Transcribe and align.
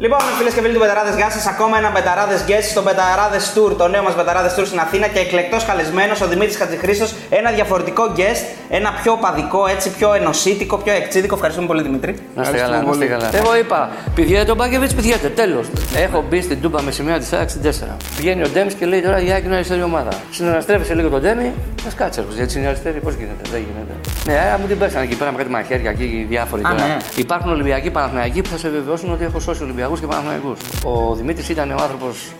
Λοιπόν, 0.00 0.18
φίλες 0.38 0.54
και 0.54 0.60
φίλοι 0.60 0.72
του 0.72 0.78
Μπεταράδε, 0.78 1.16
γεια 1.16 1.30
σας. 1.30 1.46
Ακόμα 1.46 1.78
ένα 1.78 1.90
Μπεταράδε 1.90 2.36
Guest 2.48 2.66
στο 2.70 2.82
Μπεταράδε 2.82 3.38
Tour, 3.54 3.72
το 3.78 3.88
νέο 3.88 4.02
μας 4.02 4.14
Μπεταράδε 4.16 4.50
Tour 4.56 4.66
στην 4.66 4.78
Αθήνα 4.78 5.06
και 5.06 5.18
εκλεκτός 5.18 5.64
καλεσμένος 5.64 6.20
ο 6.20 6.26
Δημήτρης 6.26 6.56
Χατζηχρήστος. 6.56 7.14
Ένα 7.30 7.50
διαφορετικό 7.50 8.04
guest, 8.16 8.42
ένα 8.68 8.90
πιο 9.02 9.12
οπαδικό, 9.24 9.66
έτσι 9.66 9.90
πιο 9.90 10.14
ενωσίτικο, 10.14 10.76
πιο 10.76 10.92
αεκτζίδικο. 10.92 11.34
Ευχαριστούμε 11.34 11.66
πολύ, 11.66 11.82
Δημήτρη. 11.82 12.18
Να 12.34 12.42
είστε 12.42 12.56
καλά, 12.56 12.82
να 12.82 12.90
είστε 12.90 13.06
καλά. 13.06 13.30
Εγώ 13.32 13.56
είπα, 13.56 13.90
πηγαίνετε 14.14 14.44
τον 14.44 14.56
Μπάγεβιτς, 14.56 14.94
πηγαίνετε. 14.94 15.28
Τέλος. 15.28 15.66
Έχω 15.96 16.24
μπει 16.28 16.40
στην 16.40 16.60
τούμπα 16.60 16.82
με 16.82 16.90
σημαία 16.90 17.18
της 17.18 17.32
άξι 17.32 17.58
4. 17.58 17.96
Πηγαίνει 18.16 18.42
ο 18.42 18.48
Ντέμι 18.48 18.72
και 18.72 18.86
λέει 18.86 19.00
τώρα 19.02 19.18
για 19.18 19.38
είναι 19.38 19.54
αριστερή 19.54 19.82
ομάδα. 19.82 20.10
Συναναστρέφεσαι 20.30 20.94
λίγο 20.94 21.08
τον 21.08 21.20
Ντέμι, 21.20 21.52
μα 21.84 21.90
κάτσε. 21.96 22.24
Γιατί 22.34 22.58
είναι 22.58 22.66
αριστερή, 22.66 23.00
πώς 23.00 23.14
γίνεται, 23.14 23.42
δεν 23.50 23.60
γίνεται. 23.60 23.94
Ναι, 24.26 24.56
μου 24.60 24.66
την 24.66 24.78
πέσανε 24.78 25.04
εκεί 25.04 25.14
πέρα 25.14 25.30
με 25.32 25.36
κάτι 25.36 25.50
μαχαίρια 25.50 25.92
και 25.92 26.04
διάφοροι. 26.28 26.62
Α, 26.64 26.72
ναι. 26.72 26.96
Υπάρχουν 27.14 27.50
Ολυμπιακοί 27.50 27.90
Παναθηναϊκοί 27.90 28.42
που 28.42 28.48
θα 28.48 28.58
σε 28.58 28.68
βεβαιώσουν 28.68 29.12
ότι 29.12 29.24
έχω 29.24 29.40
σώσει 29.40 29.62
Ολυμπιακού 29.88 30.00
και 30.00 30.06
Παναθηναϊκού. 30.06 30.56
Ο 30.84 31.14
Δημήτρης 31.14 31.48
ήταν 31.48 31.70
ο 31.70 31.82
άνθρωπος. 31.82 32.32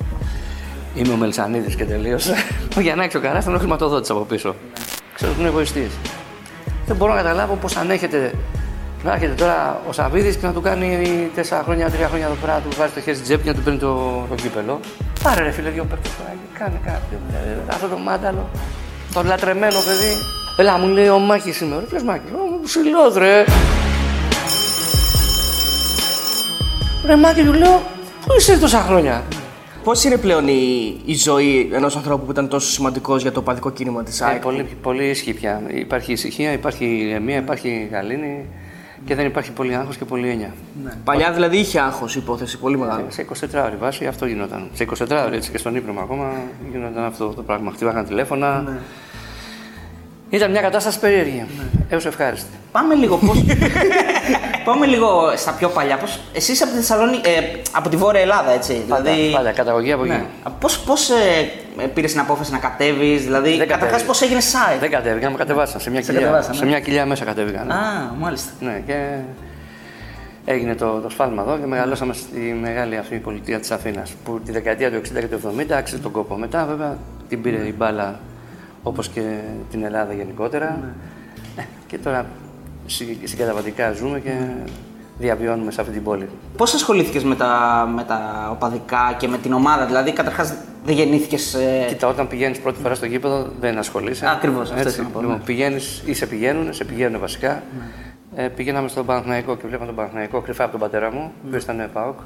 Είμαι 0.94 1.12
ο 1.12 1.16
Μελσανίδης 1.16 1.74
και 1.74 1.84
τελείωσε. 1.84 2.34
Ο 2.76 2.80
Γιαννάκης 2.80 3.14
ο 3.14 3.20
Καράς 3.20 3.42
ήταν 3.42 3.54
ο 3.54 3.58
χρηματοδότης 3.58 4.10
από 4.10 4.20
πίσω. 4.20 4.54
Ξέρω 5.14 5.30
ότι 5.30 5.40
είναι 5.40 5.48
εγωιστής. 5.48 5.90
Δεν 6.86 6.96
μπορώ 6.96 7.14
να 7.14 7.22
καταλάβω 7.22 7.54
πώς 7.54 7.76
ανέχεται 7.76 8.32
να 9.04 9.12
έρχεται 9.12 9.32
τώρα 9.32 9.80
ο 9.88 9.92
Σαββίδης 9.92 10.36
και 10.36 10.46
να 10.46 10.52
του 10.52 10.60
κάνει 10.60 11.30
τέσσερα 11.34 11.62
χρόνια, 11.62 11.90
τρία 11.90 12.08
χρόνια 12.08 12.26
εδώ 12.26 12.34
πέρα, 12.40 12.54
να 12.54 12.60
του 12.60 12.68
βάζει 12.78 12.92
το 12.92 13.00
χέρι 13.00 13.16
στην 13.16 13.28
τσέπη 13.28 13.42
και 13.42 13.48
να 13.50 13.54
του 13.54 13.62
παίρνει 13.62 13.78
το, 13.78 14.24
το 14.28 14.34
κύπελο. 14.34 14.80
Πάρε 15.22 15.42
ρε 15.42 15.50
φίλε, 15.50 15.70
δύο 15.70 15.84
παίκτες 15.84 16.12
τώρα, 16.16 16.34
κάνε 16.58 16.80
κάποιο. 16.84 17.18
ε, 17.32 17.72
Αυτό 17.72 17.86
το 17.88 17.98
μάνταλο, 17.98 18.48
το 19.14 19.22
λατρεμένο 19.22 19.78
παιδί. 19.86 20.12
Ελά, 20.56 20.78
μου 20.78 20.86
λέει 20.86 21.08
ο 21.08 21.18
Μάκης 21.18 21.56
σήμερα. 21.56 21.82
Ποιος 21.82 22.02
Μάκης, 22.02 22.30
ο 22.32 22.60
ψηλό 22.64 23.10
ρε. 27.08 27.14
Ρε 27.14 27.20
Μάκη, 27.20 27.42
του 27.42 27.52
λέω, 27.52 27.82
πού 28.26 28.34
είσαι 28.38 28.58
τόσα 28.58 28.80
χρόνια; 28.80 29.22
Πώς 29.84 30.04
είναι 30.04 30.16
πλέον 30.16 30.48
η, 30.48 30.96
η 31.04 31.14
ζωή 31.14 31.70
ενός 31.72 31.96
ανθρώπου 31.96 32.24
που 32.24 32.30
ήταν 32.30 32.48
τόσο 32.48 32.68
σημαντικός 32.70 33.22
για 33.22 33.32
το 33.32 33.42
παδικό 33.42 33.70
κίνημα 33.70 34.02
της 34.02 34.20
Ε, 34.20 34.24
ΑΕΚ; 34.24 34.42
πολύ, 34.42 34.66
πολύ 34.82 35.04
ισχύει 35.04 35.32
πια. 35.32 35.62
Υπάρχει 35.68 36.12
ησυχία, 36.12 36.52
υπάρχει 36.52 36.84
ηρεμία, 36.84 37.36
υπάρχει 37.36 37.88
γαλήνη 37.92 38.44
και 39.04 39.14
δεν 39.14 39.26
υπάρχει 39.26 39.52
πολύ 39.52 39.74
άγχος 39.74 39.96
και 39.96 40.04
πολύ 40.04 40.28
έννοια. 40.28 40.54
Παλιά 41.04 41.32
δηλαδή 41.32 41.56
είχε 41.56 41.80
άγχος 41.80 42.16
η 42.16 42.18
υπόθεση, 42.22 42.58
πολύ 42.58 42.78
μεγάλο. 42.78 43.04
Σε 43.08 43.26
24 43.40 43.62
ώρε 43.64 43.76
βάση 43.80 44.06
αυτό 44.06 44.26
γινόταν. 44.26 44.68
Σε 44.74 44.86
24 44.98 45.24
ώρε 45.26 45.36
έτσι 45.36 45.50
και 45.50 45.58
στον 45.58 45.76
ύπνο 45.76 45.92
μου 45.92 46.00
ακόμα 46.00 46.32
γινόταν 46.72 47.04
αυτό 47.04 47.28
το 47.28 47.42
πράγμα. 47.42 47.70
Χτυπάγαν 47.70 48.06
τηλέφωνα. 48.06 48.64
Ήταν 50.30 50.50
μια 50.50 50.60
κατάσταση 50.60 50.98
περίεργη. 50.98 51.46
Έως 51.88 52.06
ευχάριστη. 52.06 52.50
Πάμε 52.72 52.94
λίγο 52.94 53.16
πώς... 53.16 53.44
Πάμε 54.64 54.86
λίγο 54.86 55.32
στα 55.36 55.52
πιο 55.52 55.68
παλιά. 55.68 55.96
Πώς... 55.96 56.20
Εσύ 56.32 56.52
είσαι 56.52 56.62
από 56.64 56.72
τη 56.72 56.78
Θεσσαλονίκη, 56.78 57.28
ε, 57.28 57.60
από 57.72 57.88
τη 57.88 57.96
Βόρεια 57.96 58.20
Ελλάδα, 58.20 58.50
έτσι. 58.52 58.84
Πάντα, 58.88 59.02
δηλαδή... 59.10 59.32
πάντα 59.32 59.52
καταγωγή 59.52 59.92
από 59.92 60.04
εκεί. 60.04 60.12
Ναι. 60.12 60.24
Πώς, 60.60 60.78
πώς 60.80 61.10
ε, 61.10 61.84
πήρες 61.94 62.10
την 62.10 62.20
απόφαση 62.20 62.52
να 62.52 62.58
κατέβεις, 62.58 63.24
δηλαδή 63.24 63.48
Δεν 63.56 63.58
καταρχάς 63.58 63.90
κατέβη. 63.90 64.06
πώς 64.06 64.22
έγινε 64.22 64.40
site; 64.40 64.80
Δεν 64.80 64.90
κατέβηκαν, 64.90 65.32
με 65.32 65.38
κατεβάσαν. 65.38 65.80
Σε 65.80 65.90
μια, 65.90 66.02
Σε 66.02 66.06
κοιλιά, 66.06 66.20
κατεβάσαν, 66.20 66.54
σε 66.54 66.64
ναι. 66.64 66.70
μια 66.70 66.80
κοιλιά 66.80 67.06
μέσα 67.06 67.24
κατέβηκαν. 67.24 67.70
Α, 67.70 68.14
μάλιστα. 68.18 68.50
Ναι, 68.60 68.82
και 68.86 69.16
έγινε 70.44 70.74
το, 70.74 71.00
το 71.00 71.08
σφάλμα 71.08 71.42
εδώ 71.42 71.58
και 71.58 71.66
μεγαλώσαμε 71.66 72.14
στη 72.14 72.58
μεγάλη 72.60 72.96
αυτή 72.96 73.16
πολιτεία 73.16 73.58
της 73.60 73.70
Αθήνας 73.70 74.10
που 74.24 74.40
τη 74.44 74.52
δεκαετία 74.52 74.90
του 74.90 75.00
60 75.00 75.00
και 75.20 75.26
του 75.26 75.40
70 75.58 75.72
άξιζε 75.72 76.02
τον 76.02 76.10
κόπο. 76.10 76.34
Μετά 76.34 76.64
βέβαια 76.64 76.96
την 77.28 77.42
πήρε 77.42 77.56
η 77.56 77.74
μπάλα 77.76 78.20
όπως 78.88 79.08
και 79.08 79.38
την 79.70 79.84
Ελλάδα 79.84 80.12
γενικότερα 80.12 80.94
Ε, 81.56 81.62
και 81.86 81.98
τώρα 81.98 82.26
συ- 82.86 83.26
συγκαταβατικά 83.28 83.92
ζούμε 83.92 84.20
και 84.20 84.32
διαβιώνουμε 85.18 85.70
σε 85.70 85.80
αυτή 85.80 85.92
την 85.92 86.02
πόλη. 86.02 86.28
Πώς 86.56 86.74
ασχολήθηκες 86.74 87.24
με 87.24 87.34
τα, 87.34 87.84
με 87.94 88.04
τα 88.04 88.48
οπαδικά 88.52 89.14
και 89.18 89.28
με 89.28 89.38
την 89.38 89.52
ομάδα, 89.52 89.86
δηλαδή 89.86 90.12
καταρχάς 90.12 90.54
δεν 90.84 90.94
γεννήθηκες... 90.94 91.54
Ε... 91.54 91.84
Κοίτα, 91.88 92.08
όταν 92.08 92.28
πηγαίνεις 92.28 92.58
πρώτη 92.58 92.80
φορά 92.80 92.94
στο 92.94 93.06
γήπεδο 93.06 93.46
δεν 93.60 93.78
ασχολείσαι. 93.78 94.28
Ακριβώς, 94.30 94.62
αυτό 94.70 94.74
Έτσι. 94.74 94.88
ήθελα 94.88 95.06
να 95.06 95.12
πω, 95.12 95.20
Λοιπόν, 95.20 95.36
ναι. 95.36 95.42
πηγαίνεις 95.44 96.02
ή 96.06 96.14
σε 96.14 96.26
πηγαίνουν, 96.26 96.72
σε 96.72 96.84
πηγαίνουν 96.84 97.20
βασικά. 97.20 97.62
Ε, 98.36 98.48
πηγαίναμε 98.48 98.88
στον 98.88 99.06
Παναθηναϊκό 99.06 99.56
και 99.56 99.66
βλέπαμε 99.66 99.86
τον 99.86 99.94
Παναθηναϊκό 99.94 100.40
κρυφά 100.40 100.62
από 100.62 100.70
τον 100.72 100.80
πατέρα 100.80 101.12
μου, 101.12 101.32
που 101.50 101.56
ήταν 101.56 101.88
ΠΑΟΚ. 101.92 102.18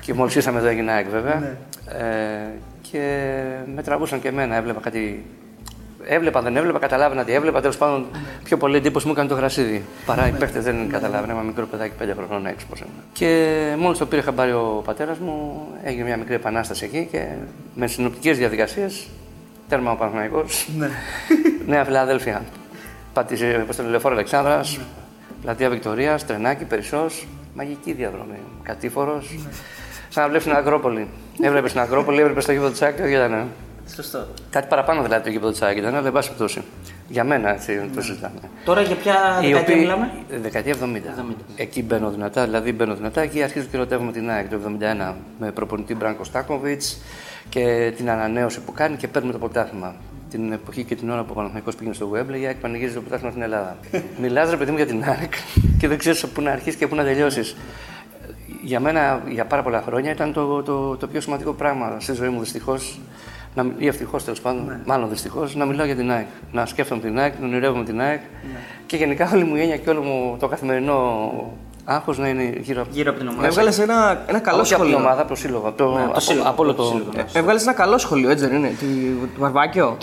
Και 0.00 0.14
μόλις 0.14 0.34
ήρθαμε 0.34 0.58
εδώ 0.58 0.68
έγινε 0.68 0.90
ΑΕΚ 0.92 1.08
βέβαια. 1.08 1.56
Ε, 1.88 2.50
και 2.90 3.32
με 3.74 3.82
τραβούσαν 3.82 4.20
και 4.20 4.28
εμένα, 4.28 4.54
έβλεπα 4.56 4.80
κάτι. 4.80 5.24
Έβλεπα, 6.08 6.42
δεν 6.42 6.56
έβλεπα, 6.56 6.78
καταλάβαινα 6.78 7.24
τι 7.24 7.32
έβλεπα. 7.32 7.60
Τέλος 7.60 7.76
πάντων, 7.76 8.06
πιο 8.44 8.56
πολύ 8.56 8.76
εντύπωση 8.76 9.06
μου 9.06 9.12
έκανε 9.12 9.28
το 9.28 9.34
γρασίδι. 9.34 9.84
Παρά 10.06 10.28
οι 10.28 10.30
παίχτε 10.30 10.60
δεν 10.60 10.88
καταλάβαινα. 10.88 11.32
Ένα 11.32 11.42
μικρό 11.42 11.66
παιδάκι, 11.66 11.94
πέντε 11.98 12.14
χρονών 12.14 12.46
έξω 12.46 12.66
πώς 12.70 12.80
ήμουν. 12.80 12.92
Και 13.12 13.74
μόλις 13.78 13.98
το 13.98 14.06
πήρε 14.06 14.22
χαμπάρι 14.22 14.52
ο 14.52 14.82
πατέρας 14.84 15.18
μου, 15.18 15.66
έγινε 15.82 16.04
μια 16.04 16.16
μικρή 16.16 16.34
επανάσταση 16.34 16.84
εκεί 16.84 17.08
και 17.10 17.26
με 17.74 17.86
συνοπτικές 17.86 18.38
διαδικασίες 18.38 19.08
τέρμα 19.68 19.90
ο 19.90 19.94
Παναθηναϊκός. 19.94 20.68
Ναι. 20.76 20.90
Νέα 21.72 21.84
Φιλαδέλφια. 21.84 22.42
Πατήσε 23.12 23.64
πώ 23.66 23.74
το 23.74 23.82
λεωφόρο 23.82 24.14
Αλεξάνδρας, 24.14 24.78
πλατεία 25.42 25.70
Βικτωρίας, 25.70 26.26
τρενάκι, 26.26 26.64
περισσός. 26.64 27.26
Μαγική 27.54 27.92
διαδρομή. 27.92 28.38
Κατήφορος. 28.62 29.38
Σαν 30.08 30.22
να 30.22 30.28
βλέπεις 30.28 30.46
την 30.46 30.56
Ακρόπολη. 30.56 31.08
Έβλεπες 31.40 31.72
την 31.72 31.80
Ακρόπολη, 31.80 32.20
έβλεπες 32.20 32.44
το 32.44 32.52
γήπεδο 32.52 32.70
της 32.70 32.82
ΑΕΚ 32.82 32.96
και 32.96 33.02
ήταν. 33.02 33.48
Σωστό. 33.94 34.26
Κάτι 34.50 34.66
παραπάνω 34.68 35.02
δηλαδή 35.02 35.22
το 35.24 35.30
γήπεδο 35.30 35.50
της 35.50 35.62
ΑΕΚ 35.62 35.76
ήταν, 35.76 35.94
αλλά 35.94 36.06
εν 36.06 36.12
πάση 36.12 36.28
περιπτώσει. 36.28 36.62
Για 37.08 37.24
μένα 37.24 37.52
έτσι 37.54 37.90
το 37.94 38.00
συζητάμε. 38.02 38.38
Τώρα 38.64 38.80
για 38.82 38.96
ποια 38.96 39.14
Οι 39.42 39.46
δεκαετία 39.46 39.60
οποίοι- 39.60 39.76
μιλάμε; 39.76 40.10
Δεκαετία 40.42 40.72
70. 40.72 41.24
Εκεί 41.56 41.82
μπαίνω 41.82 42.10
δυνατά, 42.10 42.44
δηλαδή 42.44 42.72
μπαίνω 42.72 42.94
δυνατά. 42.94 43.20
Εκεί 43.20 43.42
αρχίζω 43.42 43.66
και 43.70 43.76
ερωτεύομαι 43.76 44.12
την 44.12 44.30
ΑΕΚ 44.30 44.48
το 44.48 44.56
71 44.56 45.14
με 45.38 45.50
προπονητή 45.52 45.94
Μπράνκο 45.94 46.24
Στάκοβιτς 46.24 46.98
και 47.48 47.92
την 47.96 48.10
ανανέωση 48.10 48.60
που 48.60 48.72
κάνει 48.72 48.96
και 48.96 49.08
παίρνουμε 49.08 49.32
το 49.32 49.38
πρωτάθλημα. 49.38 49.94
Την 50.30 50.52
εποχή 50.52 50.84
και 50.84 50.94
την 50.94 51.10
ώρα 51.10 51.20
που 51.22 51.28
ο 51.30 51.34
Παναθηναϊκός 51.34 51.74
πήγαινε 51.74 51.94
στο 51.94 52.10
Wembley, 52.14 52.40
η 52.40 52.46
ΑΕΚ 52.46 52.56
πανηγύριζε 52.56 52.94
το 52.94 53.00
πρωτάθλημα 53.00 53.30
στην 53.30 53.42
Ελλάδα. 53.42 53.76
Μιλάς 54.22 54.50
ρε 54.50 54.56
παιδί 54.56 54.70
μου 54.70 54.76
για 54.76 54.86
την 54.86 55.04
ΑΕΚ 55.04 55.32
και 55.78 55.88
δεν 55.88 55.98
ξέρεις 55.98 56.26
πού 56.26 56.40
να 56.42 56.50
αρχίσεις 56.50 56.78
και 56.78 56.86
πού 56.86 56.94
να 56.94 57.04
τελειώσεις. 57.04 57.56
Για 58.62 58.80
μένα, 58.80 59.22
για 59.28 59.44
πάρα 59.44 59.62
πολλά 59.62 59.82
χρόνια, 59.82 60.10
ήταν 60.10 60.32
το, 60.32 60.62
το, 60.62 60.96
το 60.96 61.06
πιο 61.06 61.20
σημαντικό 61.20 61.52
πράγμα 61.52 61.96
στη 62.00 62.12
ζωή 62.12 62.28
μου 62.28 62.40
δυστυχώς. 62.40 63.00
Ή 63.78 63.86
ευτυχώς 63.86 64.24
τέλος 64.24 64.40
πάντων, 64.40 64.80
μάλλον 64.86 65.08
δυστυχώς, 65.08 65.54
να 65.54 65.64
μιλάω 65.64 65.86
για 65.86 65.96
την 65.96 66.10
ΑΕΚ. 66.10 66.26
Να 66.52 66.66
σκέφτομαι 66.66 67.00
την 67.00 67.18
ΑΕΚ, 67.18 67.38
να 67.40 67.46
ονειρεύομαι 67.46 67.84
την 67.84 68.00
ΑΕΚ. 68.00 68.20
Και 68.86 68.96
γενικά 68.96 69.30
όλη 69.34 69.44
μου 69.44 69.56
η 69.56 69.60
έννοια 69.60 69.76
και 69.76 69.90
όλο 69.90 70.02
μου 70.02 70.36
το 70.40 70.48
καθημερινό 70.48 71.32
άγχος 71.88 72.18
να 72.18 72.28
είναι 72.28 72.52
γύρω 72.60 72.80
από, 72.80 72.90
Γύρω 72.92 73.10
από 73.10 73.18
την 73.18 73.28
ομάδα. 73.28 73.46
Έβγαλες 73.46 73.78
ένα, 73.78 74.24
ένα 74.26 74.38
καλό 74.38 74.60
Όχι 74.60 74.74
από 74.74 74.82
την 74.82 74.92
σχολείο. 74.92 75.06
ομάδα, 75.06 75.20
από 75.20 75.30
το 75.30 75.34
σύλλογο. 75.36 75.68
Από 75.68 75.76
το, 75.76 75.84
Ναι, 75.84 75.96
από 75.98 76.04
το 76.04 76.10
από, 76.10 76.20
σύλλογο, 76.20 76.48
από 76.48 76.62
όλο 76.62 76.70
από 76.70 76.82
το 76.82 76.88
το. 76.88 76.94
σύλλογο, 76.96 77.10
ναι. 77.16 77.24
Έβγαλες 77.32 77.62
ένα 77.62 77.72
καλό 77.72 77.98
σχολείο, 77.98 78.30
έτσι 78.30 78.46
δεν 78.46 78.56
είναι; 78.56 78.68
Τη, 78.78 78.86
το 79.34 79.40
Βαρβάκιο; 79.40 79.96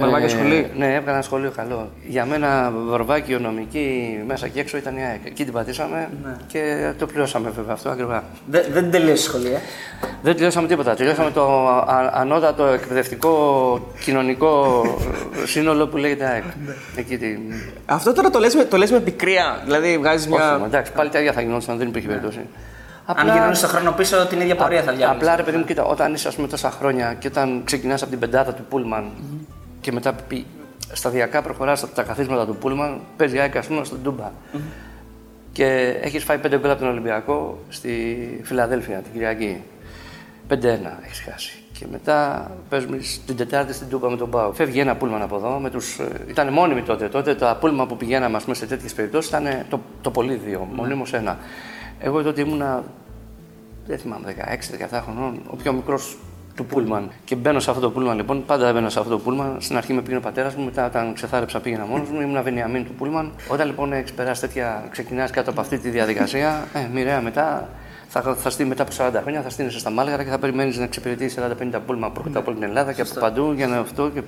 Βαρβάκιο 0.00 0.26
Ε, 0.26 0.28
σχολείο. 0.28 0.66
Ναι, 0.76 0.86
έβγαλα 0.86 1.12
ένα 1.12 1.22
σχολείο 1.22 1.50
καλό. 1.56 1.88
Για 2.06 2.24
μένα, 2.24 2.72
βαρβάκιο, 2.88 3.38
νομική, 3.38 4.18
μέσα 4.26 4.48
και 4.48 4.60
έξω 4.60 4.76
ήταν 4.76 4.96
η 4.96 5.02
ΑΕΚ. 5.04 5.20
Εκεί 5.24 5.44
την 5.44 5.52
πατήσαμε 5.52 6.08
Ναι. 6.24 6.36
και 6.46 6.92
το 6.98 7.06
πληρώσαμε 7.06 7.50
βέβαια 7.56 7.72
αυτό 7.72 7.88
ακριβά. 7.90 8.24
Δεν, 8.46 8.64
δεν 8.72 8.90
τελείωσε 8.90 9.22
σχολεία. 9.22 9.60
Δεν 10.22 10.34
τελειώσαμε 10.34 10.68
τίποτα. 10.68 10.94
Τελειώσαμε 10.94 11.30
το 11.30 11.68
α- 11.68 12.10
ανώτατο 12.14 12.64
εκπαιδευτικό 12.64 13.32
κοινωνικό 14.04 14.82
σύνολο 15.46 15.86
που 15.86 15.96
λέγεται 15.96 16.24
ΑΕΚ. 16.24 16.42
Εκεί 16.96 17.18
την... 17.18 17.38
Αυτό 17.86 18.12
τώρα 18.12 18.30
το 18.30 18.38
λες, 18.38 18.54
με, 18.54 18.64
το 18.64 18.76
λες 18.76 18.90
με 18.90 19.00
πικρία. 19.00 19.60
Δηλαδή 19.64 19.98
βγάζεις 19.98 20.26
Όχι, 20.26 20.34
μια. 20.38 20.58
μα 20.58 20.66
εντάξει, 20.66 20.92
πάλι 20.92 21.10
τα 21.10 21.20
ίδια 21.28 21.32
θα 21.32 21.40
γινόταν, 21.40 21.78
δεν 21.78 21.88
υπήρχε 21.88 22.08
περίπτωση. 22.08 22.40
Αν 23.06 23.28
γυρνούσε 23.32 23.66
το 23.66 23.72
χρόνο 23.72 23.92
πίσω, 23.92 24.26
την 24.26 24.40
ίδια 24.40 24.56
πορεία 24.56 24.82
θα 24.82 24.92
διάβαζε. 24.92 25.18
Απλά 25.18 25.36
ρε 25.36 25.42
παιδί 25.42 25.56
μου, 25.56 25.64
κοίτα, 25.64 25.84
όταν 25.84 26.14
είσαι 26.14 26.28
ας 26.28 26.34
πούμε 26.34 26.48
τόσα 26.48 26.70
χρόνια 26.70 27.14
και 27.18 27.26
όταν 27.26 27.62
ξεκινάς 27.64 28.02
από 28.02 28.10
την 28.10 28.20
πεντάδα 28.20 28.54
του 28.54 28.64
Πούλμαν 28.68 29.10
και 29.80 29.92
μετά 29.92 30.12
πη- 30.12 30.46
σταδιακά 30.92 31.42
προχωράς 31.42 31.82
από 31.82 31.94
τα 31.94 32.02
καθίσματα 32.02 32.46
του 32.46 32.56
Πούλμαν, 32.56 33.00
παίζει 33.16 33.38
ΑΕΚ, 33.38 33.56
ας 33.56 33.66
πούμε, 33.66 33.84
στον 33.84 34.02
Τούμπα. 34.02 34.30
Και 35.52 35.98
έχεις 36.00 36.24
φάει 36.24 36.38
πέντε 36.38 36.58
γκολ 36.58 36.70
από 36.70 36.80
τον 36.80 36.88
Ολυμπιακό 36.88 37.58
στη 37.68 38.16
Φιλαδέλφια 38.44 38.98
την 38.98 39.12
Κυριακή. 39.12 39.62
5-1 40.48 40.98
έχεις 41.04 41.20
χάσει. 41.30 41.62
Και 41.78 41.86
μετά 41.90 42.50
παίζουμε 42.68 42.98
την 43.26 43.36
Τετάρτη 43.36 43.72
στην 43.72 43.88
Τούμπα 43.88 44.10
με 44.10 44.16
τον 44.16 44.30
Πάο. 44.30 44.52
Φεύγει 44.52 44.80
ένα 44.80 44.96
πούλμαν 44.96 45.22
από 45.22 45.36
εδώ. 45.36 45.58
Με 45.58 45.70
τους, 45.70 45.98
ε, 45.98 46.24
ήταν 46.28 46.52
μόνιμοι 46.52 46.82
τότε. 46.82 47.08
Τότε 47.08 47.34
τα 47.34 47.56
πούλμα 47.60 47.86
που 47.86 47.96
πηγαίναμε 47.96 48.36
ας 48.36 48.42
πούμε, 48.42 48.54
σε 48.54 48.66
τέτοιες 48.66 48.94
περιπτώσεις 48.94 49.30
ήταν 49.30 49.46
το, 49.68 49.80
το 50.00 50.10
πολύ 50.10 50.34
δύο, 50.34 50.68
μονίμως 50.74 51.12
ένα. 51.12 51.38
Εγώ 52.00 52.22
τότε 52.22 52.40
ήμουνα 52.40 52.84
δεν 53.86 53.98
θυμάμαι, 53.98 54.34
16-17 54.90 55.00
χρονών, 55.04 55.40
ο 55.46 55.56
πιο 55.56 55.72
μικρός 55.72 56.18
του 56.54 56.66
Πούλμαν. 56.66 57.10
Και 57.24 57.34
μπαίνω 57.34 57.60
σε 57.60 57.70
αυτό 57.70 57.82
το 57.82 57.90
Πούλμαν 57.90 58.16
λοιπόν, 58.16 58.44
πάντα 58.44 58.72
μπαίνω 58.72 58.88
σε 58.88 58.98
αυτό 58.98 59.10
το 59.10 59.18
Πούλμαν. 59.18 59.56
Στην 59.58 59.76
αρχή 59.76 59.92
με 59.92 60.00
πήγαινε 60.00 60.18
ο 60.18 60.22
πατέρας 60.22 60.54
μου, 60.54 60.64
μετά 60.64 60.86
όταν 60.86 61.14
ξεθάρεψα 61.14 61.60
πήγαινα 61.60 61.86
μόνος 61.86 62.08
μου, 62.08 62.20
ήμουν 62.20 62.42
Βενιαμίν 62.42 62.84
του 62.84 62.92
Πούλμαν. 62.92 63.32
Όταν 63.48 63.66
λοιπόν 63.66 63.92
έχεις 63.92 64.12
περάσει 64.12 64.40
τέτοια, 64.40 64.86
ξεκινάς 64.90 65.30
κάτω 65.30 65.50
από 65.50 65.60
αυτή 65.60 65.78
τη 65.78 65.88
διαδικασία, 65.88 66.66
ε, 66.74 66.88
μοιραία 66.92 67.20
μετά 67.20 67.68
θα, 68.08 68.34
θα 68.34 68.50
στείλει 68.50 68.68
μετά 68.68 68.82
από 68.82 68.92
40 68.98 69.20
χρόνια, 69.22 69.42
θα 69.42 69.50
στείλει 69.50 69.70
στα 69.70 69.90
Μάλγαρα 69.90 70.24
και 70.24 70.30
θα 70.30 70.38
περιμένεις 70.38 70.76
να 70.76 70.84
εξυπηρετήσει 70.84 71.38
40-50 71.72 71.78
Πούλμαν 71.86 72.12
πρόκειται 72.12 72.38
από 72.38 72.50
όλη 72.50 72.58
την 72.58 72.68
Ελλάδα 72.68 72.92
και 72.92 73.00
από 73.00 73.10
παντού 73.20 73.52
για 73.52 73.66
να 73.66 73.78
αυτό. 73.78 74.10
Και... 74.14 74.22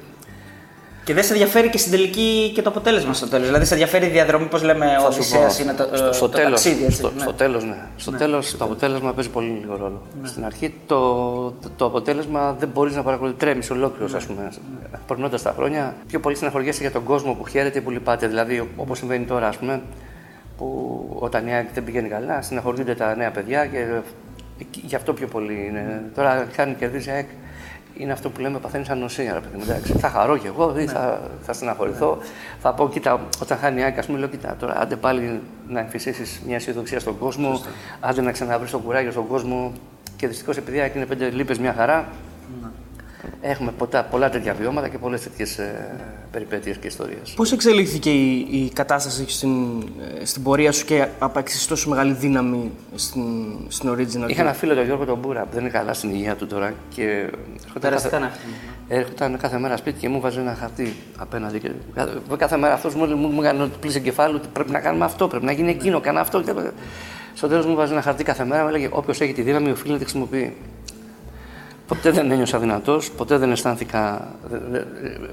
Και 1.05 1.15
δεν 1.15 1.25
σε 1.25 1.32
ενδιαφέρει 1.32 1.69
και 1.69 1.79
στην 1.79 1.91
τελική 1.91 2.53
και 2.55 2.62
το 2.62 2.71
αποτέλεσμα 2.71 3.12
στο 3.12 3.29
τέλος. 3.29 3.47
Δηλαδή, 3.47 3.65
σε 3.65 3.73
ενδιαφέρει 3.73 4.06
η 4.06 4.09
διαδρομή, 4.09 4.47
πώς 4.47 4.62
λέμε, 4.62 4.87
ο 4.87 4.88
Θα 4.91 4.97
σου 4.99 5.00
πω, 5.00 5.06
Οδυσσέας 5.06 5.59
είναι 5.59 5.73
το, 5.73 5.88
στο, 5.93 6.06
ε, 6.06 6.12
στο 6.12 6.29
το 6.29 6.37
τέλος, 6.37 6.50
ταξίδι. 6.50 6.85
Έτσι, 6.85 6.97
στο, 6.97 7.12
ναι. 7.17 7.21
στο 7.21 7.32
τέλος, 7.32 7.65
ναι. 7.65 7.87
Στο 7.97 8.12
τέλος 8.12 8.56
το 8.56 8.65
αποτέλεσμα 8.65 9.12
παίζει 9.12 9.31
πολύ 9.31 9.59
λίγο 9.61 9.77
ρόλο. 9.77 10.03
Στην 10.23 10.44
αρχή 10.44 10.75
το, 10.87 11.55
το 11.77 11.85
αποτέλεσμα 11.85 12.56
δεν 12.59 12.69
μπορείς 12.75 12.94
να 12.94 13.03
παρακολουθείς, 13.03 13.38
τρέμεις 13.38 13.71
ολόκληρος 13.71 14.15
ας 14.15 14.25
πούμε. 14.25 14.53
Περνώντας 15.06 15.43
τα 15.43 15.53
χρόνια, 15.56 15.94
πιο 16.06 16.21
πολύ 16.21 16.37
στεναχωριέσαι 16.37 16.81
για 16.81 16.91
τον 16.91 17.05
κόσμο 17.05 17.32
που 17.32 17.47
χαίρεται 17.47 17.79
ή 17.79 17.82
που 17.82 17.91
λυπάται. 17.91 18.27
Δηλαδή 18.27 18.69
όπως 18.77 18.99
συμβαίνει 18.99 19.25
τώρα 19.25 19.49
ας 19.49 19.56
πούμε, 19.56 19.82
που 20.61 21.07
όταν 21.19 21.47
η 21.47 21.53
ΑΕΚ 21.55 21.69
δεν 21.75 21.85
πηγαίνει 21.85 22.09
καλά, 22.09 22.43
στεναχωρούνται 22.43 22.95
τα 22.95 23.17
νέα 23.17 23.31
παιδιά 23.31 23.67
και 23.67 23.87
εκεί- 24.61 24.83
γι' 24.85 24.95
αυτό 24.95 25.12
πιο 25.12 25.27
πολύ 25.27 25.67
είναι. 25.69 26.03
Τώρα 26.15 26.47
χάνει 26.53 26.75
κερδίζει 26.75 27.09
η 27.09 27.12
ΑΕΚ, 27.12 27.29
είναι 27.95 28.12
αυτό 28.12 28.31
που 28.31 28.41
λέμε 28.41 28.59
παθαίνεις 28.59 28.89
ανοσία. 28.91 29.33
Ρε 29.35 29.41
παιδί 29.41 29.57
μου, 29.57 29.62
εντάξει. 29.69 29.93
Θα 29.93 30.09
χαρώ 30.09 30.37
κι 30.37 30.47
εγώ, 30.47 30.79
ή 30.79 30.87
θα, 30.87 31.21
θα 31.43 31.53
στεναχωρηθώ. 31.53 32.19
Θα 32.61 32.73
πω, 32.75 32.89
κοίτα, 32.89 33.21
όταν 33.43 33.59
χάνει 33.59 33.81
η 33.81 33.83
ΑΕΚ, 33.83 33.99
ας 33.99 34.07
πούμε, 34.07 34.19
λέω, 34.19 34.29
κοίτα, 34.29 34.57
τώρα 34.59 34.81
άντε 34.81 34.97
πάλι 34.97 35.41
να 35.69 35.81
εμφυσίσεις 35.81 36.41
μια 36.47 36.57
αισιοδοξία 36.57 37.01
στον 37.01 37.19
κόσμο, 37.19 37.61
άντε 38.01 38.21
να 38.21 38.33
ξαναβρεις 38.33 38.71
το 38.71 38.79
κουράγιο 38.79 39.11
στον 39.11 39.27
κόσμο. 39.27 39.73
Και 40.17 40.27
δυστυχώς 40.29 40.56
επειδή 40.56 40.77
η 40.77 40.81
ΑΕΚ 40.81 40.95
είναι 40.95 41.06
πέντε 41.06 41.31
λίπε 41.31 41.55
μια 41.61 41.73
χαρά, 41.73 42.09
έχουμε 43.40 43.72
ποτά, 43.78 44.05
πολλά 44.05 44.31
τέτοια 44.31 44.55
βιώματα 44.55 44.88
και 44.88 44.99
πολλές 44.99 45.22
τέτοιες 45.22 45.58
ε, 45.58 45.96
περιπέτειες 46.31 46.76
και 46.76 46.87
ιστορίες. 46.87 47.32
Πώς 47.37 47.52
εξελίχθηκε 47.52 48.11
η, 48.11 48.49
η 48.50 48.70
κατάσταση 48.75 49.25
στην, 49.28 49.82
ε, 50.20 50.25
στην 50.25 50.43
πορεία 50.43 50.72
σου 50.72 50.84
και 50.84 51.06
απέκτησες 51.19 51.67
τόσο 51.67 51.88
μεγάλη 51.88 52.12
δύναμη 52.12 52.70
στην, 52.94 53.25
στην 53.69 53.90
original. 53.90 54.28
Είχα 54.28 54.43
ένα 54.43 54.52
φίλο 54.52 54.75
τον 54.75 54.84
Γιώργο 54.84 55.05
τον 55.05 55.19
Μπούρα 55.19 55.40
που 55.40 55.49
δεν 55.52 55.61
είναι 55.61 55.70
καλά 55.70 55.93
στην 55.93 56.11
υγεία 56.11 56.37
του 56.37 56.46
τώρα 56.46 56.72
και 56.94 57.02
έρχονταν 57.64 57.81
Περαστικά 57.81 58.19
κάθε, 58.19 58.25
είναι 58.25 58.26
αυτό. 58.26 58.94
έρχονταν 58.94 59.38
κάθε 59.38 59.58
μέρα 59.58 59.76
σπίτι 59.76 60.00
και 60.00 60.08
μου 60.08 60.20
βάζει 60.20 60.38
ένα 60.38 60.55
χαρτί 60.55 60.96
απέναντι. 61.19 61.58
Και 61.58 61.70
κάθε, 61.94 62.12
κάθε 62.37 62.56
μέρα 62.56 62.75
αυτός 62.75 62.94
μου, 62.94 63.06
μου, 63.17 63.28
μου 63.28 63.43
έκανε 63.43 63.70
πλήση 63.81 63.99
εγκεφάλου 63.99 64.34
ότι 64.37 64.49
πρέπει 64.52 64.70
να 64.70 64.81
κάνουμε 64.81 65.05
αυτό, 65.05 65.28
πρέπει 65.28 65.44
να 65.44 65.52
γίνει 65.52 65.70
εκείνο, 65.70 66.00
κάνω 66.00 66.20
αυτό. 66.20 66.43
Και... 66.43 66.52
Στο 67.34 67.49
τέλος 67.49 67.67
μου 67.67 67.75
βάζει 67.75 67.93
ένα 67.93 68.02
χαρτί 68.02 68.25
κάθε 68.25 68.44
μέρα, 68.44 68.62
μου 68.62 68.69
έλεγε 68.69 68.88
Όποιος 68.90 69.20
έχει 69.20 69.32
τη 69.32 69.43
δύναμη 69.43 69.70
οφείλει 69.70 69.93
να 69.93 69.99
τη 69.99 70.05
χρησιμοποιεί. 70.05 70.56
Ποτέ 71.91 72.11
δεν 72.11 72.31
ένιωσα 72.31 72.59
δυνατός, 72.59 73.11
ποτέ 73.11 73.37
δεν 73.39 73.51
αισθάνθηκα. 73.51 74.29
δε- 74.51 74.59
δε- 74.71 74.79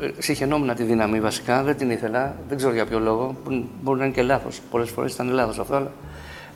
ε, 0.06 0.12
Συχαινόμουν 0.18 0.75
τη 0.75 0.83
δύναμη 0.83 1.19
βασικά, 1.19 1.63
δεν 1.63 1.77
την 1.77 1.89
ήθελα, 1.89 2.36
δεν 2.48 2.57
ξέρω 2.57 2.74
για 2.74 2.86
ποιο 2.86 3.00
λόγο. 3.00 3.36
που 3.44 3.65
Μπορεί 3.81 4.00
να 4.00 4.06
είναι 4.06 4.13
και 4.13 4.21
λάθος. 4.21 4.62
Πολλές 4.71 4.89
φορές 4.89 5.13
ήταν 5.13 5.30
λάθος 5.30 5.59
αυτό, 5.59 5.75
αλλά 5.75 5.92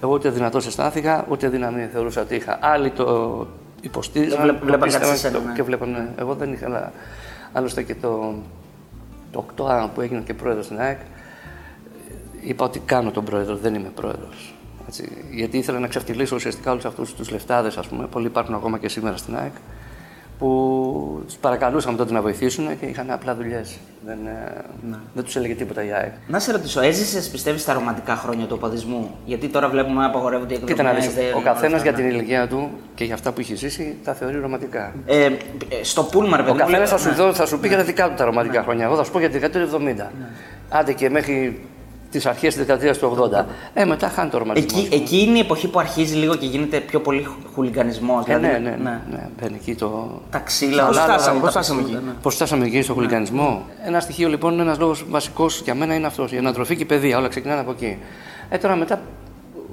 εγώ 0.03 0.13
ούτε 0.13 0.30
δυνατός 0.30 0.65
αισθάνθηκα, 0.68 1.25
ούτε 1.30 1.48
δύναμη 1.50 1.89
θεωρούσα 1.94 2.21
ότι 2.21 2.36
είχα. 2.36 2.57
Άλλοι 2.62 2.89
το 2.89 3.48
υποστήριζαν, 3.81 4.38
Το 4.38 4.44
βλέπ- 4.44 4.63
βλέπαν 4.63 4.81
πίστευαν 4.81 5.07
κάτι 5.07 5.19
σε 5.19 5.27
σένα, 5.27 5.39
το- 5.42 5.48
ναι. 5.48 5.53
και 5.53 5.63
βλέπαν. 5.63 6.09
Εγώ 6.19 6.33
δεν 6.36 6.51
ήθελα. 6.53 6.92
Άλλωστε 7.53 7.83
και 7.83 7.95
το, 7.95 8.33
το 9.31 9.45
8 9.56 9.89
που 9.94 10.01
έγινε 10.01 10.21
και 10.25 10.33
πρόεδρος 10.33 10.65
στην 10.65 10.80
ΑΕΚ, 10.80 11.00
είπα 12.42 12.65
ότι 12.65 12.80
κάνω 12.80 13.12
τον 13.12 13.24
πρόεδρο, 13.24 13.56
δεν 13.56 13.74
είμαι 13.75 13.92
πρόεδρος. 13.95 14.53
Γιατί 15.31 15.57
ήθελα 15.57 15.80
να 15.80 15.88
ξεφτυλίσω 15.88 16.36
ουσιαστικά 16.36 16.71
όλους 16.71 16.86
αυτούς 16.86 17.13
τους 17.15 17.30
λεφτάδες, 17.31 17.77
ας 17.77 17.88
πούμε. 17.88 18.06
Πολλοί 18.12 18.25
υπάρχουν 18.25 18.56
ακόμα 18.56 18.77
και 18.77 18.89
σήμερα 18.89 19.18
στην 19.18 19.36
ΑΕΚ, 19.38 19.51
που 20.41 21.21
τους 21.25 21.35
παρακαλούσαμε 21.35 21.97
τότε 21.97 22.13
να 22.13 22.21
βοηθήσουν 22.21 22.79
και 22.79 22.85
είχαν 22.85 23.11
απλά 23.11 23.35
δουλειές. 23.35 23.77
Δεν, 24.05 24.17
ε, 24.25 24.61
δεν 25.13 25.23
τους 25.23 25.35
έλεγε 25.35 25.53
τίποτα 25.55 25.83
η 25.85 25.91
ΑΕΚ. 25.91 26.11
Να 26.27 26.39
σε 26.39 26.51
ρωτήσω, 26.51 26.81
έζησες 26.81 27.29
πιστεύεις 27.29 27.61
στα 27.61 27.73
ρομαντικά 27.73 28.15
χρόνια 28.15 28.45
του 28.45 28.55
οπαδισμού; 28.57 29.09
Γιατί 29.25 29.47
τώρα 29.47 29.69
βλέπουμε 29.69 29.99
να 30.01 30.05
απαγορεύονται 30.05 30.53
οι 30.53 30.57
εκδρομές. 30.61 30.77
Κοίτα 30.77 30.93
να 30.93 30.99
δεις, 30.99 31.13
δεν- 31.13 31.33
ο 31.33 31.38
όλα 31.38 31.45
καθένας 31.45 31.79
αυτά, 31.81 31.89
για 31.89 31.91
ναι. 31.91 31.97
την 32.09 32.17
ηλικία 32.17 32.47
του 32.47 32.69
και 32.95 33.03
για 33.03 33.13
αυτά 33.13 33.31
που 33.31 33.39
έχει 33.39 33.55
ζήσει 33.55 33.95
τα 34.03 34.13
θεωρεί 34.13 34.39
ρομαντικά. 34.39 34.93
Ε, 35.05 35.25
ε, 35.25 35.31
στο 35.81 36.03
πούλμα, 36.03 36.35
ρε 36.38 36.41
Ο 36.41 36.45
παιδί 36.45 36.57
μου, 36.57 36.63
καθένας 36.63 36.77
λέει- 36.79 36.88
θα, 36.88 36.97
σου 36.97 37.09
ναι. 37.09 37.15
δω- 37.25 37.33
θα 37.33 37.45
σου 37.45 37.59
πει 37.59 37.67
για 37.67 37.77
τα 37.77 37.83
δικά 37.83 38.07
του 38.09 38.13
τα 38.17 38.25
ρομαντικά 38.25 38.63
χρόνια. 38.63 38.85
Εγώ 38.85 38.95
θα 38.95 39.03
σου 39.03 39.11
πω 39.11 39.19
για 39.19 39.27
τη 39.29 39.33
δεκαετία 39.38 39.61
του 39.61 39.75
70. 39.75 40.11
Άντε 40.69 40.93
και 40.93 41.09
μέχρι 41.09 41.65
τις 42.11 42.25
αρχές 42.25 42.55
της 42.55 42.65
δεκαετίας 42.65 42.97
του 42.97 43.29
80. 43.33 43.45
Ε, 43.73 43.85
μετά 43.85 44.09
χάνει 44.09 44.29
το 44.29 44.37
ρομαντισμό. 44.37 44.81
Εκεί, 44.85 44.95
εκεί 44.95 45.19
είναι 45.19 45.37
η 45.37 45.39
εποχή 45.39 45.67
που 45.67 45.79
αρχίζει 45.79 46.15
λίγο 46.15 46.35
και 46.35 46.45
γίνεται 46.45 46.79
πιο 46.79 46.99
πολύ 46.99 47.27
χουλιγανισμός. 47.53 48.25
Ε, 48.27 48.37
ναι, 48.37 48.47
ναι, 48.47 48.57
ναι, 48.57 49.01
ναι. 49.11 49.29
Μπαίνει 49.39 49.55
εκεί 49.55 49.75
το. 49.75 50.21
Τα 50.29 50.39
ξύλα, 50.39 50.85
Πώς 50.85 50.95
όλα 50.95 51.05
φτάσαμε, 51.05 51.31
όλα 51.31 51.39
πώς 51.39 51.53
τα 51.53 51.59
φτάσαμε 51.59 51.81
πεσούτα, 51.81 51.97
εκεί; 51.97 52.07
ναι. 52.07 52.13
Πώς 52.21 52.35
φτάσαμε 52.35 52.65
εκεί 52.65 52.81
στο 52.81 52.93
χουλιγανισμό; 52.93 53.65
Ένα 53.85 53.99
στοιχείο 53.99 54.29
λοιπόν, 54.29 54.59
ένας 54.59 54.79
λόγος 54.79 55.05
βασικός 55.09 55.61
για 55.61 55.75
μένα 55.75 55.95
είναι 55.95 56.07
αυτός. 56.07 56.31
Η 56.31 56.37
ανατροφή 56.37 56.75
και 56.75 56.83
η 56.83 56.85
παιδεία. 56.85 57.17
Όλα 57.17 57.27
ξεκινάνε 57.27 57.59
από 57.59 57.71
εκεί. 57.71 57.97
Ε, 58.49 58.57
τώρα 58.57 58.75
μετά 58.75 59.01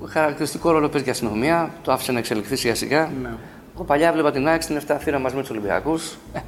χαρακτηριστικό 0.07 0.71
ρόλο 0.71 0.89
παίζει 0.89 1.05
και 1.05 1.11
η 1.11 1.13
αστυνομία. 1.13 1.71
Το 1.83 1.93
άφησε 1.93 2.13
να 2.13 2.19
εξελιχθεί 2.19 2.57
σιγά 2.57 2.75
σιγά. 2.75 3.11
Ναι. 3.23 3.29
Εγώ 3.75 3.85
παλιά 3.85 4.13
βλέπα 4.13 4.31
την 4.31 4.49
ΑΕΚ 4.49 4.63
στην 4.63 4.81
7 4.87 4.97
θύρα 4.99 5.19
μαζί 5.19 5.35
με 5.35 5.41
τους 5.41 5.51
Ολυμπιακούς. 5.51 6.17
Ε, 6.33 6.39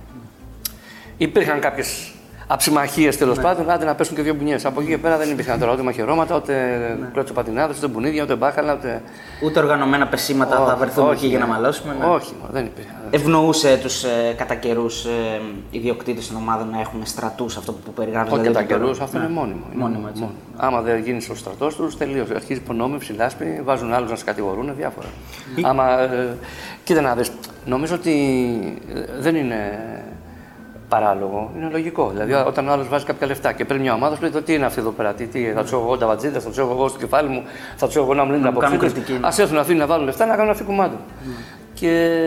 υπήρχαν 1.17 1.61
κάποιες 1.61 2.13
αψημαχίε 2.53 3.15
τέλος 3.15 3.37
Ναι. 3.37 3.43
πάντων, 3.43 3.71
άντε 3.71 3.85
να 3.85 3.95
πέσουν 3.95 4.17
και 4.17 4.23
δύο 4.23 4.35
μπουνιές. 4.35 4.65
Από 4.65 4.81
εκεί 4.81 4.91
και 4.91 4.99
πέρα 4.99 5.17
δεν 5.17 5.31
υπήρχαν 5.31 5.59
τώρα 5.59 5.73
ούτε 5.73 5.83
μαχαιρώματα, 5.83 6.37
ούτε 6.37 6.53
Ναι. 7.01 7.07
κλώτσο 7.13 7.33
πατινάδε, 7.33 7.75
ούτε 7.77 7.87
μπουνίδια, 7.87 8.23
ούτε 8.23 8.35
μπάχαλα, 8.35 8.75
ούτε. 8.75 9.03
Ούτε 9.45 9.59
οργανωμένα 9.61 10.07
πεσήματα 10.07 10.57
θα 10.57 10.63
Όχι, 10.63 10.77
βρεθούμε 10.79 11.07
όχι, 11.09 11.17
εκεί 11.17 11.27
για 11.27 11.39
να 11.39 11.47
ναι. 11.47 11.53
μαλώσουμε. 11.53 11.97
ναι. 12.01 12.05
Όχι, 12.07 12.33
μα, 12.43 12.49
δεν 12.53 12.65
υπήρχαν. 12.65 12.95
Ευνοούσε 13.11 13.79
τους 13.83 14.05
ε, 14.05 14.35
κατά 14.37 14.55
καιρούς 14.55 15.05
ε, 15.05 15.11
ιδιοκτήτες 15.71 16.29
των 16.29 16.37
ομάδων 16.37 16.71
να 16.71 16.81
έχουν 16.81 17.01
στρατούς, 17.07 17.57
αυτό 17.57 17.73
που 17.73 17.93
περιγράφεις. 17.93 18.33
Όχι 18.33 18.41
δηλαδή, 18.41 18.59
κατά 18.65 18.75
ότι 18.75 18.81
καιρούς, 18.83 18.99
τώρα- 18.99 19.05
αυτό 19.05 19.19
Ναι. 19.19 19.25
είναι 19.25 19.33
μόνιμο. 19.33 19.65
Είναι 19.73 19.83
Μόνιμο, 19.83 20.07
έτσι. 20.11 20.29
Άμα 20.57 20.81
δεν 20.81 20.99
γίνεις 20.99 21.29
ο 21.29 21.35
στρατός 21.35 21.75
τους, 21.77 21.97
τελείωσε. 21.97 22.35
Αρχίζει 22.35 22.59
υπονόμευση, 22.59 23.13
λάσπη, 23.13 23.61
βάζουν 23.65 23.93
άλλους 23.93 24.11
να 24.11 24.17
σε 24.17 24.25
κατηγορούν, 24.25 24.73
διάφορα. 24.77 25.07
Άμα. 25.63 26.01
Ε, 26.01 26.37
κοίτα 26.85 27.01
να 27.01 27.15
δεις, 27.15 27.31
νομίζω 27.65 27.95
ότι 27.95 28.13
ε, 28.95 29.01
δεν 29.21 29.35
είναι 29.37 29.57
παράλογο, 30.91 31.51
είναι 31.57 31.69
λογικό. 31.73 32.11
Δηλαδή, 32.13 32.33
όταν 32.33 32.69
ο 32.69 32.73
άλλος 32.73 32.89
βάζει 32.89 33.05
κάποια 33.05 33.27
λεφτά 33.27 33.53
και 33.53 33.65
παίρνει 33.65 33.83
μια 33.83 33.95
ομάδα, 33.95 34.15
σου 34.15 34.21
λέει 34.23 34.31
το 34.31 34.43
τι 34.43 34.55
είναι 34.55 34.65
αυτή 34.67 34.81
εδώ 34.81 34.91
πέρα, 34.91 35.13
τι, 35.13 35.27
τι 35.27 35.53
θα 35.55 35.65
του 35.65 35.75
έχω 35.75 35.83
εγώ 35.85 35.97
τα 35.99 36.07
βατζίδε, 36.07 36.39
θα 36.39 36.51
του 36.51 36.61
έχω 36.61 36.71
εγώ 36.71 36.89
στο 36.89 36.99
κεφάλι 36.99 37.29
μου, 37.29 37.43
θα 37.77 37.87
του 37.89 37.93
έχω 37.99 38.05
εγώ 38.05 38.15
να 38.15 38.25
μου 38.25 38.31
λένε 38.31 38.43
Να 38.43 38.51
μου 38.51 38.59
κάνουν 38.59 38.77
αποψίδε. 38.77 39.01
κριτική. 39.05 39.25
Α 39.27 39.43
έρθουν 39.43 39.59
αυτοί 39.59 39.75
να 39.75 39.87
βάλουν 39.87 40.05
λεφτά 40.05 40.27
να 40.27 40.37
κάνουν 40.37 40.51
αφήκουμά 40.51 40.89
του. 40.89 40.97
Και 41.75 42.21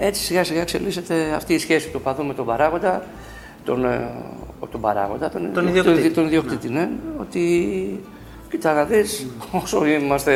έτσι 0.00 0.22
σιγά 0.22 0.44
σιγά 0.44 0.60
εξελίσσεται 0.60 1.14
αυτή 1.36 1.54
η 1.54 1.58
σχέση 1.58 1.88
του 1.88 2.00
παδού 2.00 2.24
με 2.24 2.34
τον 2.34 2.46
παράγοντα, 2.46 3.02
τον, 3.64 3.84
ε, 3.84 4.08
όχι 4.58 4.72
τον 4.72 4.80
παράγοντα, 4.80 5.28
τον, 5.28 5.50
Τον 5.54 5.66
ιδιοκτήτη. 5.68 6.10
τον 6.10 6.24
ιδιοκτήτη, 6.26 6.68
ναι. 6.68 6.88
Ότι 7.20 7.40
κοίτα 8.50 8.72
να 8.72 8.84
δεις, 8.84 9.26
όσο 9.62 9.86
είμαστε 9.86 10.32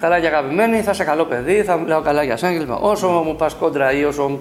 καλά 0.00 0.20
και 0.20 0.26
αγαπημένοι, 0.26 0.80
θα 0.80 0.90
είσαι 0.90 1.04
καλό 1.04 1.24
παιδί, 1.24 1.62
θα 1.62 1.76
μιλάω 1.76 2.00
καλά 2.00 2.22
για 2.22 2.36
σένα 2.36 2.58
κλπ. 2.58 2.70
Όσο 2.84 3.08
μου 3.08 3.36
πας 3.36 3.54
κόντρα 3.54 3.92
ή 3.92 4.04
όσο 4.04 4.38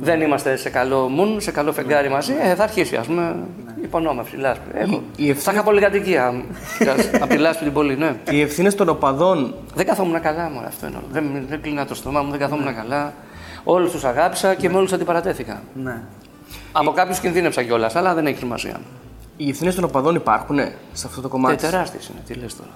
δεν 0.00 0.20
είμαστε 0.20 0.56
σε 0.56 0.70
καλό 0.70 1.08
μουν, 1.08 1.40
σε 1.40 1.50
καλό 1.50 1.72
φεγγάρι 1.72 2.08
μαζί, 2.08 2.32
ε, 2.42 2.54
θα 2.54 2.62
αρχίσει 2.62 2.96
ας 2.96 3.06
πούμε 3.06 3.36
υπονόμευση, 3.82 4.36
λάσπη. 4.36 4.62
Έχω. 4.74 5.02
η 5.16 5.32
Θα 5.34 5.52
είχα 5.52 5.62
πολυκατοικία 5.62 6.42
από 7.22 7.26
τη 7.26 7.36
λάσπη 7.36 7.64
την 7.64 7.72
πόλη, 7.72 7.96
ναι. 7.96 8.16
Και 8.24 8.36
οι 8.36 8.40
ευθύνες 8.40 8.74
των 8.74 8.88
οπαδών 8.88 9.54
Δεν 9.74 9.86
καθόμουν 9.86 10.20
καλά 10.20 10.50
μόνο 10.50 10.66
αυτό 10.66 10.86
είναι. 10.86 10.96
όλο. 10.96 11.06
Δεν, 11.12 11.46
δεν 11.48 11.60
κλείνα 11.60 11.86
το 11.86 11.94
στόμα 11.94 12.22
μου, 12.22 12.30
δεν 12.30 12.38
καθόμουν 12.38 12.74
καλά. 12.74 13.12
Όλους 13.64 13.90
τους 13.90 14.04
αγάπησα 14.04 14.54
και 14.54 14.68
με 14.70 14.76
όλους 14.76 14.92
αντιπαρατέθηκα. 14.92 15.62
Ναι. 15.82 16.02
Από 16.72 16.90
κάποιους 16.90 17.18
κινδύνεψα 17.20 17.62
κιόλας, 17.62 17.96
αλλά 17.96 18.14
δεν 18.14 18.26
έχει 18.26 18.38
σημασία. 18.38 18.80
Οι 19.36 19.48
ευθύνες 19.48 19.74
των 19.74 19.84
οπαδών 19.84 20.14
υπάρχουν 20.14 20.58
σε 20.92 21.06
αυτό 21.06 21.20
το 21.20 21.26
Ε, 21.26 21.30
κομμάτι; 21.30 21.56
τεράστιες 21.56 22.08
είναι, 22.08 22.18
τι 22.26 22.34
λες 22.34 22.56
τώρα. 22.56 22.70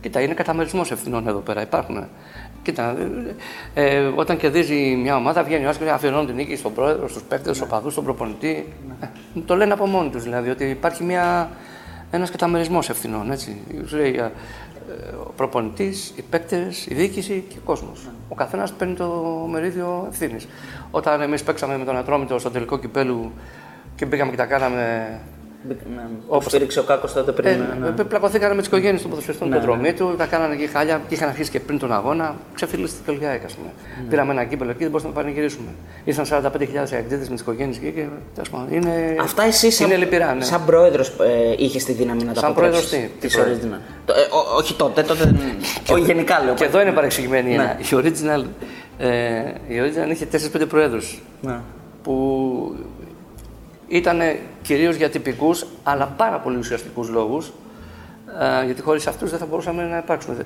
Κοίτα, 0.00 0.20
είναι 0.20 0.34
καταμερισμός 0.34 0.90
ευθυνών 0.90 1.28
εδώ 1.28 1.38
πέρα. 1.38 1.62
Υπάρχουν. 1.62 2.04
Κοίτα, 2.64 2.96
ε, 3.74 3.96
ε, 3.96 4.12
όταν 4.16 4.36
κερδίζει 4.36 4.96
μια 5.02 5.16
ομάδα, 5.16 5.42
βγαίνει 5.42 5.64
ο 5.64 5.68
Άσκος 5.68 5.86
και 5.86 5.92
αφιερώνει 5.92 6.26
την 6.26 6.34
νίκη 6.34 6.56
στον 6.56 6.74
πρόεδρο, 6.74 7.08
στους 7.08 7.22
παίκτες, 7.22 7.56
στους 7.56 7.68
οπαδούς, 7.68 7.92
στον 7.92 8.04
προπονητή. 8.04 8.66
Ε, 9.00 9.06
το 9.46 9.56
λένε 9.56 9.72
από 9.72 9.86
μόνοι 9.86 10.10
τους 10.10 10.22
δηλαδή, 10.22 10.50
ότι 10.50 10.64
υπάρχει 10.64 11.04
μια, 11.04 11.50
ένας 12.10 12.30
καταμερισμός 12.30 12.88
ευθυνών. 12.90 13.30
Έτσι. 13.30 13.60
Σου 13.86 13.96
λέει, 13.96 14.14
ε, 14.16 14.22
ε, 14.22 14.30
ο 15.26 15.32
προπονητής, 15.36 16.12
οι 16.16 16.22
παίκτες, 16.22 16.86
η 16.86 16.94
διοίκηση 16.94 17.44
και 17.48 17.56
ο 17.58 17.62
κόσμος. 17.64 18.08
Ο 18.28 18.34
καθένας 18.34 18.72
παίρνει 18.72 18.94
το 18.94 19.08
μερίδιο 19.50 20.06
ευθύνης. 20.10 20.48
Όταν 20.90 21.20
εμείς 21.20 21.42
παίξαμε 21.42 21.78
με 21.78 21.84
τον 21.84 21.96
Ατρόμητο 21.96 22.38
στο 22.38 22.50
τελικό 22.50 22.78
κυπέλου 22.78 23.32
και 23.96 24.06
πήγαμε 24.06 24.30
και 24.30 24.36
τα 24.36 24.46
κάναμε 24.46 25.20
Ναι. 25.68 26.02
Όπως 26.28 26.50
στήριξε 26.52 26.80
ο 26.80 26.82
Κάκος 26.82 27.12
τότε 27.12 27.32
πριν. 27.32 27.48
ε, 27.52 27.56
ναι, 27.56 27.88
ναι. 27.90 28.00
ε, 28.00 28.02
Πλακωθήκανε 28.04 28.50
με 28.54 28.58
τις 28.58 28.66
οικογένειες 28.66 29.00
των 29.00 29.10
ποδοσφαιριστών 29.10 29.50
του 29.50 29.60
δρομή 29.60 29.92
του, 29.92 30.14
τα 30.18 30.26
κάνανε 30.26 30.54
εκεί 30.54 30.66
χάλια 30.66 31.00
και 31.08 31.14
είχαν 31.14 31.28
αρχίσει 31.28 31.50
και 31.50 31.60
πριν 31.60 31.78
τον 31.78 31.92
αγώνα. 31.92 32.36
Ξεφυλίστηκε 32.54 33.10
όλη 33.10 33.22
η 33.22 33.26
ΑΕΚ, 33.26 33.44
ας 33.44 33.52
πούμε. 33.52 33.68
Πήραμε 34.08 34.32
ένα 34.32 34.44
κύπελο 34.44 34.70
εκεί, 34.70 34.78
δεν 34.78 34.88
μπορούσαμε 34.90 35.14
να 35.14 35.20
πανηγυρίσουμε. 35.20 35.68
Ήρθαν 36.04 36.24
45.000 36.24 36.92
αεκτήτε 36.92 37.16
με 37.16 37.26
τις 37.32 37.40
οικογένειες 37.40 37.76
εκεί 37.76 37.90
και 37.90 38.04
τέλος 38.34 38.50
πάντων, 38.50 38.66
είναι. 38.72 39.16
Αυτά 39.20 39.42
εσύ 39.42 39.70
σαν, 39.70 39.86
Είναι 39.86 39.96
λυπηρά, 39.96 40.34
ναι. 40.34 40.44
σαν 40.44 40.64
πρόεδρος 40.64 41.08
ε, 41.08 41.54
είχες 41.64 41.84
τη 41.84 41.92
δύναμη 41.92 42.24
να 42.24 42.32
τα 42.32 42.40
Σαν 42.40 42.50
αποτρέψεις, 42.50 42.88
πρόεδρος 42.88 43.10
τι, 43.12 43.18
τις 43.20 43.32
της 43.32 43.42
πρόεδρος; 43.42 43.58
original. 43.78 43.80
Το- 44.06 44.12
ε, 44.12 44.20
ό- 44.30 44.56
όχι 44.56 44.74
τότε, 44.74 45.02
τότε 45.02 45.24
δεν. 45.24 45.38
όχι 45.90 46.04
γενικά 46.04 46.42
λέω. 46.44 46.54
Και 46.54 46.64
εδώ 46.64 46.80
είναι 46.80 46.92
παρεξηγημένη 46.92 47.52
η 47.52 47.56
Ναι. 47.56 47.62
έννοια. 47.62 47.78
Η 47.80 48.12
original, 48.12 48.44
ε, 48.98 49.08
η 49.68 49.80
original 49.82 50.10
είχε 50.10 50.26
4-5 50.26 50.66
προέδρου 50.68 51.00
Ναι. 51.40 51.58
που 52.02 52.76
ήταν 53.88 54.20
κυρίως 54.64 54.94
για 54.94 55.10
τυπικούς 55.10 55.66
αλλά 55.82 56.06
πάρα 56.16 56.38
πολύ 56.38 56.56
ουσιαστικούς 56.56 57.08
λόγους 57.08 57.52
Ε, 58.62 58.64
γιατί 58.64 58.82
χωρίς 58.82 59.06
αυτούς 59.06 59.30
δεν 59.30 59.38
θα 59.38 59.46
μπορούσαμε 59.46 59.82
να 59.84 59.96
υπάρξουμε. 59.96 60.36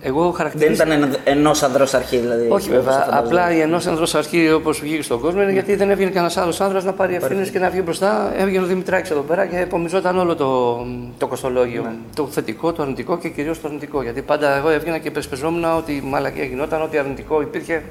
Εγώ 0.00 0.22
Δεν 0.22 0.32
χαρακτηρίζω. 0.32 0.82
ήταν 0.82 1.16
ενός 1.24 1.62
ανδρός 1.62 1.94
αρχή, 1.94 2.16
δηλαδή. 2.16 2.42
Όχι 2.50 2.50
όπως 2.50 2.84
βέβαια. 2.84 2.92
φαντάζομαι. 2.92 3.18
Απλά 3.18 3.52
η 3.54 3.60
ενός 3.60 3.86
ανδρός 3.86 4.14
αρχή 4.14 4.52
όπως 4.52 4.80
βγήκε 4.80 5.02
στον 5.02 5.20
κόσμο 5.20 5.42
είναι 5.42 5.52
γιατί 5.52 5.74
δεν 5.76 5.90
έβγαινε 5.90 6.10
κανένας 6.10 6.36
άλλος 6.36 6.60
άνδρας 6.60 6.84
να 6.84 6.92
πάρει 6.92 7.14
ευθύνες 7.14 7.50
και 7.50 7.58
να 7.58 7.70
βγει 7.70 7.80
μπροστά. 7.84 8.32
Έβγαινε 8.36 8.64
ο 8.64 8.66
Δημητράκης 8.66 9.10
εδώ 9.10 9.20
πέρα 9.20 9.46
και 9.46 9.56
επομιζόταν 9.58 10.18
όλο 10.18 10.34
το, 10.34 10.78
το 11.18 11.26
κοστολόγιο. 11.26 11.92
Το 12.14 12.26
θετικό, 12.26 12.72
το 12.72 12.82
αρνητικό 12.82 13.18
και 13.18 13.28
κυρίως 13.28 13.60
το 13.60 13.66
αρνητικό. 13.68 14.02
Γιατί 14.02 14.22
πάντα 14.22 14.56
εγώ 14.56 14.68
έβγαινα 14.68 14.98
και 14.98 15.10
πεσπεζόμουν 15.10 15.64
ότι 15.64 16.02
μαλακία 16.04 16.44
γινόταν, 16.44 16.82
ότι 16.82 16.98
αρνητικό 16.98 17.40
υπήρχε, 17.40 17.82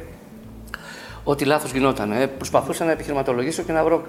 ότι 1.23 1.45
λάθος 1.45 1.71
γινόταν. 1.71 2.11
Ε, 2.11 2.27
προσπαθούσα 2.27 2.85
να 2.85 2.91
επιχειρηματολογήσω 2.91 3.63
και 3.63 3.71
να 3.71 3.83
βρω 3.83 4.01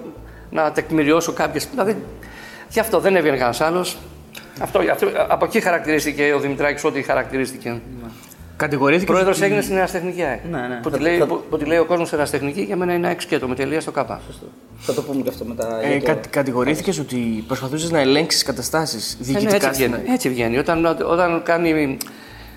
να 0.51 0.71
τεκμηριώσω 0.71 1.31
κάποιες. 1.33 1.67
Δηλαδή, 1.71 1.95
γι' 2.69 2.79
αυτό 2.79 2.99
δεν 2.99 3.15
έβγαινε 3.15 3.35
κανένας 3.35 3.61
άλλος. 3.61 3.97
Αυτό, 4.61 4.79
αυτό, 4.91 5.07
από 5.27 5.45
εκεί 5.45 5.59
χαρακτηρίστηκε 5.59 6.33
ο 6.33 6.39
Δημητράκης 6.39 6.83
ό,τι 6.83 7.01
χαρακτηρίστηκε. 7.01 7.81
Κατηγορήθηκε. 8.57 9.11
Πρόεδρος 9.11 9.41
έγινε 9.41 9.61
στην 9.61 9.75
Εραστεχνική 9.77 10.21
ΑΕΚ. 10.21 10.39
Ναι, 10.51 10.57
ναι. 10.59 10.79
Που, 10.81 10.89
Θα- 10.89 10.97
τη 10.97 11.03
λέει, 11.03 11.17
θα- 11.17 11.25
που, 11.25 11.43
που 11.49 11.57
τη 11.57 11.65
λέει 11.65 11.77
ο 11.77 11.85
κόσμος 11.85 12.13
Εραστεχνική 12.13 12.61
για 12.61 12.75
μένα 12.75 12.93
είναι 12.93 13.07
ΑΕΚ 13.07 13.21
σκέτο 13.21 13.47
με 13.47 13.55
τελεία 13.55 13.81
στο 13.81 13.91
ΚΑΠΑ. 13.91 14.21
Θα 14.79 14.93
το 14.93 15.01
πούμε 15.01 15.21
και 15.21 15.29
αυτό 15.29 15.45
μετά. 15.45 15.79
Ε, 15.83 15.87
για 15.87 15.97
κα, 15.99 16.03
καιρό. 16.05 16.19
κατηγορήθηκες 16.29 16.99
ότι 16.99 17.43
προσπαθούσες 17.47 17.91
να 17.91 17.99
ελέγξεις 17.99 18.43
καταστάσεις 18.43 19.13
Ε, 19.13 19.17
ναι, 19.19 19.23
διοικητικά 19.25 19.55
έτσι, 19.55 19.67
στην 19.81 19.91
βγαίνει, 19.91 20.11
έτσι 20.13 20.29
βγαίνει. 20.29 20.57
Όταν, 20.57 20.85
όταν 20.85 21.41
κάνει. 21.43 21.97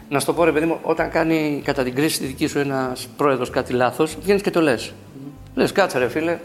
Να 0.09 0.21
σου 0.21 0.27
το 0.27 0.33
πω 0.33 0.45
ρε 0.45 0.53
παιδί 0.53 0.67
μου, 0.67 0.79
όταν 0.83 1.11
κάνει 1.11 1.63
κατά 1.65 1.83
την 1.83 1.95
κρίση 1.95 2.19
τη 2.19 2.27
δική 2.27 2.47
σου 2.47 2.59
ένας 2.59 3.09
πρόεδρος 3.17 3.51
κάτι 3.51 3.73
λάθος, 3.73 4.17
βγαίνεις 4.23 4.43
και 4.43 4.51
το 4.51 4.61
λες. 4.61 4.93
Λες, 5.55 5.73
κάτσε 5.73 5.99
ρε 5.99 6.09
φίλε. 6.09 6.39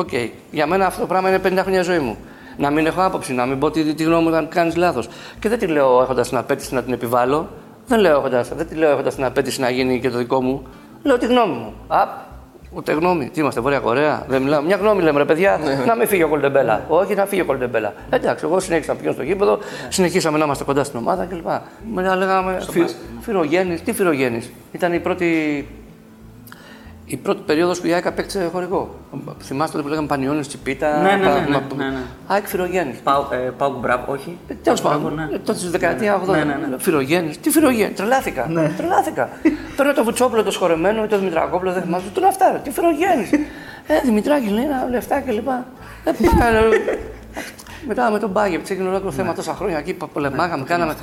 Οκ. 0.00 0.10
Για 0.50 0.66
μένα 0.66 0.86
αυτό 0.86 1.00
το 1.00 1.06
πράγμα 1.06 1.28
είναι 1.28 1.40
50 1.44 1.62
χρόνια 1.62 1.82
ζωή 1.82 1.98
μου. 1.98 2.16
Να 2.56 2.70
μην 2.70 2.86
έχω 2.86 3.02
άποψη, 3.02 3.32
να 3.32 3.46
μην 3.46 3.58
πω 3.58 3.70
τη, 3.70 3.94
τη 3.94 4.02
γνώμη 4.02 4.22
μου 4.22 4.28
όταν 4.28 4.48
κάνεις 4.48 4.76
λάθος. 4.76 5.08
Και 5.38 5.48
δεν 5.48 5.58
τη 5.58 5.66
λέω 5.66 6.02
έχοντας 6.02 6.28
την 6.28 6.36
απαίτηση 6.36 6.74
να 6.74 6.82
την 6.82 6.92
επιβάλλω. 6.92 7.48
Δεν, 7.86 8.00
λέω 8.00 8.18
έχοντας, 8.18 8.48
δεν 8.48 8.68
τη 8.68 8.74
λέω 8.74 8.90
έχοντας 8.90 9.14
την 9.14 9.24
απαίτηση 9.24 9.60
να 9.60 9.70
γίνει 9.70 10.00
και 10.00 10.10
το 10.10 10.18
δικό 10.18 10.42
μου. 10.42 10.62
Λέω 11.02 11.18
τη 11.18 11.26
γνώμη 11.26 11.52
μου. 11.52 11.72
Απ, 11.86 12.08
ούτε 12.72 12.92
γνώμη. 12.92 13.30
Τι 13.32 13.40
είμαστε, 13.40 13.60
Βόρεια 13.60 13.78
Κορέα; 13.78 14.24
Δεν 14.28 14.42
μιλάω. 14.42 14.62
Μια 14.62 14.76
γνώμη 14.76 15.02
λέμε, 15.02 15.18
ρε 15.18 15.24
παιδιά, 15.24 15.60
να 15.86 15.96
μην 15.96 16.06
φύγει 16.06 16.22
ο 16.22 16.28
Κολτεμπέλα. 16.28 16.84
Όχι, 16.88 17.14
να 17.14 17.26
φύγει 17.26 17.40
ο 17.40 17.44
Κολτεμπέλα. 17.44 17.92
Εντάξει, 18.10 18.44
εγώ 18.44 18.60
συνέχισα 18.60 18.90
να 18.90 18.96
πηγαίνω 18.96 19.14
στο 19.14 19.24
γήπεδο, 19.24 19.58
συνεχίσαμε 19.88 20.38
να 20.38 20.44
είμαστε 20.44 20.64
κοντά 20.64 20.84
στην 20.84 20.98
ομάδα 20.98 21.24
κλπ. 21.24 21.46
Μετά 21.94 22.16
λέγαμε 22.16 22.58
φι, 22.70 22.84
φυρογέννης. 23.20 23.82
Τι 23.82 23.92
φυρογέννης; 23.92 24.50
Ήταν 24.72 24.92
η 24.92 25.00
πρώτη 25.00 25.66
η 27.10 27.16
πρώτη 27.16 27.42
περίοδος 27.46 27.80
που 27.80 27.86
η 27.86 27.92
ΑΕΚ 27.92 28.06
απέκτησε 28.06 28.48
χορηγό. 28.52 28.94
Θυμάστε 29.42 29.70
τότε 29.72 29.82
που 29.82 29.88
λέγαμε 29.88 30.06
Πανιόνιος 30.06 30.48
Τσιπίτα. 30.48 31.02
Ναι, 31.02 31.10
ναι, 31.10 31.16
ναι, 31.16 31.24
πα- 31.24 31.40
ναι, 31.40 31.48
μα- 31.50 31.84
ναι, 31.84 31.90
ναι. 31.90 32.02
ΑΕΚ 32.26 32.46
Φυρογέννη. 32.46 32.94
Πάω, 33.04 33.26
ε, 33.30 33.36
πάω 33.36 33.70
μπράβο, 33.80 34.12
όχι. 34.12 34.38
Τέλος 34.62 34.82
Μπράβο, 34.82 34.98
πάντων, 34.98 35.14
ναι. 35.14 35.34
ε, 35.34 35.38
τότε 35.38 35.58
στη 35.58 35.68
δεκαετία 35.68 36.20
80. 36.22 36.26
Ναι, 36.32 36.44
ναι, 36.44 36.54
ναι. 36.70 36.76
Φυρογέννη. 36.78 37.36
Τι 37.36 37.50
φυρογέννη, 37.50 37.92
τρελάθηκα. 37.94 38.50
Τρελάθηκα. 38.76 39.28
Παίρνω 39.76 39.92
το 39.92 40.04
Βουτσόπουλο 40.04 40.42
το 40.42 40.50
σχορεμένο 40.50 41.04
ή 41.04 41.06
το 41.06 41.18
Δημητρακόπουλο, 41.18 41.72
δεν 41.72 41.82
θυμάμαι. 41.82 42.02
Του 42.14 42.20
λέω 42.20 42.28
αυτά, 42.28 42.52
ρε, 42.52 42.58
τι 42.64 42.70
φυρογέννης. 42.70 43.32
ε, 43.86 44.00
Δημητράκη 44.04 44.48
λέει 44.48 44.64
ένα 44.64 44.86
λεφτά 44.90 45.20
κλπ. 45.20 45.48
Ε, 46.04 46.10
πήγα, 46.18 46.46
ε, 46.48 46.62
μετά 47.88 48.10
με 48.10 48.18
τον 48.18 48.30
Μπάγεβιτς, 48.30 48.70
έγινε 48.70 48.88
ολόκληρο 48.88 49.12
θέμα 49.12 49.34
τόσα 49.34 49.54
χρόνια 49.54 49.78
εκεί, 49.78 49.96
πολεμάγαμε, 50.12 50.64
κάναμε. 50.64 50.94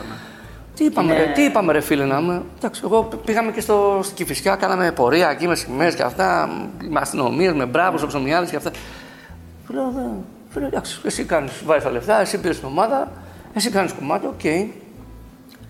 Τι 0.75 0.83
είπαμε, 0.83 1.13
ρε, 1.13 1.31
τι 1.35 1.41
είπαμε, 1.41 1.71
ρε 1.71 1.79
φίλε, 1.79 2.05
να 2.05 2.19
είμαι. 2.19 2.43
Εντάξει, 2.57 2.81
εγώ 2.83 3.09
πήγαμε 3.25 3.51
και 3.51 3.61
στο, 3.61 3.99
στην 4.03 4.15
Κηφισιά, 4.15 4.55
κάναμε 4.55 4.91
πορεία 4.91 5.29
εκεί 5.29 5.47
με 5.47 5.55
σημαίες 5.55 5.95
και 5.95 6.03
αυτά, 6.03 6.49
με 6.89 6.99
αστυνομίες, 6.99 7.53
με 7.53 7.65
μπράβους, 7.65 8.01
ο 8.01 8.07
Ψωμιάδης 8.07 8.45
και 8.45 8.55
αυτά. 8.55 8.71
Του 9.67 9.73
λέω, 9.73 9.91
«Δε, 9.95 10.01
φίλε, 10.49 10.65
εντάξει, 10.65 11.01
εσύ 11.03 11.23
κάνεις, 11.23 11.51
βάζεις 11.65 11.83
τα 11.83 11.91
λεφτά, 11.91 12.21
εσύ 12.21 12.39
πήρες 12.39 12.59
την 12.59 12.67
ομάδα, 12.67 13.11
εσύ 13.53 13.69
κάνεις 13.69 13.93
κομμάτι, 13.93 14.25
οκ. 14.25 14.43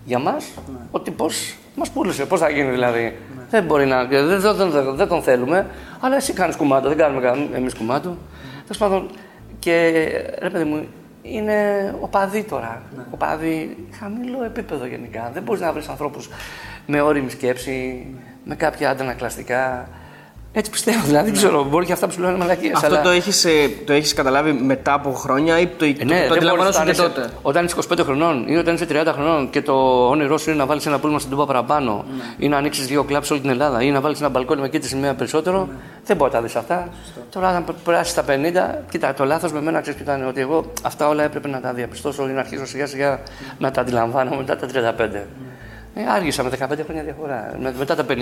Για 0.04 0.18
μας, 0.18 0.44
ο 0.90 1.00
τύπος 1.00 1.26
μας 1.74 1.90
πούλησε. 1.90 2.26
Πώς 2.26 2.40
θα 2.40 2.48
γίνει 2.48 2.70
δηλαδή. 2.70 3.16
Δεν 3.50 3.64
μπορεί 3.64 3.86
να. 3.86 4.04
Δεν, 4.04 4.40
δεν, 4.40 4.70
δεν, 4.70 4.96
δεν 4.96 5.08
τον 5.08 5.22
θέλουμε, 5.22 5.66
αλλά 6.00 6.16
εσύ 6.16 6.32
κάνεις 6.32 6.56
κουμάτο, 6.56 6.88
δεν 6.88 6.96
κάνουμε 6.96 7.48
εμείς 7.54 7.74
κουμάτο. 7.74 8.16
Τέλος 8.62 8.78
πάντων, 8.78 9.10
και 9.58 9.92
ρε 10.38 10.50
παιδί 10.50 10.64
μου, 10.64 10.86
είναι 11.30 11.94
οπαδοί 12.00 12.44
τώρα. 12.44 12.82
Οπαδοί 13.10 13.76
χαμηλό 13.98 14.44
επίπεδο 14.44 14.86
γενικά. 14.86 15.30
Δεν 15.32 15.42
μπορείς 15.42 15.60
να 15.60 15.72
βρεις 15.72 15.88
ανθρώπους 15.88 16.28
με 16.86 17.00
όρημη 17.00 17.30
σκέψη, 17.30 18.06
με 18.44 18.54
κάποια 18.54 18.90
αντανακλαστικά. 18.90 19.88
Έτσι 20.58 20.70
πιστεύω, 20.70 21.06
δηλαδή 21.06 21.24
δεν 21.24 21.34
ξέρω, 21.38 21.64
μπορεί 21.64 21.86
και 21.86 21.92
αυτά 21.92 22.06
που 22.06 22.12
σου 22.12 22.20
λένε 22.20 22.30
είναι 22.32 22.40
μαλακίες, 22.40 22.72
Αυτό 22.74 22.86
αλλά... 22.86 23.00
το 23.02 23.08
έχεις 23.08 23.46
το 23.84 23.92
έχεις 23.92 24.14
καταλάβει 24.14 24.52
μετά 24.52 24.92
από 24.92 25.12
χρόνια 25.12 25.58
ή 25.60 25.66
το, 25.66 25.84
Ε, 25.84 25.92
το, 25.92 26.04
ναι, 26.04 26.20
το 26.20 26.28
δεν 26.28 26.32
αντιλαμβανόσουν 26.36 26.80
και 26.80 26.84
μπορείς 26.84 26.98
όταν 27.00 27.12
τότε; 27.12 27.26
είσαι- 27.26 27.38
Όταν 27.42 27.64
είσαι 27.64 27.76
25 27.92 27.98
χρονών 28.02 28.44
ή 28.48 28.56
όταν 28.56 28.74
είσαι 28.74 28.86
30 28.90 29.06
χρονών 29.12 29.50
και 29.50 29.62
το 29.62 29.72
όνειρό 30.08 30.38
σου 30.38 30.50
είναι 30.50 30.58
να 30.58 30.66
βάλεις 30.66 30.86
ένα 30.86 30.98
πούλμα 30.98 31.18
στην 31.18 31.30
Τούμπα 31.30 31.46
παραπάνω 31.46 32.04
ή 32.38 32.48
να 32.48 32.56
ανοίξεις 32.56 32.86
δύο 32.86 33.04
κλαμπ 33.04 33.22
σε 33.22 33.32
όλη 33.32 33.42
την 33.42 33.50
Ελλάδα 33.50 33.82
ή 33.82 33.90
να 33.90 34.00
βάλεις 34.00 34.20
ένα 34.20 34.28
μπαλκόνι 34.28 34.60
με 34.60 34.68
κοίτη 34.68 34.88
σημαία 34.88 35.14
περισσότερο, 35.14 35.68
δεν 36.04 36.16
μπορεί 36.16 36.30
να 36.32 36.36
τα 36.38 36.44
δεις 36.44 36.56
αυτά. 36.56 36.88
Τώρα, 37.30 37.48
αν 37.48 37.64
περάσεις 37.84 38.14
τα 38.14 38.24
50, 38.24 38.84
κοίτα, 38.90 39.14
το 39.14 39.24
λάθος 39.24 39.52
με 39.52 39.60
μένα 39.60 39.80
ξέρεις 39.80 40.02
ποιο 40.02 40.12
ήταν 40.14 40.28
ότι 40.28 40.40
εγώ 40.40 40.72
αυτά 40.82 41.08
όλα 41.08 41.22
έπρεπε 41.22 41.48
να 41.48 41.60
τα 41.60 41.72
διαπιστώσω 41.72 42.28
ή 42.28 42.32
να 42.32 42.40
αρχίσω 42.40 42.66
σιγά 42.66 42.86
σιγά 42.86 43.20
να 43.58 43.70
τα 43.70 43.80
αντιλαμβάνω 43.80 44.36
μετά 44.36 44.56
τα 44.56 44.66
35. 44.66 45.26
Ε, 45.98 46.00
άργησα 46.14 46.42
με 46.42 46.50
15 46.50 46.56
χρόνια 46.84 47.02
διαφορά. 47.02 47.54
Με- 47.60 47.74
Μετά 47.78 47.94
τα 47.94 48.04
50 48.04 48.14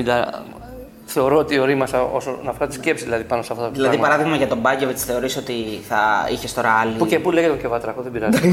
θεωρώ 1.04 1.38
ότι 1.38 1.58
ορίμασα 1.58 2.02
όσο 2.02 2.38
να 2.44 2.52
βγάλω 2.52 2.68
τη 2.70 2.75
σκέψη 2.75 3.04
δηλαδή, 3.04 3.25
πάνω 3.25 3.42
σε 3.42 3.49
αυτά 3.52 3.64
τα 3.64 3.70
Δηλαδή, 3.70 3.88
πράγματα. 3.96 4.11
παράδειγμα 4.11 4.37
για 4.37 4.46
τον 4.49 4.58
Μπάγκεβιτς, 4.58 5.04
θεωρείς 5.04 5.37
ότι 5.37 5.52
θα 5.88 6.28
είχες 6.32 6.54
τώρα 6.54 6.70
άλλη. 6.70 6.92
Που 6.99 7.06
και 7.06 7.18
που 7.18 7.30
λέγεται 7.30 7.56
και 7.56 7.68
βατρακό, 7.68 8.02
δεν 8.02 8.12
πειράζει. 8.12 8.52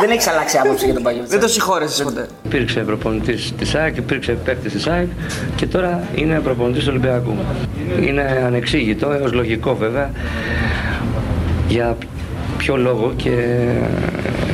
Δεν 0.00 0.10
έχεις 0.10 0.26
αλλάξει 0.26 0.58
άποψη 0.58 0.84
για 0.84 0.94
τον 0.94 1.02
Μπάγκεβιτς. 1.02 1.30
Δεν 1.30 1.40
το 1.40 1.48
συγχώρεσαι 1.48 2.04
ποτέ. 2.04 2.26
Υπήρξε 2.44 2.80
προπονητής 2.80 3.52
της 3.58 3.74
ΑΕΚ, 3.74 3.96
υπήρξε 3.96 4.32
παίκτης 4.32 4.72
της 4.72 4.86
ΑΕΚ 4.86 5.08
και 5.56 5.66
τώρα 5.66 6.02
είναι 6.14 6.40
προπονητής 6.40 6.82
του 6.84 6.88
Ολυμπιακού. 6.90 7.36
Είναι 8.00 8.42
ανεξήγητο, 8.46 9.10
έως 9.10 9.32
λογικό 9.32 9.74
βέβαια, 9.74 10.10
για 11.68 11.96
ποιο 12.58 12.76
λόγο 12.76 13.12
και 13.16 13.32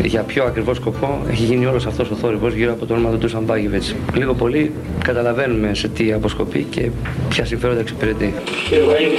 για 0.04 0.23
ποιο 0.23 0.44
ακριβώς 0.44 0.76
σκοπό 0.76 1.23
έχει 1.30 1.44
γίνει 1.44 1.66
όλος 1.66 1.87
αυτός 1.87 2.11
ο 2.11 2.14
θόρυβος 2.14 2.54
γύρω 2.54 2.73
από 2.73 2.87
το 2.87 2.94
όνομα 2.94 3.11
του 3.11 3.18
Τούσαν 3.18 3.42
Μπάγεβιτς. 3.42 3.94
Λίγο 4.14 4.34
πολύ 4.34 4.73
καταλαβαίνουμε 5.04 5.75
σε 5.75 5.88
τι 5.88 6.12
αποσκοπεί 6.12 6.66
και 6.70 6.90
ποια 7.28 7.44
συμφέροντα 7.44 7.80
εξυπηρετεί. 7.80 8.34
Κύριε 8.68 8.84
Βαγγέλη, 8.84 9.16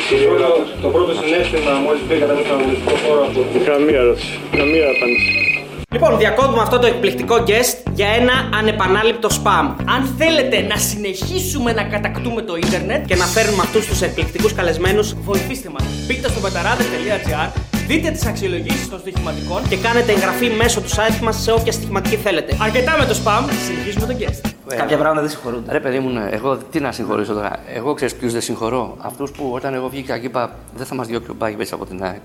το 0.82 0.88
πρώτο 0.88 1.14
συνέστημα 1.14 1.72
μόλις 1.86 2.02
πήγατε 2.08 2.34
μέσα 2.34 2.46
στον 2.46 2.60
αγωνιστικό 2.60 2.96
χώρο 3.08 3.22
από 3.26 3.40
την 3.54 3.64
Καμία 3.66 4.00
ερώτηση. 4.00 4.40
Καμία 4.52 4.86
απάντηση. 4.96 5.46
Λοιπόν, 5.94 6.18
διακόπτουμε 6.18 6.62
αυτό 6.62 6.80
το 6.80 6.88
εκπληκτικό 6.88 7.36
guest 7.48 7.92
για 7.94 8.08
ένα 8.20 8.34
ανεπανάληπτο 8.60 9.30
spam. 9.32 9.66
Αν 9.96 10.02
θέλετε 10.18 10.62
να 10.62 10.78
συνεχίσουμε 10.78 11.74
να 11.74 11.84
κατακτούμε 11.84 12.42
το 12.42 12.56
ίντερνετ, 12.56 13.06
Και 13.06 13.16
να 13.16 13.26
φέρνουμε 13.26 13.62
αυτούς 13.62 13.86
τους 13.88 14.02
εκπληκτικούς 14.02 14.54
καλεσμένους 14.54 15.16
βοηθήστε 15.24 15.70
μας. 15.70 15.84
Μπείτε 16.08 16.30
στο 16.30 16.40
πεταράδε.gr, 16.40 17.75
δείτε 17.88 18.12
τις 18.12 18.26
αξιολογήσεις 18.26 18.90
των 18.90 19.00
στοιχηματικών 19.00 19.68
και 19.68 19.78
κάνετε 19.78 20.12
εγγραφή 20.12 20.50
μέσω 20.50 20.82
του 20.82 20.90
site 20.90 21.20
μας 21.22 21.42
σε 21.42 21.52
όποια 21.52 21.72
στοιχηματική 21.72 22.16
θέλετε. 22.16 22.58
Αρκετά 22.62 22.98
με 22.98 23.06
το 23.06 23.16
spam, 23.24 23.50
συνεχίζουμε 23.66 24.06
τον 24.06 24.18
guest. 24.18 24.50
Κάποια 24.68 24.98
πράγματα 24.98 25.22
δεν 25.22 25.30
συγχωρούνται. 25.30 25.72
Ρε 25.72 25.80
παιδί 25.80 26.00
μου, 26.00 26.10
ναι, 26.10 26.30
εγώ 26.32 26.58
τι 26.58 26.80
να 26.80 26.92
συγχωρήσω 26.92 27.34
τώρα. 27.34 27.60
Εγώ 27.74 27.94
ξέρεις 27.94 28.16
ποιους 28.16 28.32
δεν 28.32 28.42
συγχωρώ. 28.42 28.98
Αυτούς 29.00 29.32
που 29.32 29.52
όταν 29.54 29.74
εγώ 29.74 29.90
βγήκα 29.90 30.18
και 30.18 30.26
είπα 30.26 30.56
δεν 30.76 30.86
θα 30.86 30.96
μας 30.96 31.08
διώξει 31.08 31.30
ο 31.30 31.34
Μπάγκεβιτ 31.38 31.74
από 31.74 31.86
την 31.86 32.04
ΑΕΚ. 32.04 32.22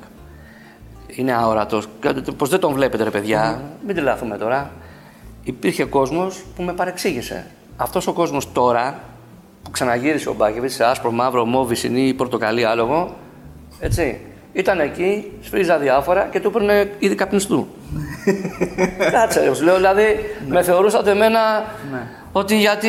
Είναι 1.07 1.33
αόρατος. 1.33 1.87
Πω 2.37 2.47
δεν 2.47 2.61
τον 2.61 2.73
βλέπετε, 2.73 3.05
ρε 3.05 3.11
παιδιά. 3.11 3.62
Μην 3.87 3.95
τρελαθούμε 3.95 4.37
τώρα. 4.37 4.71
Υπήρχε 5.45 5.85
κόσμος 5.85 6.43
που 6.57 6.62
με 6.62 6.73
παρεξήγησε. 6.73 7.47
Αυτός 7.76 8.07
ο 8.07 8.12
κόσμος 8.12 8.52
τώρα 8.52 9.00
που 9.62 9.71
ξαναγύρισε 9.71 10.29
ο 10.29 10.35
Μπάγκεβιτ 10.35 10.71
σε 10.71 10.85
άσπρο, 10.85 11.11
μαύρο, 11.11 11.45
μόβι, 11.45 11.75
συνή 11.75 12.09
ή 12.09 12.14
πορτοκαλί 12.14 12.64
άλογο. 12.64 13.17
Έτσι. 13.81 14.21
Ήταν 14.52 14.80
εκεί, 14.80 15.30
σφρίζα 15.42 15.78
διάφορα 15.78 16.28
και 16.30 16.40
του 16.40 16.49
έπαιρνε 16.49 16.90
ήδη 16.99 17.14
καπνιστού. 17.14 17.66
Κάτσε, 19.12 19.40
ρε, 19.40 19.54
σου 19.54 19.64
λέω, 19.64 19.76
δηλαδή 19.76 20.04
με 20.49 20.62
θεωρούσατε 20.62 21.11
εμένα 21.11 21.40
ότι 22.33 22.59
γιατί, 22.59 22.88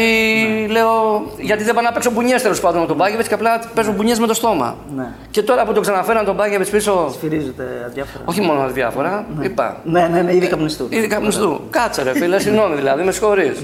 λέω, 0.69 1.23
γιατί 1.39 1.63
δεν 1.63 1.73
πάω 1.73 1.83
να 1.83 1.91
παίξω 1.91 2.11
μπουνιές 2.11 2.41
τέλος 2.41 2.59
πάντων 2.59 2.81
με 2.81 2.87
τον 2.87 2.95
Μπάγκεβιτς 2.95 3.27
και 3.27 3.33
απλά 3.33 3.61
παίζω 3.75 3.91
μπουνιές 3.91 4.19
με 4.19 4.27
το 4.27 4.33
στόμα. 4.33 4.75
Ναι. 4.95 5.07
Και 5.31 5.41
τώρα 5.41 5.65
που 5.65 5.73
το 5.73 5.79
ξαναφέραν 5.79 6.25
τον 6.25 6.35
Μπάγκεβιτς 6.35 6.69
πίσω, 6.69 7.09
Σφυρίζονται 7.13 7.63
αδιάφορα. 7.85 8.23
όχι 8.25 8.41
μόνο 8.41 8.67
διάφορα, 8.67 9.25
είπα. 9.41 9.77
Ναι, 9.83 10.07
ναι, 10.11 10.21
ναι, 10.21 10.33
ήδη 10.35 10.47
καπνιστού. 10.47 10.87
Ήδη 10.89 11.07
καπνιστού. 11.07 11.61
Κάτσε 11.69 12.03
ρε 12.03 12.13
φίλε, 12.13 12.39
συγγνώμη 12.39 12.75
δηλαδή, 12.75 13.03
με 13.03 13.11
συγχωρείς. 13.11 13.63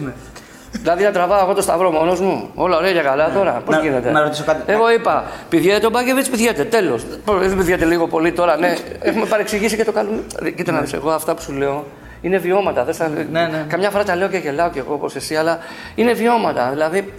Δηλαδή 0.72 1.04
να 1.04 1.12
τραβάω 1.12 1.40
εγώ 1.44 1.54
το 1.54 1.62
σταυρό 1.62 1.92
μόνος 1.92 2.20
μου. 2.20 2.50
Όλα 2.56 2.78
ωραία 2.78 2.92
και 2.94 3.00
καλά 3.00 3.32
τώρα. 3.32 3.62
Πώς 3.66 3.76
Να- 3.76 3.82
γίνεται; 3.82 4.12
να 4.12 4.22
ρωτήσω 4.22 4.44
κάτι. 4.44 4.62
Εγώ 4.72 4.92
είπα, 4.92 5.24
πηδιέται 5.50 5.86
ο 5.86 5.90
Μπάγκεβιτ, 5.90 6.28
πηδιέται. 6.30 6.64
Τέλος. 6.64 7.04
Δεν 7.26 7.58
πηδιέται 7.58 7.86
λίγο 7.86 8.08
πολύ 8.08 8.32
τώρα. 8.32 8.58
Ναι, 8.58 8.76
έχουμε 9.00 9.26
παρεξηγήσει 9.26 9.76
και 9.76 9.84
το 9.84 9.92
κάνουμε. 9.92 10.22
Κοίτα 10.56 10.72
να 10.72 10.80
δεις, 10.82 10.94
εγώ 10.94 11.12
αυτά 11.12 11.36
που 11.36 11.42
σου 11.42 11.52
λέω 11.54 11.86
είναι 12.22 12.38
βιώματα. 12.38 12.84
Δεν 12.84 12.94
στα... 12.94 13.12
ναι. 13.32 13.66
Καμιά 13.68 13.90
φορά 13.90 14.04
τα 14.04 14.16
λέω 14.16 14.28
και 14.28 14.38
γελάω 14.38 14.70
κι 14.70 14.80
εγώ 14.80 14.94
όπως 14.94 15.16
εσύ, 15.16 15.36
αλλά 15.36 15.60
είναι 15.96 16.12
βιώματα. 16.14 16.70
Δηλαδή 16.72 17.14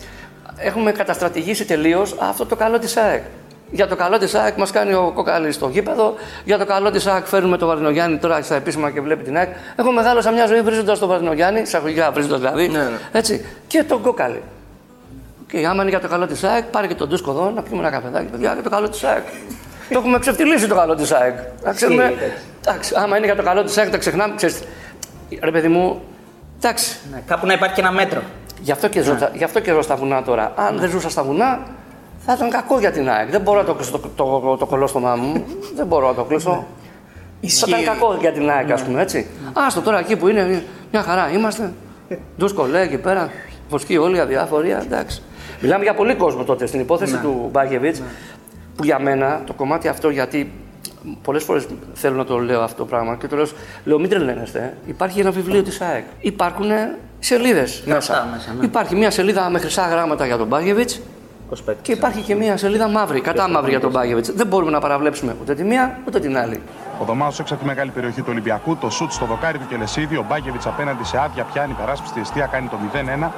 έχουμε 0.56 0.92
καταστρατηγήσει 0.92 1.64
τελείως 1.64 2.16
αυτό 2.18 2.46
το 2.46 2.56
καλό 2.56 2.78
της 2.78 2.96
ΑΕΚ. 2.96 3.22
Για 3.70 3.86
το 3.86 3.96
καλό 3.96 4.18
της 4.18 4.34
ΑΕΚ 4.34 4.56
μας 4.56 4.70
κάνει 4.70 4.94
ο 4.94 5.12
Κοκαλή 5.14 5.52
στο 5.52 5.68
γήπεδο. 5.68 6.14
Για 6.44 6.58
το 6.58 6.66
καλό 6.66 6.90
της 6.90 7.06
ΑΕΚ 7.06 7.26
φέρνουμε 7.26 7.56
τον 7.56 7.68
Βαρδινογιάννη 7.68 8.18
τώρα 8.18 8.42
στα 8.42 8.54
επίσημα 8.54 8.90
και 8.90 9.00
βλέπει 9.00 9.24
την 9.24 9.36
ΑΕΚ. 9.36 9.48
Εγώ 9.76 9.92
μεγάλωσα 9.92 10.30
μια 10.30 10.46
ζωή 10.46 10.60
βρίζοντας 10.60 10.98
τον 10.98 11.08
Βαρδινογιάννη, 11.08 11.60
εισαγωγικά 11.60 12.10
βρίζοντας 12.12 12.38
δηλαδή. 12.38 12.68
Ναι, 12.68 12.78
ναι. 12.78 12.98
Έτσι. 13.12 13.44
Και 13.66 13.82
τον 13.82 14.02
Κοκαλή. 14.02 14.42
Και 15.50 15.66
άμα 15.66 15.82
είναι 15.82 15.90
για 15.90 16.00
το 16.00 16.08
καλό 16.08 16.26
της 16.26 16.44
ΑΕΚ, 16.44 16.64
πάρε 16.64 16.86
και 16.86 16.94
τον 16.94 17.08
Τούσκο 17.08 17.30
εδώ 17.30 17.52
να 17.54 17.62
πιούμε 17.62 17.80
ένα 17.80 17.90
καφεδάκι. 17.90 18.26
Παιδιά, 18.26 18.52
για 18.52 18.62
το 18.62 18.70
καλό 18.70 18.88
της 18.88 19.04
ΑΕΚ. 19.04 19.24
το 19.92 19.98
έχουμε 19.98 20.18
ξεφτυλίσει 20.18 20.68
το 20.68 20.74
καλό 20.74 20.94
της 20.94 21.12
ΑΕΚ. 21.12 21.36
Να 21.64 21.72
ξέρουμε. 21.72 22.14
Εντάξει, 22.66 22.94
άμα 22.96 23.16
είναι 23.16 23.26
για 23.26 23.36
το 23.36 23.42
καλό 23.42 23.64
της 23.64 23.78
ΑΕΚ, 23.78 23.90
τα 23.90 23.98
ξεχνάμε. 23.98 24.34
Ξέρεις, 24.36 24.62
ρε 25.40 25.50
παιδί 25.50 25.68
μου, 25.68 26.02
εντάξει. 26.56 26.96
Ναι, 27.12 27.22
κάπου 27.26 27.46
να 27.46 27.52
υπάρχει 27.52 27.74
και 27.74 27.80
ένα 27.80 27.92
μέτρο. 27.92 28.22
Γι' 28.60 28.72
αυτό, 28.72 28.88
και 28.88 29.02
ζω, 29.02 29.18
γι' 29.32 29.44
αυτό 29.44 29.60
και 29.60 29.72
ζω 29.72 29.82
στα 29.82 29.96
βουνά 29.96 30.22
τώρα. 30.22 30.52
Αν 30.56 30.78
δεν 30.78 30.90
ζούσα 30.90 31.10
στα 31.10 31.22
βουνά, 31.22 31.66
θα 32.30 32.34
ήταν 32.36 32.50
κακό 32.50 32.78
για 32.78 32.90
την 32.90 33.10
ΑΕΚ. 33.10 33.30
Δεν 33.30 33.40
μπορώ 33.40 33.58
να 33.58 33.64
το 33.64 33.74
κλείσω 33.74 33.90
το, 33.90 33.98
το, 34.16 34.40
το, 34.40 34.56
το 34.56 34.66
κολόστομά 34.66 35.16
μου. 35.16 35.44
δεν 35.74 35.86
μπορώ 35.86 36.06
να 36.06 36.14
το 36.14 36.24
κλείσω. 36.24 36.66
Θα 37.46 37.66
ήταν 37.68 37.84
κακό 37.84 38.16
για 38.20 38.32
την 38.32 38.50
ΑΕΚ, 38.50 38.70
ας 38.70 38.82
πούμε 38.82 39.02
έτσι. 39.02 39.26
Άστο 39.52 39.80
τώρα 39.80 39.98
εκεί 39.98 40.16
που 40.16 40.28
είναι, 40.28 40.62
μια 40.92 41.02
χαρά 41.02 41.30
είμαστε. 41.30 41.72
Ντούσκο 42.38 42.66
λέει 42.66 42.82
εκεί 42.82 42.98
πέρα, 42.98 43.30
βοσκοί 43.68 43.96
όλοι 43.96 44.20
αδιάφοροι, 44.20 44.70
εντάξει. 44.70 45.22
Μιλάμε 45.60 45.84
για 45.84 45.94
πολύ 45.94 46.14
κόσμο 46.14 46.44
τότε 46.44 46.66
στην 46.66 46.80
υπόθεση 46.80 47.16
του 47.16 47.48
Μπάκεβιτς, 47.52 48.02
που 48.76 48.84
για 48.84 48.98
μένα 48.98 49.42
το 49.46 49.52
κομμάτι 49.52 49.88
αυτό 49.88 50.10
γιατί 50.10 50.52
πολλές 51.22 51.42
φορές 51.42 51.66
θέλω 51.94 52.16
να 52.16 52.24
το 52.24 52.38
λέω 52.38 52.60
αυτό 52.62 52.76
το 52.76 52.84
πράγμα 52.84 53.16
και 53.16 53.26
το 53.26 53.36
λέω, 53.36 53.46
λέω 53.84 53.98
μην 53.98 54.10
τρελαίνεστε. 54.10 54.58
ε. 54.58 54.88
Υπάρχει 54.90 55.20
ένα 55.20 55.30
βιβλίο 55.30 55.62
της 55.62 55.80
ΑΕΚ. 55.80 56.04
Υπάρχουν 56.20 56.70
σελίδες 57.18 57.82
μέσα. 57.86 58.28
μέσα, 58.32 58.52
ναι. 58.58 58.64
Υπάρχει 58.64 58.96
μια 58.96 59.10
σελίδα 59.10 59.50
με 59.50 59.58
χρυσά 59.58 59.88
γράμματα 59.88 60.26
για 60.26 60.36
τον 60.36 60.46
Μπάκεβιτς 60.46 61.00
25. 61.50 61.74
και 61.82 61.92
υπάρχει 61.92 62.20
και 62.20 62.34
μια 62.34 62.56
σελίδα 62.56 62.88
μαύρη, 62.88 63.20
κατά 63.20 63.48
μαύρη 63.48 63.70
για 63.70 63.80
τον 63.80 63.90
Μπάκεβιτς. 63.90 64.32
Δεν 64.32 64.46
μπορούμε 64.46 64.70
να 64.70 64.80
παραβλέψουμε 64.80 65.36
ούτε 65.40 65.54
τη 65.54 65.64
μία 65.64 65.98
ούτε 66.06 66.20
την 66.20 66.38
άλλη. 66.38 66.62
Ο 67.00 67.04
Δωμάο 67.04 67.28
έξω 67.28 67.54
από 67.54 67.62
τη 67.62 67.64
μεγάλη 67.64 67.90
περιοχή 67.90 68.20
του 68.20 68.28
Ολυμπιακού, 68.30 68.76
το 68.76 68.90
σουτ 68.90 69.12
στο 69.12 69.26
δοκάρι 69.26 69.58
του 69.58 69.66
Κελεσίδη, 69.68 70.16
ο 70.16 70.24
Μπάκεβιτς 70.28 70.66
απέναντι 70.66 71.04
σε 71.04 71.18
άδεια 71.18 71.44
πιάνει 71.44 71.72
περάσπιστη 71.72 72.20
αιστεία, 72.20 72.46
κάνει 72.46 72.68
το 72.68 72.76
0-1. 72.92 73.30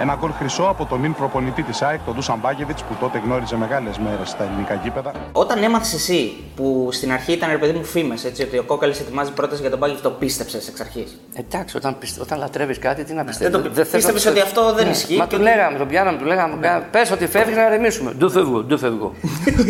Ένα 0.00 0.16
γκολ 0.20 0.30
χρυσό 0.38 0.62
από 0.62 0.84
τον 0.84 1.00
νυν 1.00 1.14
προπονητή 1.14 1.62
της 1.62 1.82
ΑΕΚ, 1.82 2.00
τον 2.04 2.14
Ντούσαν 2.14 2.38
Μπάκεβιτ, 2.42 2.78
που 2.78 2.94
τότε 3.00 3.18
γνώριζε 3.24 3.56
μεγάλες 3.56 3.98
μέρες 3.98 4.28
στα 4.28 4.44
ελληνικά 4.44 4.74
γήπεδα. 4.82 5.12
Όταν 5.32 5.62
έμαθες 5.62 5.92
εσύ, 5.94 6.36
που 6.56 6.88
στην 6.92 7.12
αρχή 7.12 7.32
ήταν 7.32 7.50
ρε 7.50 7.56
παιδί 7.58 7.78
μου 7.78 7.84
φήμες, 7.84 8.24
έτσι, 8.24 8.42
ότι 8.42 8.58
ο 8.58 8.62
Κόκαλης 8.62 9.00
ετοιμάζει 9.00 9.32
πρόταση 9.32 9.60
για 9.60 9.70
τον 9.70 9.78
Μπάγκη, 9.78 9.94
το 10.02 10.10
πίστεψες 10.10 10.68
εξ 10.68 10.80
αρχής; 10.80 11.20
Εντάξει, 11.34 11.76
όταν, 11.76 11.98
πιστε... 11.98 12.20
όταν 12.20 12.38
λατρεύεις 12.38 12.78
κάτι, 12.78 13.04
τι 13.04 13.12
να 13.14 13.22
Δεν 13.24 13.26
πιστεύεις. 13.26 14.06
το 14.06 14.12
πίστευε 14.12 14.30
ότι 14.30 14.40
αυτό 14.40 14.72
δεν 14.74 14.90
ισχύει. 14.90 15.12
Ναι. 15.12 15.18
Μα 15.18 15.24
και 15.26 15.36
του 15.36 15.42
ότι- 15.42 15.54
λέγαμε, 15.54 15.78
τον 15.78 15.88
πιάναμε, 15.88 16.18
του 16.18 16.24
λέγαμε, 16.24 16.86
πε 16.90 16.98
ότι 17.12 17.26
φεύγει 17.26 17.54
να 17.54 17.68
ρεμίσουμε. 17.68 18.12
Ντου 18.12 18.30
φεύγω, 18.30 18.62
ντου 18.62 18.78
φεύγω. 18.78 19.12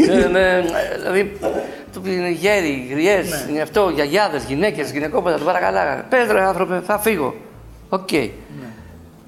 Ε, 0.08 0.28
με- 0.34 0.64
Δηλαδή, 0.96 1.38
του 1.92 2.02
είναι 2.06 2.30
γέροι, 2.30 2.86
γριές, 2.90 3.46
είναι 3.50 3.60
αυτό, 3.60 3.88
γιαγιάδες, 3.94 4.44
γυναίκες, 4.44 4.90
γυναικόπαιδα, 4.92 5.36
του 5.38 5.44
παρακαλάγανε. 5.44 6.04
Πες 6.08 6.26
ρε 6.30 6.40
άνθρωπε, 6.46 6.80
θα 6.86 6.98
φύγω. 6.98 7.34
Οκ. 7.88 8.08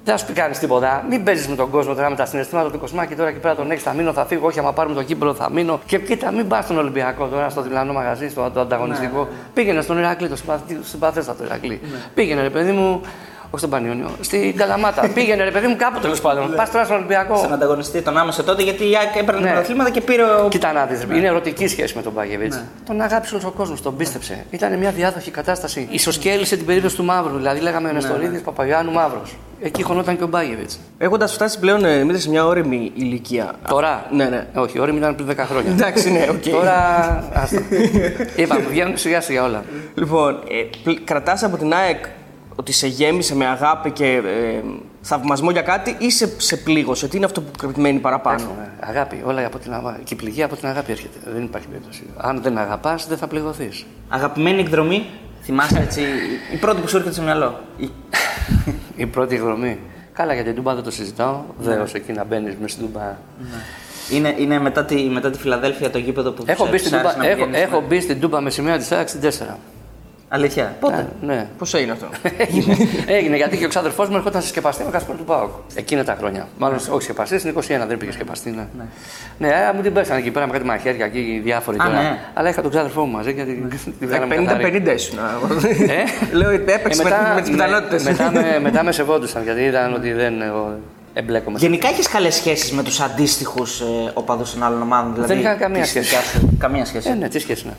Δεν 0.09 0.17
θα 0.17 0.25
σου 0.25 0.33
πει 0.33 0.39
κανείς 0.39 0.59
τίποτα. 0.59 1.05
Μην 1.09 1.23
παίζεις 1.23 1.47
με 1.47 1.55
τον 1.55 1.69
κόσμο 1.69 1.93
τώρα 1.93 2.09
με 2.09 2.15
τα 2.15 2.25
συναισθήματα 2.25 2.71
του 2.71 2.79
κοσμάκη 2.79 3.15
τώρα 3.15 3.31
και 3.31 3.39
πέρα 3.39 3.55
τον 3.55 3.71
έχει. 3.71 3.81
Θα 3.81 3.93
μείνω, 3.93 4.13
θα 4.13 4.25
φύγω. 4.25 4.45
Όχι, 4.47 4.59
άμα 4.59 4.73
πάρουμε 4.73 4.95
το 4.95 5.03
κύπελο 5.03 5.33
θα 5.33 5.49
μείνω. 5.51 5.79
Και 5.85 5.97
κοίτα, 5.99 6.31
μην 6.31 6.47
πας 6.47 6.63
στον 6.63 6.77
Ολυμπιακό 6.77 7.25
τώρα, 7.25 7.49
στο 7.49 7.61
διπλανό 7.61 7.93
μαγαζί, 7.93 8.29
στο 8.29 8.51
το 8.53 8.59
ανταγωνιστικό. 8.59 9.27
Πήγαινε 9.53 9.81
στον 9.81 9.97
Ηρακλή, 9.97 10.27
το 10.29 10.35
συμπαθ- 10.35 10.71
συμπαθέστατο 10.83 11.43
Ηρακλή. 11.43 11.81
Πήγαινε, 12.13 12.41
ρε 12.41 12.49
παιδί 12.49 12.71
μου, 12.71 13.01
όχι 13.45 13.57
στον 13.57 13.69
Πανιόνιο, 13.69 14.09
στην 14.21 14.55
Καλαμάτα. 14.57 15.07
Πήγαινε, 15.15 15.43
ρε 15.43 15.51
παιδί 15.51 15.67
μου, 15.67 15.75
κάπου 15.75 15.99
τέλος 15.99 16.21
πάντων. 16.21 16.53
Πας 16.55 16.71
τώρα 16.71 16.83
στον 16.85 16.97
Ολυμπιακό. 16.97 17.37
Στον 17.37 17.53
ανταγωνιστή 17.53 18.01
τον 18.01 18.17
άμεσο 18.17 18.43
τότε 18.43 18.63
γιατί 18.63 18.89
η 18.89 18.95
ΑΕΚ 18.97 19.15
έπαιρνε 19.15 19.39
Ναι. 19.39 19.45
τα 19.45 19.51
πρωταθλήματα 19.51 19.89
και 19.89 20.01
πήρε 20.01 20.23
ο. 20.23 20.47
Κοίτα 20.49 20.71
να 20.73 20.85
δεις, 20.85 21.03
είναι 21.03 21.27
ερωτική 21.27 21.67
σχέση 21.67 21.95
με 21.95 22.01
τον 22.01 22.11
Μπάγεβιτς. 22.11 22.53
Τον 22.85 23.01
αγάπησε 23.01 23.33
όλος 23.35 23.45
ο 23.45 23.51
κόσμος, 23.51 23.81
τον 23.81 23.95
πίστεψε. 23.95 24.45
Ήταν 24.49 24.77
μια 24.77 24.91
διάδοχη 24.91 25.31
κατάσταση. 25.31 25.87
Ισοσκέλησε 25.91 26.55
την 26.57 26.65
περίπτωση 26.65 26.95
του 26.95 27.03
Μαύρου. 27.03 27.37
Δηλαδή, 27.37 27.59
λέγαμε 27.59 27.89
ο 27.89 27.91
Νεστορίδης 27.91 28.41
Παπαγιάννου 28.41 28.91
Μαύρος. 28.91 29.35
Εκεί 29.61 29.83
χωνόταν 29.83 30.17
και 30.17 30.23
ο 30.23 30.27
Μπάγεβιτς. 30.27 30.79
Έχοντας 30.97 31.33
φτάσει 31.33 31.59
πλέον 31.59 31.85
ε, 31.85 31.97
Δημήτρη, 31.97 32.21
σε 32.21 32.29
μια 32.29 32.45
ώριμη 32.45 32.91
ηλικία. 32.95 33.53
Τώρα; 33.67 34.05
Ναι, 34.11 34.25
ναι. 34.25 34.47
Όχι, 34.55 34.77
η 34.77 34.79
ώριμη 34.79 34.95
ήταν 34.95 35.15
πριν 35.15 35.27
10 35.29 35.35
χρόνια. 35.37 35.71
Εντάξει, 35.71 36.11
ναι, 36.11 36.27
οκ. 36.29 36.49
Τώρα. 36.49 37.29
άστα. 37.33 37.61
Είπαμε, 38.35 38.61
βγαίνουν 38.69 38.97
σιγά 38.97 39.21
σιγά 39.21 39.43
όλα. 39.43 39.63
Λοιπόν, 39.95 40.39
ε, 40.85 40.93
κρατάς 41.03 41.43
από 41.43 41.57
την 41.57 41.73
ΑΕΚ 41.73 42.05
ότι 42.55 42.71
σε 42.71 42.87
γέμισε 42.87 43.35
με 43.35 43.45
αγάπη 43.45 43.91
και 43.91 44.05
ε, 44.05 44.61
θαυμασμό 45.01 45.51
για 45.51 45.61
κάτι 45.61 45.95
ή 45.99 46.11
σε, 46.11 46.33
σε 46.37 46.57
πλήγωσε; 46.57 47.07
Τι 47.07 47.17
είναι 47.17 47.25
αυτό 47.25 47.41
που 47.41 47.71
μένει 47.75 47.99
παραπάνω; 47.99 48.55
Ε, 48.81 48.87
Αγάπη, 48.89 49.21
όλα 49.25 49.45
από 49.45 49.57
την 49.57 49.73
αγάπη. 49.73 50.03
Και 50.03 50.13
η 50.13 50.17
πληγή 50.17 50.43
από 50.43 50.55
την 50.55 50.67
αγάπη 50.67 50.91
έρχεται. 50.91 51.17
Δεν 51.33 51.43
υπάρχει 51.43 51.67
περίπτωση. 51.67 52.03
Αν 52.17 52.41
δεν 52.41 52.57
αγαπάς, 52.57 53.07
δεν 53.07 53.17
θα 53.17 53.27
πληγωθείς. 53.27 53.85
Αγαπημένη 54.07 54.59
εκδρομή, 54.59 55.05
θυμάσαι 55.43 55.79
έτσι, 55.79 56.01
η 56.53 56.57
πρώτη 56.57 56.81
που 56.81 56.87
σου 56.87 56.95
έρχεται 56.95 57.13
στο 57.13 57.23
μυαλό; 57.23 57.59
Η- 58.99 59.01
Η 59.01 59.05
πρώτη 59.05 59.35
εκδρομή. 59.35 59.79
Καλά, 60.13 60.33
για 60.33 60.43
την 60.43 60.55
Τούμπα 60.55 60.73
δεν 60.75 60.83
το 60.83 60.91
συζητάω. 60.91 61.41
Δέο 61.59 61.85
εκεί 61.93 62.11
να 62.11 62.23
μπαίνεις 62.23 62.55
μες 62.61 62.71
στην 62.71 62.85
Τούμπα. 62.85 63.17
Είναι, 64.11 64.35
είναι 64.37 64.59
μετά, 64.59 64.85
τη, 64.85 64.95
μετά 65.03 65.29
τη 65.29 65.37
Φιλαδέλφια 65.37 65.89
το 65.89 65.97
γήπεδο 65.97 66.31
που 66.31 66.43
Έχω 66.47 66.63
σου- 66.63 66.71
μπει 66.71 66.77
σου 66.77 66.85
στην 66.85 66.97
άρεσε 66.97 67.13
Τούμπα, 67.13 67.25
να 67.25 67.31
έχω, 67.31 67.45
πηγαίνεις, 67.45 67.67
έχω 67.67 67.79
ναι. 67.81 67.87
μπει 67.87 67.99
στην 68.01 68.19
Τούμπα 68.19 68.41
με 68.41 68.49
σημαία 68.49 68.77
της 68.77 68.91
ΑΕΚ 68.91 69.07
στην 69.07 69.19
4. 69.21 69.57
Αλήθεια. 70.31 70.75
Πότε; 70.79 71.07
Ε, 71.21 71.25
ναι. 71.25 71.47
Πώ 71.57 71.77
έγινε 71.77 71.91
αυτό; 71.91 72.07
Έγινε, 72.37 72.77
έγινε 73.17 73.35
γιατί 73.35 73.57
και 73.57 73.65
ο 73.65 73.67
ξάδερφός 73.67 74.09
μου 74.09 74.15
ερχόταν 74.15 74.41
συσκεπαστή 74.41 74.83
με 74.83 74.91
κασπορ 74.91 75.15
του 75.15 75.23
Πάοκ. 75.23 75.49
Εκείνα 75.75 76.03
τα 76.03 76.15
χρόνια. 76.19 76.47
Μάλλον 76.57 76.79
όχι 76.89 77.03
σκεπαστή, 77.03 77.39
στην 77.39 77.53
21 77.57 77.61
δεν 77.87 77.97
πήγε 77.97 78.11
σκεπαστή. 78.11 78.49
Ναι, 78.49 78.65
ναι. 79.37 79.47
ε, 79.47 79.73
μου 79.75 79.81
την 79.81 79.93
πέσανε 79.93 80.19
εκεί 80.19 80.31
πέρα 80.31 80.45
με 80.45 80.51
κάτι 80.51 80.65
μαχαίρια 80.65 81.05
εκεί 81.05 81.41
διάφοροι 81.43 81.77
Α, 81.81 81.85
τώρα. 81.85 82.01
ναι. 82.01 82.17
Αλλά 82.33 82.49
είχα 82.49 82.61
τον 82.61 82.71
ξάδερφό 82.71 83.05
μου 83.05 83.11
μαζί 83.11 83.31
γιατί 83.31 83.67
τη 83.99 84.05
βγάλαμε 84.05 84.35
καθαρή. 84.35 84.83
50-50 84.87 84.93
ήσουν. 84.93 85.17
Ε; 85.87 86.03
Λέω 86.37 86.53
ότι 86.53 86.71
έπαιξε 86.71 87.03
με, 87.03 87.09
μετά, 87.09 87.31
με 87.35 87.41
τις 87.41 87.49
με- 87.49 87.55
πιθανότητες. 87.55 88.03
μετά, 88.03 88.31
με, 88.31 88.59
μετά 88.69 88.83
με 88.83 88.91
σεβόντουσαν 88.91 89.43
γιατί 89.43 89.61
είδαν 89.61 89.93
ότι 89.93 90.11
δεν 90.11 90.41
εγώ, 90.41 90.77
εμπλέκομαι. 91.13 91.57
Γενικά 91.59 91.87
έχεις 91.87 92.07
καλές 92.07 92.35
σχέσεις 92.35 92.71
με 92.71 92.83
τους 92.83 92.99
αντίστοιχους 92.99 93.79
ε, 93.81 93.85
οπαδούς 94.13 94.51
των 94.53 94.63
άλλων 94.63 94.81
ομάδων. 94.81 95.13
Δηλαδή, 95.13 95.33
είχα 95.39 95.53
καμία 95.53 95.81
της 95.81 95.89
σχέση. 95.89 96.05
δικιάς 96.09 96.25
σου; 96.25 96.55
Καμία 96.57 96.85
σχέση. 96.85 97.09
Ε, 97.09 97.13
ναι, 97.13 97.27
τι 97.29 97.39
σχέση 97.39 97.63
είναι. 97.65 97.73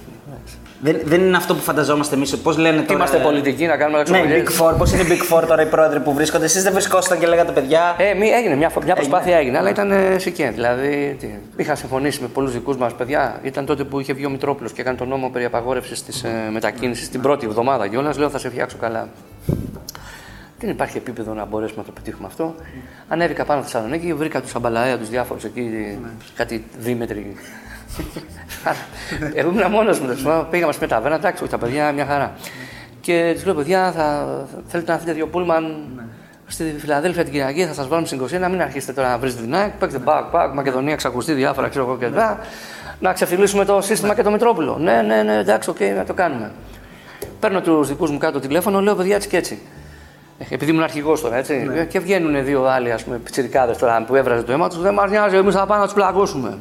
Δεν, 0.83 1.01
δεν 1.05 1.21
είναι 1.21 1.37
αυτό 1.37 1.55
που 1.55 1.61
φανταζόμαστε 1.61 2.15
εμείς. 2.15 2.37
Πώς 2.39 2.57
λένε 2.57 2.77
Τι 2.81 2.83
τώρα. 2.83 2.95
είμαστε 2.95 3.17
ε, 3.17 3.21
πολιτικοί 3.21 3.67
να 3.67 3.77
κάνουμε 3.77 4.03
Ναι, 4.09 4.25
λεξοπολίες. 4.25 4.43
Big 4.49 4.63
Four. 4.63 4.79
Πώς 4.79 4.93
είναι 4.93 5.03
Big 5.09 5.35
Four 5.37 5.43
τώρα 5.47 5.63
οι 5.63 5.67
πρόεδροι 5.67 6.01
που 6.01 6.15
βρίσκονται. 6.15 6.45
Εσείς 6.45 6.63
δεν 6.63 6.73
βρισκόσασταν 6.73 7.19
και 7.19 7.27
λέγατε 7.27 7.53
παιδιά. 7.53 7.95
Ε, 7.99 8.15
μη, 8.15 8.29
έγινε 8.29 8.55
μια, 8.55 8.69
φο- 8.69 8.83
μια 8.85 8.95
προσπάθεια 8.95 9.37
έγινε, 9.37 9.59
αλλά 9.59 9.69
ήταν 9.71 9.91
ε, 9.91 10.19
σικέ. 10.19 10.51
Δηλαδή, 10.55 11.17
τι, 11.21 11.27
είχα 11.57 11.75
συμφωνήσει 11.75 12.23
με 12.23 12.29
πολλούς 12.29 12.53
δικούς 12.53 12.77
μας 12.77 12.95
παιδιά. 12.95 13.39
Ήταν 13.43 13.67
τότε 13.67 13.85
που 13.85 14.01
είχε 14.01 14.13
βγει 14.13 14.27
ο 14.27 14.31
Μητρόπουλος 14.31 14.73
και 14.73 14.81
έκανε 14.81 14.97
τον 14.97 15.09
νόμο 15.09 15.29
περί 15.31 15.45
απαγόρευσης 15.45 16.03
της 16.05 16.23
ε, 16.23 16.29
μετακίνησης 16.53 17.09
την 17.09 17.21
πρώτη 17.21 17.47
εβδομάδα 17.47 17.89
κιόλας. 17.89 18.19
Λέω 18.19 18.31
θα 18.31 18.39
σε 18.39 18.51
φτιάξω 18.51 18.77
καλά. 18.81 19.09
Δεν 20.59 20.71
υπάρχει 20.71 20.97
επίπεδο 20.97 21.35
να 21.35 21.45
μπορέσουμε 21.45 21.79
να 21.81 21.85
το 21.87 21.93
πετύχουμε 21.93 22.27
αυτό. 22.27 22.55
Ανέβηκα 23.09 23.45
πάνω 23.45 23.63
στη 23.63 23.71
Θεσσαλονίκη, 23.71 24.15
βρήκα 24.15 24.41
τους 24.41 24.55
αμπαλαέα, 24.55 24.99
τους 24.99 25.09
διάφορους 25.09 25.45
εκεί, 25.45 25.99
κάτι 26.35 26.65
δίμετροι. 26.79 27.37
Εγώ 29.35 29.51
ήμουν 29.51 29.71
μόνος 29.71 30.01
μου. 30.01 30.07
τέλος 30.07 30.23
πάντων. 30.23 30.47
Πήγαμε 30.51 30.73
στη 30.73 30.81
μεταβέρα, 30.81 31.15
εντάξει, 31.15 31.43
όχι 31.43 31.53
τα 31.53 31.59
παιδιά, 31.59 31.93
μια 31.93 32.07
χαρά. 32.07 32.33
Και 33.01 33.31
τους 33.35 33.45
λέω, 33.45 33.55
παιδιά, 33.55 33.93
θα, 33.93 34.03
θα 34.53 34.59
θέλετε 34.69 34.93
να 34.93 34.99
φύγετε 34.99 35.17
δύο 35.17 35.27
πούλμαν 35.27 35.77
στη 36.47 36.75
Φιλαδέλφια 36.79 37.23
την 37.23 37.33
Κυριακή, 37.33 37.67
θα 37.67 37.73
σας 37.75 37.89
βάλουμε 37.89 38.07
στην 38.07 38.21
21, 38.25 38.29
μην 38.51 38.63
αρχίσετε 38.63 38.93
τώρα 38.93 39.09
να 39.09 39.19
βρίζετε 39.19 39.43
την 39.43 39.55
ΑΕΚ, 39.55 39.71
πείτε 39.71 39.99
ΠΑΟΚ, 39.99 40.31
ΠΑΟΚ, 40.31 40.55
Μακεδονία 40.55 40.95
ξακουστή 40.97 41.33
διάφορα, 41.33 41.69
ξέρω 41.69 41.85
εγώ 41.85 41.97
και 41.97 42.07
τα. 42.07 42.39
Να 43.01 43.13
ξεφτιλίσουμε 43.13 43.65
το 43.65 43.81
σύστημα 43.81 44.15
και 44.15 44.23
το 44.23 44.31
Μητρόπουλο. 44.31 44.77
Ναι, 44.81 45.03
ναι, 45.07 45.23
ναι, 45.23 45.37
εντάξει, 45.37 45.71
οκ, 45.71 45.81
να 45.97 46.05
το 46.05 46.15
κάνουμε. 46.15 46.51
Παίρνω 47.41 47.61
τους 47.61 47.89
δικούς 47.89 48.11
μου 48.11 48.19
κάτω 48.19 48.41
τηλέφωνο, 48.41 48.81
λέω 48.81 48.95
παιδιά 48.95 49.15
έτσι 49.15 49.29
και 49.29 49.37
έτσι. 49.37 49.59
Ε, 50.39 50.45
Επειδή 50.55 50.71
ήμουν 50.71 50.83
αρχηγός 50.83 51.21
τώρα, 51.21 51.37
έτσι. 51.37 51.69
Και 51.89 52.01
βγαίνουν 52.01 52.45
δύο 52.45 52.65
άλλοι, 52.65 52.93
ας 52.93 53.05
πούμε, 53.05 53.17
πιτσιρικάδες 53.17 53.77
τώρα 53.77 54.05
που 54.07 54.15
έβραζε 54.15 54.43
το 54.43 54.53
αίμα 54.53 54.69
τους. 54.69 54.81
Δεν 54.81 54.95
μας 54.95 55.11
νοιάζει, 55.11 55.37
εμείς 55.37 55.55
θα 55.55 55.67
πάμε 55.67 55.81
να 55.81 55.85
τους 55.85 55.95
πλακώσουμε. 55.95 56.59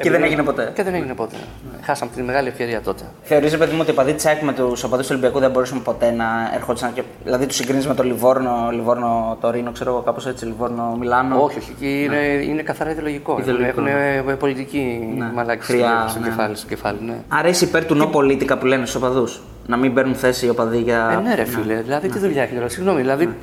Και 0.00 0.10
δεν 0.10 0.22
έγινε 0.22 0.42
ποτέ. 0.42 0.72
Και 0.74 0.82
δεν 0.82 0.94
έγινε 0.94 1.14
ποτέ. 1.14 1.36
Χάσαμε 1.82 2.10
τη 2.14 2.22
μεγάλη 2.22 2.48
ευκαιρία 2.48 2.80
τότε. 2.80 3.02
Θεωρείς, 3.22 3.56
παιδί 3.56 3.72
μου, 3.72 3.78
ότι 3.80 3.90
οι 3.90 3.92
οπαδοί 3.92 4.12
τη 4.14 4.28
ΑΕΚ 4.28 4.42
με 4.42 4.52
τους 4.52 4.82
οπαδούς 4.84 5.06
του 5.06 5.12
Ολυμπιακού 5.16 5.38
δεν 5.38 5.50
μπορούσαν 5.50 5.82
ποτέ 5.82 6.10
να 6.10 6.24
ερχόντουσαν. 6.54 6.92
Και... 6.92 7.02
Δηλαδή, 7.24 7.46
τους 7.46 7.56
συγκρίνεις 7.56 7.86
με 7.86 7.94
το 7.94 8.02
Λιβόρνο, 8.02 8.68
Λιβόρνο 8.72 9.36
Τωρίνο, 9.40 9.72
ξέρω 9.72 9.90
εγώ, 9.90 10.00
κάπως 10.00 10.26
έτσι, 10.26 10.44
Λιβόρνο 10.44 10.96
Μιλάνο; 11.00 11.42
Όχι, 11.42 11.58
όχι. 11.58 11.70
εκεί 11.76 12.02
Είναι, 12.04 12.16
είναι 12.16 12.62
καθαρά 12.62 12.90
ιδεολογικό. 12.90 13.36
Ιδεολογικό. 13.40 13.80
Έχουν 13.80 13.86
ε, 14.30 14.34
πολιτική 14.38 15.14
Ναι. 15.18 15.30
μαλάκη 15.34 15.64
Χρειά, 15.64 16.06
στο, 16.08 16.20
ναι. 16.20 16.26
κεφάλι, 16.26 16.56
στο 16.56 16.66
κεφάλι. 16.66 16.98
Ναι. 17.06 17.14
Άρα 17.28 17.48
είσαι 17.48 17.64
υπέρ 17.64 17.84
του 17.84 17.94
νο 17.94 18.06
πολίτικα 18.06 18.58
που 18.58 18.66
λένε 18.66 18.86
στους 18.86 19.02
οπαδούς. 19.02 19.40
Να 19.66 19.76
μην 19.76 19.94
παίρνουν 19.94 20.14
θέση 20.14 20.46
οι 20.46 20.48
οπαδοί 20.48 20.78
για. 20.78 21.18
Ε, 21.18 21.28
ναι, 21.28 21.34
ρε 21.34 21.44
φίλε, 21.44 21.74
δηλαδή 21.74 22.08
τι 22.08 22.18
δουλειά 22.18 22.42
έχει 22.42 22.54
τώρα. 22.54 22.68
Συγγνώμη, 22.68 23.00
δηλαδή 23.00 23.34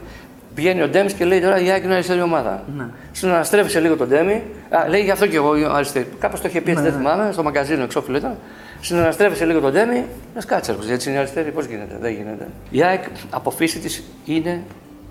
πηγαίνει 0.56 0.82
ο 0.82 0.88
Ντέμις 0.88 1.14
και 1.14 1.26
λέει 1.26 1.42
τώρα 1.42 1.60
η 1.60 1.72
Άκη 1.72 1.86
είναι 1.86 1.94
αριστερή 1.94 2.22
ομάδα. 2.22 2.64
Ναι. 2.78 2.86
Συναναστρέφει 3.12 3.80
λίγο 3.80 3.96
τον 3.96 4.08
Ντέμι. 4.08 4.44
Α, 4.70 4.88
λέει 4.90 5.02
γι' 5.02 5.12
αυτό 5.12 5.28
και 5.28 5.36
εγώ 5.36 5.52
αριστερή. 5.72 6.08
Κάπως 6.20 6.42
το 6.42 6.48
είχε 6.48 6.62
πει, 6.62 6.72
έτσι, 6.72 6.84
δεν 6.84 6.94
θυμάμαι, 6.94 7.30
στο 7.32 7.44
μαγκαζίνο 7.44 7.84
εξώφυλλο 7.84 8.18
ήταν. 8.18 8.38
Συναναστρέφει 8.82 9.46
λίγο 9.46 9.60
τον 9.60 9.72
Ντέμι, 9.72 10.06
να 10.36 10.42
σκάτσε. 10.42 10.76
ρε, 10.88 10.94
Έτσι 10.94 11.10
είναι 11.10 11.18
αριστερή, 11.18 11.52
πώς 11.52 11.66
γίνεται. 11.66 11.98
Δεν 12.02 12.12
γίνεται. 12.12 12.48
Η 12.70 12.84
ΑΕΚ 12.84 13.04
από 13.30 13.50
φύση 13.52 13.80
της 13.80 14.04
είναι 14.26 14.64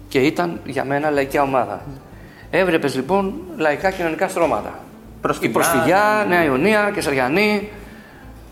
και 0.09 0.18
ήταν 0.18 0.61
για 0.64 0.85
μένα 0.85 1.11
λαϊκή 1.11 1.38
ομάδα. 1.38 1.81
Έβλεπε 2.50 2.88
λοιπόν 2.94 3.35
λαϊκά 3.57 3.90
κοινωνικά 3.90 4.28
στρώματα. 4.28 4.78
Προσφυγιά. 5.20 5.50
Η 5.50 5.52
Προσφυγιά, 5.52 6.26
Νέα 6.28 6.44
Ιωνία, 6.44 6.90
Κεσαριανή, 6.94 7.68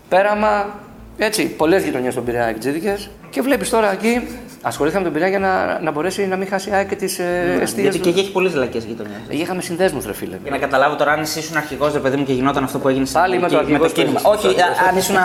Πέραμα. 0.09 0.79
Έτσι, 1.17 1.47
πολλές 1.47 1.83
γειτονιές 1.83 2.13
στον 2.13 2.25
Πειραιά 2.25 2.45
εκτζίδικε. 2.45 2.97
Και 3.29 3.41
βλέπεις 3.41 3.69
τώρα 3.69 3.91
εκεί, 3.91 4.27
ασχολήθηκαν 4.61 5.03
με 5.03 5.09
τον 5.11 5.19
Πειραιά 5.19 5.37
για 5.37 5.47
να, 5.47 5.79
να 5.81 5.91
μπορέσει 5.91 6.27
να 6.27 6.35
μην 6.35 6.47
χάσει 6.47 6.69
η 6.69 6.73
ΑΕΚ 6.73 6.87
και 6.89 6.95
τις 6.95 7.19
ε, 7.19 7.57
αιστείες. 7.61 7.81
Γιατί 7.83 7.99
και 7.99 8.09
εκεί 8.09 8.19
έχει 8.19 8.31
πολλές 8.31 8.53
λαϊκέ 8.53 8.77
γειτονιέ. 8.77 9.15
Είχαμε 9.27 9.61
συνδέσμους, 9.61 10.05
ρε 10.05 10.13
φίλε. 10.13 10.35
Για 10.41 10.51
να 10.51 10.57
καταλάβω 10.57 10.95
τώρα, 10.95 11.11
αν 11.11 11.19
εσύ 11.21 11.39
ήσουν 11.39 11.57
αρχηγός, 11.57 11.93
ρε 11.93 11.99
παιδί 11.99 12.17
μου, 12.17 12.23
και 12.23 12.33
γινόταν 12.33 12.63
αυτό 12.63 12.79
που 12.79 12.87
έγινε 12.87 13.05
στην 13.05 13.19
Πάλι 13.19 13.35
είμαι 13.35 13.47
το 13.47 13.57
Αμερική, 13.57 13.73
αρχηγός 13.73 13.93
το 13.93 14.01
κίνημα. 14.01 14.19
που 14.21 14.29
Όχι, 14.29 14.47
έχεις. 14.47 14.61
α- 14.61 14.87
αν 14.89 14.97
ήσουν 14.97 15.15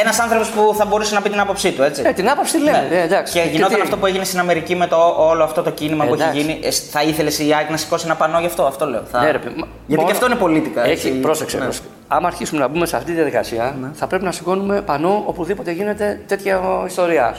ένας 0.00 0.18
άνθρωπος 0.20 0.48
που 0.50 0.74
θα 0.76 0.84
μπορούσε 0.84 1.14
να 1.14 1.20
πει 1.20 1.30
την 1.30 1.40
άποψή 1.40 1.72
του, 1.72 1.82
έτσι. 1.82 2.02
Ε, 2.06 2.12
την 2.12 2.28
άποψη 2.30 2.58
λέμε. 2.58 2.88
Ε, 2.90 3.00
εντάξει. 3.02 3.32
Και 3.40 3.48
γινόταν 3.52 3.74
τι- 3.74 3.80
αυτό 3.82 3.96
που 3.96 4.06
έγινε 4.06 4.24
στην 4.24 4.38
Αμερική 4.38 4.76
με 4.76 4.86
το, 4.86 4.96
όλο 5.18 5.44
αυτό 5.44 5.62
το 5.62 5.70
κίνημα 5.70 6.04
που 6.04 6.14
έχει 6.14 6.22
Εντάξει. 6.22 6.40
γίνει. 6.40 6.60
Ε, 6.62 6.70
θα 6.70 7.02
ήθελες 7.02 7.38
η 7.38 7.52
ΑΕΚ 7.54 7.70
να 7.70 7.76
σηκώσει 7.76 8.04
ένα 8.06 8.14
πανό 8.14 8.40
γι' 8.40 8.46
αυτό, 8.46 8.62
αυτό 8.66 8.86
λέω. 8.86 9.02
Θα... 9.10 9.20
Ναι, 9.20 9.30
ρε, 9.30 9.38
παιδί, 9.38 9.54
μα- 9.60 9.66
Γιατί 9.86 10.02
μόνο- 10.02 10.06
και 10.06 10.12
αυτό 10.12 10.26
είναι 10.26 10.34
πολίτικα. 10.34 10.82
Έχει, 10.84 10.92
έτσι. 10.92 11.10
πρόσεξε. 11.10 11.56
Ναι. 11.56 11.62
πρόσεξε. 11.62 11.88
Άμα 12.08 12.26
αρχίσουμε 12.26 12.60
να 12.60 12.68
μπούμε 12.68 12.86
σε 12.86 12.96
αυτή 12.96 13.08
τη 13.10 13.14
διαδικασία, 13.16 13.74
θα 13.92 14.06
πρέπει 14.06 14.24
να 14.24 14.32
σηκώνουμε 14.32 14.80
πανό 14.82 15.22
οπουδήποτε 15.26 15.70
γίνεται 15.72 16.20
τέτοια 16.26 16.60
ιστορία. 16.86 17.34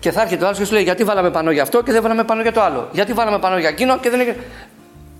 Και 0.00 0.10
θα 0.10 0.20
έρχεται 0.22 0.42
ο 0.44 0.46
άλλος 0.46 0.58
και 0.58 0.64
σου 0.64 0.72
λέει: 0.72 0.82
Γιατί 0.82 1.04
βάλαμε 1.04 1.30
πανό 1.30 1.50
για 1.50 1.62
αυτό 1.62 1.82
και 1.82 1.92
δεν 1.92 2.02
βάλαμε 2.02 2.24
πανό 2.24 2.42
για 2.42 2.52
το 2.52 2.62
άλλο; 2.62 2.88
Γιατί 2.92 3.12
βάλαμε 3.12 3.38
πανό 3.38 3.58
για 3.58 3.68
εκείνο 3.68 3.98
και 3.98 4.10
δεν 4.10 4.20
έγινε. 4.20 4.36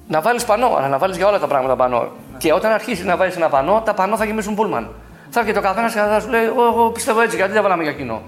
Να 0.09 0.21
βάλεις 0.21 0.45
πανό, 0.45 0.75
αλλά 0.79 0.89
να 0.89 0.99
βάλεις 0.99 1.17
για 1.17 1.27
όλα 1.29 1.39
τα 1.39 1.47
πράγματα 1.47 1.77
πανό. 1.77 2.09
Και 2.39 2.53
όταν 2.53 2.73
αρχίσει 2.73 3.05
να 3.05 3.17
βάλεις 3.17 3.37
ένα 3.37 3.49
πανό, 3.49 3.83
τα 3.85 3.95
πανό 3.95 4.17
θα 4.17 4.25
γεμίσουν 4.25 4.55
πούλμαν. 4.55 4.89
Θα 5.31 5.41
έρχεται 5.41 5.59
ο 5.59 5.63
καθένας 5.63 5.93
και 5.93 5.99
θα 5.99 6.21
σου 6.21 6.29
λέει: 6.29 6.45
Εγώ 6.45 6.65
εγώ 6.67 6.91
πιστεύω 6.91 7.21
έτσι, 7.21 7.37
γιατί 7.37 7.53
δεν 7.53 7.63
βάλαμε 7.63 7.83
για 7.83 7.93
εκείνο; 7.93 8.23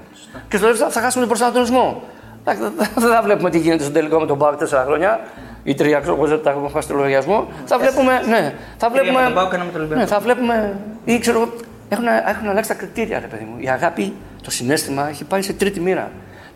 Και 0.49 0.57
στο 0.57 0.67
δεύτερο 0.67 0.91
θα 0.91 1.01
χάσουμε 1.01 1.21
τον 1.21 1.29
προσανατολισμό. 1.29 2.03
Εντάξει, 2.45 2.61
Δεν 2.77 2.89
δεν 2.95 3.11
θα 3.11 3.23
βλέπουμε 3.23 3.51
τι 3.51 3.59
γίνεται 3.59 3.83
στο 3.83 3.93
τελικό 3.93 4.21
με 4.21 4.27
τον 4.27 4.39
Πάο 4.39 4.55
τέσσερα 4.55 4.85
χρόνια 4.85 5.21
ή 5.65 5.75
τρία, 5.75 6.01
ξέρω 6.01 6.15
εγώ, 6.15 6.27
δεν 6.27 6.43
τα 6.43 6.51
έχουμε 6.51 6.69
χάσει 6.71 6.89
το 6.89 6.95
λογαριασμό. 6.95 7.47
Θα 7.65 7.79
βλέπουμε, 7.79 8.23
ναι, 8.29 8.55
θα 8.77 8.91
Τρία 8.91 9.03
βλέπουμε. 9.03 9.21
με 9.21 9.25
τον 9.25 9.35
ΠΑΟΚ 9.35 9.51
και 9.51 9.55
ένα 9.55 9.65
με 9.65 9.71
τον 9.71 9.81
Ολυμπιακό. 9.81 10.03
Ναι, 10.03 10.09
θα 10.09 10.19
βλέπουμε. 10.21 10.77
ή 11.05 11.19
ξέρω 11.19 11.41
εγώ, 11.41 11.53
έχουν, 11.89 12.05
έχουν 12.27 12.49
αλλάξει 12.49 12.71
τα 12.71 12.77
κριτήρια, 12.77 13.19
ρε 13.21 13.27
παιδί 13.27 13.45
μου. 13.45 13.55
Η 13.59 13.69
αγάπη, 13.69 14.15
το 14.43 14.51
συνέστημα 14.51 15.09
έχει 15.09 15.25
πάει 15.25 15.43
σε 15.43 15.53
τρίτη 15.53 15.81
μοίρα. 15.81 16.11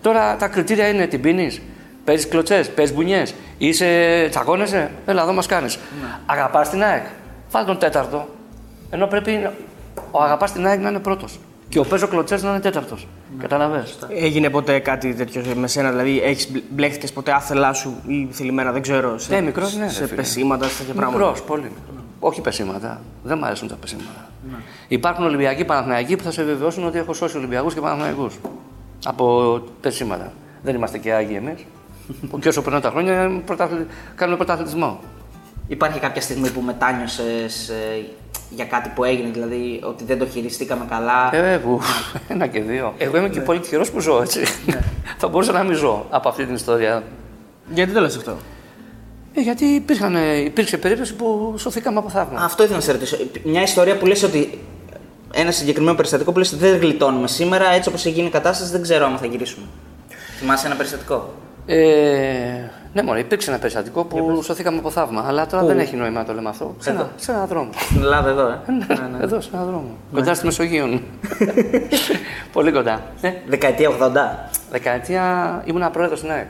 Τώρα 0.07 0.37
τα 0.37 0.49
κριτήρια 0.49 0.89
είναι 0.89 1.07
την 1.07 1.21
πίνεις, 1.21 1.63
παίζεις 2.05 2.29
κλωτσές, 2.29 2.71
παίζεις 2.71 2.95
μπουνιές, 2.95 3.35
είσαι 3.59 3.87
τσακώνεσαι, 4.31 4.91
έλα 5.07 5.23
εδώ 5.23 5.33
μας 5.33 5.47
κάνεις. 5.47 5.77
Ναι. 5.77 6.07
Αγαπάς 6.27 6.71
την 6.71 6.83
ΑΕΚ, 6.83 7.05
βάλει 7.51 7.67
τον 7.67 7.79
τέταρτο. 7.79 8.29
Ενώ 8.91 9.07
πρέπει 9.07 9.31
να- 9.31 9.53
ο 10.11 10.23
αγαπάς 10.23 10.53
την 10.53 10.67
ΑΕΚ 10.67 10.81
να 10.81 10.89
είναι 10.89 10.99
πρώτος. 10.99 11.39
Και 11.69 11.79
ο 11.79 11.85
παίζω 11.85 12.07
κλωτσές 12.09 12.43
να 12.43 12.51
είναι 12.51 12.61
τέταρτος. 12.61 13.07
Ναι. 13.37 13.43
Καταλαβες; 13.43 13.99
Έγινε 14.09 14.51
ποτέ 14.51 14.79
κάτι 14.79 15.15
τέτοιο 15.15 15.43
με 15.55 15.67
σένα, 15.67 15.91
δηλαδή 15.91 16.21
έχεις 16.25 16.49
μπλέχτηκες 16.71 17.13
ποτέ 17.13 17.33
άθελά 17.33 17.73
σου 17.73 17.95
ή 18.07 18.29
θελημένα, 18.31 18.73
δεν 18.73 18.83
ξέρω. 18.83 19.19
Σε, 19.19 19.35
Ναι, 19.35 19.41
μικρός, 19.41 19.77
ναι, 19.77 19.85
ρε 19.85 19.91
Σε 19.91 20.05
φίλε. 20.05 20.17
πεσήματα, 20.17 20.69
σε 20.69 20.79
τέτοια 20.79 20.95
πράγματα; 20.95 21.19
Μικρός, 21.19 21.43
πολύ 21.43 21.63
μικρός. 21.63 22.05
Όχι 22.21 22.41
πεσήματα. 22.41 23.01
Δεν 23.23 23.39
μου 23.39 23.45
αρέσουν 23.47 23.69
τα 23.69 23.75
πεσήματα. 23.75 24.29
Υπάρχουν 24.89 25.25
Ολυμπιακοί 25.25 25.65
Παναθηναϊκοί 25.65 26.17
που 26.17 26.23
θα 26.23 26.31
σε 26.31 26.43
βεβαιώσουν 26.43 26.87
ότι 26.87 26.99
έχω 26.99 27.13
σώσει 27.13 27.37
Ολυμπιακούς 27.37 27.75
και 27.75 27.81
Παναθηναϊκούς 27.81 28.35
Από 29.09 29.61
πεσήματα. 29.81 30.33
Δεν 30.63 30.75
είμαστε 30.75 30.99
και 30.99 31.13
άγιοι 31.13 31.35
εμείς. 31.37 31.65
και 32.41 32.49
όσο 32.49 32.63
περνάνε 32.63 32.83
τα 32.83 32.91
χρόνια 32.91 33.43
πρωταθλη... 33.47 33.87
κάνουμε 34.15 34.37
πρωταθλητισμό. 34.37 35.01
Υπάρχει 35.69 35.99
κάποια 35.99 36.21
στιγμή 36.21 36.51
που 36.51 36.61
μετάνιωσες 36.61 37.73
για 38.51 38.65
κάτι 38.65 38.91
που 38.95 39.05
έγινε, 39.05 39.31
δηλαδή 39.31 39.81
ότι 39.83 40.05
δεν 40.05 40.19
το 40.19 40.27
χειριστήκαμε 40.27 40.85
καλά; 40.89 41.37
Ε, 41.37 41.57
που, 41.57 41.81
ένα 42.29 42.47
και 42.47 42.61
δύο. 42.61 42.95
Εγώ 42.99 43.17
είμαι 43.17 43.29
και 43.29 43.41
πολύ 43.41 43.61
τυχερό 43.61 43.85
που 43.93 44.01
ζω 44.01 44.23
έτσι. 44.23 44.41
θα 45.21 45.29
μπορούσα 45.29 45.53
να 45.53 45.63
μην 45.63 45.75
ζω 45.75 46.07
από 46.11 46.29
αυτή 46.29 46.45
την 46.45 46.55
ιστορία. 46.55 47.03
Γιατί 47.73 47.93
το 47.93 48.01
λες 48.01 48.17
αυτό; 48.17 48.37
Ε, 49.35 49.41
γιατί 49.41 49.65
υπήρχαν, 49.65 50.17
υπήρξε 50.45 50.79
περίπτωση 50.79 51.15
που 51.15 51.55
σωθήκαμε 51.59 51.99
από 51.99 52.09
θαύμα. 52.09 52.41
Αυτό 52.45 52.63
ήθελα 52.63 52.79
να 52.79 52.85
σε 52.85 52.93
ρωτήσω. 52.93 53.17
Μια 53.45 53.63
ιστορία 53.63 53.97
που 53.97 54.07
λες 54.07 54.23
ότι 54.23 54.59
ένα 55.37 55.51
συγκεκριμένο 55.51 55.97
περιστατικό 55.97 56.33
που 56.33 56.39
λες 56.39 56.53
ότι 56.53 56.61
δεν 56.69 56.79
γλιτώνουμε 56.79 57.29
σήμερα, 57.29 57.69
έτσι 57.71 57.89
όπως 57.89 58.05
έχει 58.05 58.15
γίνει 58.15 58.27
η 58.27 58.31
κατάσταση, 58.31 58.71
δεν 58.71 58.83
ξέρω 58.83 59.07
αν 59.07 59.19
θα 59.19 59.27
γυρίσουμε. 59.27 59.67
Θυμάσαι 60.39 60.67
ένα 60.67 60.77
περιστατικό; 60.77 61.33
Ε, 61.67 61.77
ναι, 62.93 63.03
μωρέ, 63.03 63.19
υπήρξε 63.19 63.51
ένα 63.51 63.59
περιστατικό 63.59 64.05
που 64.05 64.43
σωθήκαμε 64.43 64.79
από 64.79 64.91
θαύμα. 64.91 65.25
Αλλά 65.27 65.47
τώρα 65.47 65.63
Πού; 65.63 65.69
δεν 65.69 65.79
έχει 65.79 65.97
νόημα 65.97 66.19
να 66.19 66.25
το 66.25 66.33
λέμε 66.33 66.49
αυτό. 66.49 66.75
Σε 66.79 66.91
ένα, 66.91 67.11
σε 67.17 67.33
ένα 67.33 67.47
δρόμο. 67.47 67.71
Στην 67.77 68.03
Ελλάδα 68.03 68.29
εδώ, 68.29 68.49
ε. 68.49 68.61
Ναι, 68.67 69.23
Εδώ, 69.23 69.41
σε 69.41 69.51
ένα 69.53 69.65
δρόμο. 69.65 69.97
Κοντά 70.13 70.35
στη 70.35 70.45
Μεσογείο. 70.45 71.01
Πολύ 72.53 72.73
κοντά. 72.73 73.03
Ε, 73.21 73.33
Δεκαετία 73.47 73.91
80. 73.91 74.13
δεκαετία 74.71 75.63
ήμουν 75.67 75.91
πρόεδρος 75.91 76.19
στην 76.19 76.31
ΑΕΚ. 76.31 76.47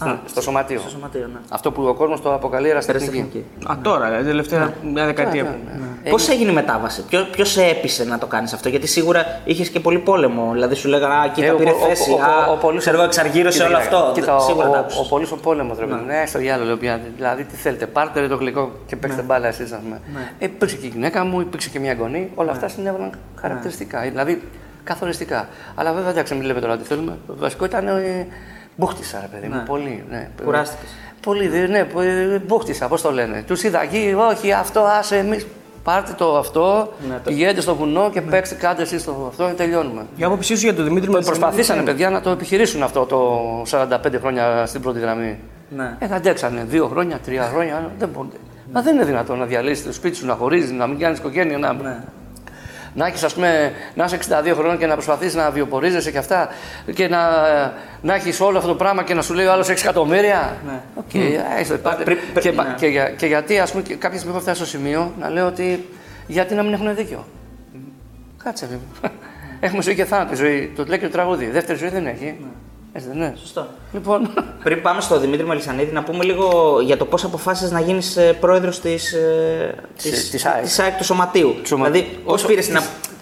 Στο, 0.00 0.18
στο 0.26 0.40
σωματείο. 0.40 0.78
Στο 0.80 0.88
σωματείο, 0.90 1.28
ναι. 1.32 1.38
Αυτό 1.48 1.72
που 1.72 1.82
ο 1.86 1.94
κόσμος 1.94 2.20
το 2.22 2.34
αποκαλεί 2.34 2.68
ερασιτεχνική. 2.68 3.10
Περιστατική. 3.10 3.44
Α, 3.72 3.78
τώρα, 3.82 4.06
δηλαδή, 4.06 4.24
τελευταία 4.26 4.72
μια 4.92 5.04
δεκαετία. 5.04 5.42
Ναι, 5.42 5.48
που- 5.48 5.56
ναι, 5.66 5.72
ναι. 6.04 6.10
Πώς 6.10 6.28
έγινε 6.28 6.50
η 6.50 6.54
μετάβαση, 6.54 7.04
Ποιο 7.32 7.44
σε 7.44 7.64
έπεισε 7.64 8.04
να 8.04 8.18
το 8.18 8.26
κάνεις 8.26 8.52
αυτό, 8.52 8.68
Γιατί 8.68 8.86
σίγουρα 8.86 9.40
είχες 9.44 9.68
και 9.68 9.80
πολύ 9.80 9.98
πόλεμο. 9.98 10.50
Δηλαδή 10.52 10.74
σου 10.74 10.88
λέγανε 10.88 11.14
Α, 11.14 11.28
κοίτα, 11.34 11.46
Ε, 11.46 11.50
ο- 11.50 11.56
πήρε 11.56 11.70
ο- 11.70 11.74
ο- 11.74 11.86
θέση. 11.86 12.10
ο- 12.10 12.14
Α, 12.22 12.46
ο- 12.48 12.52
ο 12.52 12.56
Πολύς- 12.56 12.80
ξέρω 12.80 12.96
εγώ, 12.96 13.04
εξαργύρωσε 13.04 13.58
Κοίτα, 13.58 13.68
όλο 13.68 13.78
κοίτα, 13.84 13.96
αυτό. 13.98 14.12
Κοίτα, 14.20 14.36
ο, 14.36 14.40
σίγουρα 14.40 14.68
ο, 14.68 14.70
τα 14.72 14.76
ο, 14.76 14.80
άκουσες. 14.80 15.06
πολύς 15.08 15.30
ο 15.32 15.36
πόλεμος, 15.36 15.78
ρε 15.78 15.84
παιδί 15.86 16.00
μου. 16.00 16.06
Ναι, 16.06 16.22
στο 16.26 16.38
διάλογο, 16.38 16.66
λέω 16.66 16.76
πια. 16.76 17.00
Δηλαδή, 17.16 17.44
τι 17.44 17.56
θέλετε, 17.56 17.86
πάρτε 17.86 18.20
ρε 18.20 18.28
το 18.28 18.36
γλυκό 18.36 18.72
και 18.86 18.96
παίξτε 18.96 19.22
μπάλα 19.22 19.46
εσείς, 19.48 19.72
ας 19.72 19.80
πούμε. 19.82 20.00
Ε, 20.38 20.44
υπήρξε 20.44 20.76
και 20.76 20.86
η 20.86 20.90
γυναίκα 20.92 21.24
μου, 21.24 21.40
υπήρξε 21.40 21.68
και 21.68 21.78
μια 21.80 21.94
γονή. 21.98 22.30
Όλα 22.34 22.50
αυτά 22.50 22.68
συνέβαλαν 22.68 23.10
χαρακτηριστικά. 23.40 24.00
Δηλαδή, 24.00 24.42
καθοριστικά. 24.84 25.48
Αλλά 25.74 25.92
βέβαια, 25.92 26.10
εντάξει, 26.10 26.34
μην 26.34 26.44
λέμε 26.44 26.60
τώρα 26.60 26.76
τι 26.76 26.84
θέλουμε. 26.84 27.16
Το 27.26 27.34
βασικό 27.38 27.64
ήταν. 27.64 27.86
Ε, 28.80 28.86
μπούχτισα, 28.86 29.18
ρε 29.20 29.36
παιδί 29.36 29.52
μου. 29.52 29.62
Πολύ. 29.66 30.04
Ναι. 30.10 30.28
Κουράστηκες. 30.44 30.88
Πολύ, 31.22 31.48
δε- 31.48 31.66
ναι, 31.66 31.84
πο- 31.84 32.00
ε, 32.00 32.42
μπούχτισα, 32.46 32.86
πώς 32.88 33.02
το 33.02 33.12
λένε. 33.12 33.44
Τους 33.46 33.62
είδα 33.62 33.82
εκεί, 33.82 34.14
όχι, 34.30 34.52
αυτό, 34.52 34.80
άσε 34.80 35.16
εμεί. 35.16 35.40
Πάρτε 35.84 36.12
το 36.16 36.38
αυτό, 36.38 36.92
πηγαίνετε 37.24 37.60
στο 37.60 37.74
βουνό 37.74 38.10
και 38.12 38.20
παίξτε, 38.20 38.54
κάντε 38.54 38.82
εσείς 38.82 39.04
το 39.04 39.24
αυτό 39.28 39.46
και 39.46 39.52
τελειώνουμε. 39.52 40.06
Η 40.16 40.24
άποψή 40.24 40.56
σου 40.56 40.64
για 40.64 40.74
τον 40.74 40.84
Δημήτρη 40.84 41.10
Μελισανίδη 41.10 41.40
Προσπαθήσανε 41.40 41.82
ποια 41.82 41.92
είναι; 41.92 41.92
παιδιά 41.92 42.10
να 42.10 42.20
το 42.20 42.30
επιχειρήσουν 42.30 42.82
αυτό 42.82 43.04
το 43.04 43.40
45 43.70 44.18
χρόνια 44.20 44.66
στην 44.66 44.80
πρώτη 44.80 45.00
γραμμή. 45.00 45.38
Ναι. 45.76 45.96
Ε, 45.98 46.06
θα 46.06 46.14
αντέξανε 46.16 46.64
δύο 46.68 46.86
χρόνια, 46.88 47.18
τρία 47.24 47.42
χρόνια. 47.52 47.90
Δεν 47.98 48.08
μπορούν. 48.08 48.32
Μα 48.72 48.82
δεν 48.82 48.94
είναι 48.94 49.04
δυνατόν 49.04 49.38
να 49.38 49.44
διαλύσεις 49.44 49.84
το 49.84 49.92
σπίτι 49.92 50.16
σου, 50.16 50.26
να 50.26 50.34
χωρίζεις, 50.34 50.70
να 50.70 50.86
μην 50.86 50.98
κάνεις 50.98 51.18
οικογένεια. 51.18 51.58
Να, 51.58 51.72
Ναι. 51.72 51.98
Να 52.94 53.06
έχεις, 53.06 53.22
ας 53.22 53.34
πούμε, 53.34 53.72
να 53.94 54.04
είσαι 54.04 54.16
62 54.16 54.54
χρόνια 54.54 54.76
και 54.76 54.86
να 54.86 54.94
προσπαθείς 54.94 55.34
να 55.34 55.50
βιοπορίζεσαι 55.50 56.10
και 56.10 56.18
αυτά. 56.18 56.48
Και 56.94 57.08
να, 57.08 57.18
να 58.02 58.14
έχεις 58.14 58.40
όλο 58.40 58.56
αυτό 58.58 58.68
το 58.70 58.76
πράγμα 58.76 59.02
και 59.02 59.14
να 59.14 59.22
σου 59.22 59.34
λέει 59.34 59.46
ο 59.46 59.52
άλλος 59.52 59.68
6 59.68 59.70
εκατομμύρια. 59.70 60.56
Ναι. 60.66 60.80
Οκ, 60.94 61.14
έστω, 61.58 61.76
πάτε. 61.76 62.02
Πρι- 62.02 62.18
πρι- 62.32 62.44
και, 62.44 62.50
ναι. 62.62 62.74
και, 62.76 62.86
για- 62.86 63.10
και 63.10 63.26
γιατί, 63.26 63.58
ας 63.58 63.70
πούμε, 63.70 63.82
και 63.82 63.94
κάποια 63.94 64.16
στιγμή 64.18 64.34
έχω 64.34 64.42
φτάσει 64.44 64.60
στο 64.60 64.68
σημείο 64.68 65.12
να 65.20 65.30
λέω 65.30 65.46
ότι 65.46 65.88
γιατί 66.26 66.54
να 66.54 66.62
μην 66.62 66.72
έχουν 66.72 66.94
δίκιο. 66.94 67.26
Κάτσε, 68.44 68.66
βέβαια. 68.66 69.12
Έχουμε 69.60 69.82
ζωή 69.82 69.94
και 69.94 70.04
θάνατο. 70.04 70.32
Η 70.32 70.36
ζωή, 70.36 70.72
το 70.76 70.84
λέει 70.84 70.98
και 70.98 71.04
το 71.06 71.12
τραγούδι. 71.12 71.46
Δεύτερη 71.46 71.78
ζωή 71.78 71.88
δεν 71.88 72.06
έχει. 72.06 72.36
Έτσι 72.92 73.08
δεν 73.08 73.16
είναι. 73.16 73.34
Σωστό. 73.40 73.66
Λοιπόν, 73.92 74.30
Πριν 74.62 74.82
πάμε 74.82 75.00
στο 75.00 75.18
Δημήτρη 75.20 75.46
Μελισανίδη, 75.46 75.92
να 75.92 76.02
πούμε 76.02 76.24
λίγο 76.24 76.78
για 76.84 76.96
το 76.96 77.04
πώς 77.04 77.24
αποφάσισες 77.24 77.70
να 77.70 77.80
γίνεις 77.80 78.18
πρόεδρος 78.40 78.80
της 78.80 79.14
Της- 80.02 80.30
της 80.30 80.44
ΑΕΚ. 80.46 80.62
της 80.62 80.78
ΑΕΚ 80.78 80.96
του 80.96 81.04
Σωματείου. 81.04 81.54
Δηλαδή, 81.64 82.18
πώς 82.24 82.34
Όσο- 82.34 82.46
πήρες 82.46 82.66
την. 82.66 82.80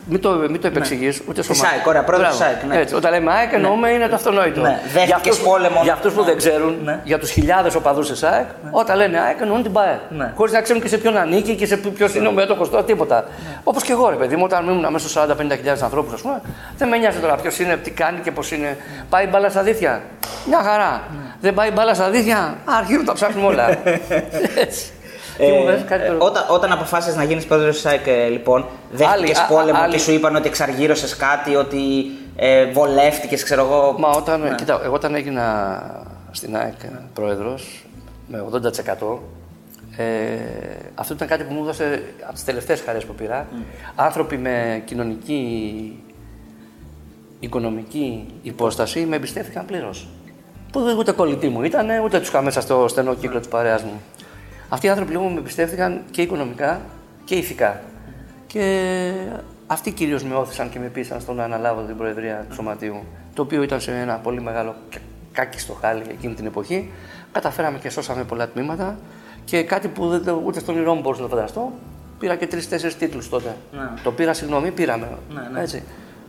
Της- 0.09 0.13
Μην 0.13 0.21
το, 0.21 0.31
μην 0.51 0.61
το 0.61 0.67
επεξηγείς, 0.67 1.21
ούτε 1.29 1.41
Της 1.43 1.57
σωμά. 1.57 1.69
ΑΕΚ, 1.73 1.87
ωραία, 1.87 2.05
πρόεδρος 2.05 2.29
της 2.31 2.39
Μπράβο. 2.39 2.55
ΑΕΚ, 2.55 2.65
ναι. 2.69 2.77
Έτσι, 2.81 2.95
όταν 2.95 3.13
λέμε 3.13 3.33
ΑΕΚ 3.33 3.53
εννοούμε 3.53 3.91
είναι 3.91 4.07
το 4.09 4.15
αυτονόητο. 4.15 4.61
Ναι, 4.61 4.69
δέχτηκες 4.83 5.05
Για 5.07 5.17
αυτούς, 5.17 5.39
πόλεμο. 5.39 5.81
για 5.83 5.93
αυτούς 5.93 6.13
που 6.13 6.21
Ναι. 6.21 6.27
δεν 6.27 6.37
ξέρουν, 6.37 6.77
Ναι. 6.85 7.01
για 7.05 7.19
τους 7.19 7.31
χιλιάδες 7.31 7.75
οπαδούς 7.75 8.09
της 8.11 8.23
ΑΕΚ, 8.23 8.47
όταν 8.71 8.97
λένε 8.97 9.19
ΑΕΚ 9.21 9.37
εννοούν 9.41 9.63
την 9.63 9.73
ΠΑΕ. 9.73 10.01
Ναι. 10.11 10.33
Χωρίς 10.37 10.53
να 10.53 10.61
ξέρουν 10.61 10.83
και 10.83 10.89
σε 10.89 10.99
ποιον 10.99 11.17
ανήκει 11.17 11.55
και 11.55 11.67
σε 11.67 11.77
ποιο 11.77 12.09
είναι 12.17 12.29
ο 12.29 12.33
μέτοχος 12.33 12.71
τώρα, 12.71 12.85
τίποτα. 12.85 13.25
Όπως 13.65 13.83
και 13.83 13.93
εγώ 13.93 14.09
ρε 14.09 14.17
παιδί 14.17 14.37
μου, 14.37 14.43
όταν 14.45 14.65
ήμουν 14.69 14.81
μέσα 14.93 14.99
στους 14.99 15.13
40-50 15.13 15.83
ανθρώπους, 15.83 16.13
ας 16.13 16.21
πούμε, 16.21 16.41
δεν 16.79 16.89
με 16.89 16.97
νοιάζει 16.97 17.19
τώρα 17.19 17.35
ποιος 17.35 17.59
είναι, 17.59 17.77
τι 17.77 17.91
κάνει 17.91 18.19
και 18.21 18.31
πώς 18.31 18.51
είναι. 18.53 18.77
Πάει 19.11 19.27
μπάλα 19.27 19.49
στα 19.49 19.63
δίθια. 19.63 20.03
Μια 20.47 20.59
χαρά. 20.63 21.03
Δεν 21.41 21.55
πάει 21.55 21.71
μπάλα 21.71 21.95
στα 21.95 22.11
δίθια, 22.11 22.55
αρχίζουν 22.65 23.05
τα 23.05 23.13
ψάχνουμε 23.13 23.47
όλα. 23.47 23.69
Έτσι. 25.39 25.53
Τι 25.53 25.59
μου 25.59 25.65
λες, 25.65 25.85
κάτι 25.87 26.03
Ε, 26.05 26.07
το- 26.09 26.25
όταν, 26.25 26.45
όταν 26.49 26.73
αποφάσισες 26.73 27.17
να 27.17 27.25
γίνεις 27.25 27.47
πρόεδρος 27.47 27.75
της 27.75 27.87
ΑΕΚ, 27.87 28.07
ε, 28.07 28.29
λοιπόν, 28.29 28.67
δέχτηκες 28.93 29.39
Άλλη- 29.39 29.45
α- 29.45 29.47
πόλεμο 29.61 29.79
άλλη- 29.81 29.93
και 29.93 29.99
σου 29.99 30.13
είπαν 30.13 30.37
ότι 30.37 30.49
εξαργύρωσες 30.49 31.17
κάτι, 31.17 31.55
ότι 31.57 31.81
ε, 32.37 32.65
βολεύτηκες, 32.65 33.43
ξέρω 33.43 33.61
εγώ. 33.65 33.95
Μα 33.99 34.09
όταν, 34.11 34.41
Ναι. 34.41 34.55
κοίτα, 34.55 34.81
εγώ 34.85 34.95
όταν 34.95 35.15
έγινα 35.15 35.45
στην 36.31 36.57
ΑΕΚ 36.57 36.75
πρόεδρος 37.15 37.87
με 38.27 38.41
80% 38.41 39.23
ε, 39.97 40.05
αυτό 40.95 41.15
ήταν 41.15 41.29
κάτι 41.29 41.45
που 41.45 41.55
μου 41.55 41.63
έδωσε 41.63 42.03
από 42.25 42.33
τις 42.33 42.45
τελευταίες 42.45 42.81
χαρές 42.81 43.05
που 43.05 43.15
πήρα. 43.15 43.47
Άνθρωποι 43.95 44.37
με 44.39 44.83
κοινωνική, 44.85 46.03
οικονομική 47.41 48.27
υπόσταση 48.43 49.01
με 49.01 49.17
εμπιστεύτηκαν 49.17 49.65
πλήρως. 49.65 50.09
Που 50.73 50.81
δεν- 50.81 50.97
ούτε 50.99 51.13
κολλητοί 51.13 51.49
μου 51.49 51.63
ήταν, 51.63 51.89
ούτε 52.05 52.19
τους 52.19 52.29
είχα 52.29 52.43
μέσα 52.43 52.61
στο 52.61 52.89
στενό 52.89 53.15
κύκλο 53.15 53.39
της 53.39 53.49
παρέας 53.49 53.83
μου. 53.83 54.01
Αυτοί 54.69 54.87
οι 54.87 54.89
άνθρωποι 54.89 55.11
λοιπόν 55.13 55.33
με 55.33 55.39
εμπιστεύτηκαν 55.39 56.03
και 56.11 56.23
οικονομικά 56.23 56.81
και 57.25 57.35
ηθικά. 57.35 57.81
Και 58.47 59.13
αυτοί 59.67 59.91
κυρίως 59.91 60.25
με 60.25 60.35
όθησαν 60.35 60.71
και 60.71 60.79
με 60.79 60.87
πείσαν 60.87 61.21
στο 61.21 61.33
να 61.33 61.45
αναλάβω 61.45 61.81
την 61.83 61.97
Προεδρία 61.97 62.45
του 62.49 62.55
Σωματείου, 62.55 62.97
το 63.35 63.43
οποίο 63.43 63.63
ήταν 63.63 63.81
σε 63.81 63.93
ένα 63.93 64.15
πολύ 64.15 64.41
μεγάλο 64.43 64.75
κα- 64.91 64.99
κάκι 65.33 65.59
στο 65.61 65.73
χάλι 65.73 66.03
εκείνη 66.11 66.35
την 66.35 66.47
εποχή. 66.47 66.91
Καταφέραμε 67.33 67.79
και 67.79 67.91
σώσαμε 67.91 68.25
πολλά 68.25 68.49
τμήματα 68.49 68.99
και 69.45 69.63
κάτι 69.63 69.89
που 69.89 70.09
δεν, 70.09 70.25
το- 70.25 70.43
ούτε 70.45 70.61
στον 70.61 70.75
όνειρό 70.75 70.95
μου 70.95 71.01
μπορούσα 71.01 71.23
να 71.23 71.29
το 71.29 71.35
φανταστώ, 71.35 71.73
Πήρα 72.19 72.37
και 72.37 72.47
τρει-τέσσερι 72.47 72.95
τίτλους 72.95 73.29
τότε. 73.29 73.57
Ναι. 73.73 73.81
Το 74.03 74.13
πήρα, 74.13 74.33
συγγνώμη, 74.33 74.71
πήραμε. 74.71 75.09
Ναι, 75.35 75.41
ναι. 75.53 75.61
Έτσι. 75.61 75.83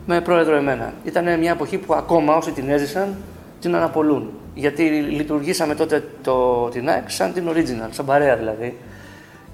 Με 0.05 0.21
πρόεδρο 0.21 0.55
εμένα. 0.55 0.93
Ήταν 1.03 1.39
μια 1.39 1.51
εποχή 1.51 1.77
που 1.77 1.93
ακόμα 1.93 2.35
όσοι 2.35 2.51
την 2.51 2.69
έζησαν 2.69 3.15
την 3.61 3.75
αναπολούν. 3.75 4.31
Γιατί 4.59 4.83
λειτουργήσαμε 4.89 5.75
τότε 5.75 6.03
το, 6.21 6.67
την 6.69 6.89
ΑΕΚ 6.89 7.09
σαν 7.09 7.33
την 7.33 7.49
original, 7.49 7.87
σαν 7.89 8.05
παρέα 8.05 8.35
δηλαδή. 8.35 8.77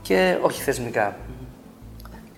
Και 0.02 0.38
όχι 0.41 0.62
θεσμικά. 0.62 1.15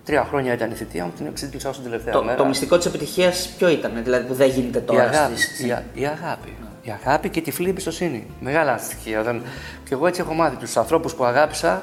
Τρία 0.04 0.24
χρόνια 0.24 0.52
ήταν 0.52 0.70
η 0.70 0.74
θητεία 0.74 1.04
μου, 1.04 1.12
την 1.16 1.26
εξήτλησα 1.26 1.68
ως 1.68 1.74
την 1.76 1.84
τελευταία 1.84 2.12
Το, 2.12 2.22
μέρα. 2.24 2.36
το 2.36 2.44
μυστικό 2.44 2.76
της 2.76 2.86
επιτυχίας 2.86 3.48
ποιο 3.58 3.68
ήταν, 3.68 3.92
δηλαδή 4.04 4.26
που 4.26 4.34
δεν 4.34 4.48
γίνεται 4.50 4.78
Η 4.78 4.82
τώρα. 4.82 5.02
αγάπη. 5.02 5.36
στις- 5.36 5.60
Η, 5.66 5.70
α- 5.72 5.82
η 5.94 6.06
αγάπη. 6.06 6.54
Η 6.82 6.90
αγάπη 7.04 7.28
και 7.28 7.38
η 7.38 7.42
τυφλή 7.42 7.68
εμπιστοσύνη. 7.68 8.26
Μεγάλα 8.40 8.78
στοιχεία. 8.78 9.20
Όταν... 9.20 9.42
Και 9.84 9.94
εγώ 9.94 10.06
έτσι 10.06 10.20
έχω 10.20 10.32
μάθει. 10.34 10.56
Τους 10.56 10.76
ανθρώπους 10.76 11.14
που 11.14 11.24
αγάπησα, 11.24 11.82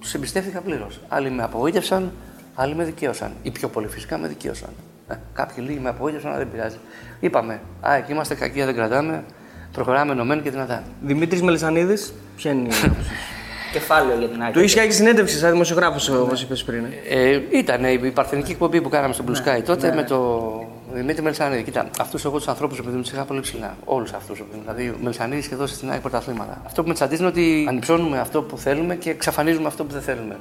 τους 0.00 0.14
εμπιστεύτηκα 0.14 0.60
πλήρως. 0.60 1.00
Άλλοι 1.08 1.30
με 1.30 1.42
απογοήτευσαν, 1.42 2.12
άλλοι 2.54 2.74
με 2.74 2.84
δικαίωσαν. 2.84 3.32
Οι 3.42 3.50
πιο 3.50 3.68
πολλοί 3.68 3.88
φυσικά 3.88 4.18
με 4.18 4.28
δικαίωσαν. 4.28 4.68
Ε, 5.08 5.14
κάποιοι 5.32 5.64
λίγοι 5.68 5.78
με 5.78 5.88
απογοήτευσαν, 5.88 6.30
αλλά 6.30 6.38
δεν 6.38 6.50
πειράζει. 6.50 6.76
Είπαμε, 7.20 7.60
Α, 7.80 7.94
εκεί 7.94 8.12
είμαστε 8.12 8.34
κακοί, 8.34 8.62
δεν 8.62 8.74
κρατάμε. 8.74 9.24
Προχωράμε 9.72 10.12
ενωμένοι 10.12 10.42
και 10.42 10.50
δυνατά. 10.50 10.82
Δημήτρης 11.02 11.42
Μελισανίδης, 11.42 12.12
ποια 12.36 12.50
είναι 12.50 12.68
η 12.68 12.72
άποψη 12.84 13.04
σου; 13.04 13.14
Κεφάλαιο 13.72 14.18
για 14.18 14.28
την 14.28 14.42
ΑΕΚ. 14.42 14.52
Του 14.52 14.60
είχε 14.60 14.80
κάνει 14.80 14.92
συνέντευξη 14.92 15.38
σαν 15.38 15.50
δημοσιογράφος, 15.50 16.08
όπως 16.08 16.42
είπες 16.42 16.64
πριν. 16.64 16.84
Ε, 17.08 17.40
ήταν 17.50 17.84
η 17.84 18.10
παρθενική 18.10 18.50
εκπομπή 18.50 18.80
που 18.80 18.88
κάναμε 18.88 19.14
στο 19.14 19.24
Blue 19.28 19.30
Sky 19.30 19.62
τότε 19.64 19.94
με 19.94 20.02
το 20.02 20.50
Δημήτρη 20.92 21.22
Μελισανίδη. 21.22 21.62
Κοίτα, 21.62 21.88
αυτούς 22.00 22.24
εγώ 22.24 22.36
τους 22.36 22.48
ανθρώπους 22.48 22.78
επειδή 22.78 22.96
τους 22.96 23.12
είχα 23.12 23.24
πολύ 23.24 23.40
ψηλά. 23.40 23.76
Όλους 23.84 24.12
αυτούς. 24.12 24.42
Δηλαδή, 24.62 24.88
ο 24.88 24.96
Μελισανίδης 25.02 25.46
είχε 25.46 25.56
δώσει 25.56 25.74
στην 25.74 25.90
ΑΕΚ 25.90 26.00
πρωταθλήματα. 26.00 26.62
Αυτό 26.64 26.82
που 26.82 26.88
με 26.88 26.94
τσαντίζει 26.94 27.20
είναι 27.20 27.30
ότι 27.30 27.66
ανυψώνουμε 27.68 28.18
αυτό 28.18 28.42
που 28.42 28.58
θέλουμε 28.58 28.94
και 28.94 29.10
εξαφανίζουμε 29.10 29.66
αυτό 29.66 29.84
που 29.84 29.92
δεν 29.92 30.02
θέλουμε. 30.02 30.36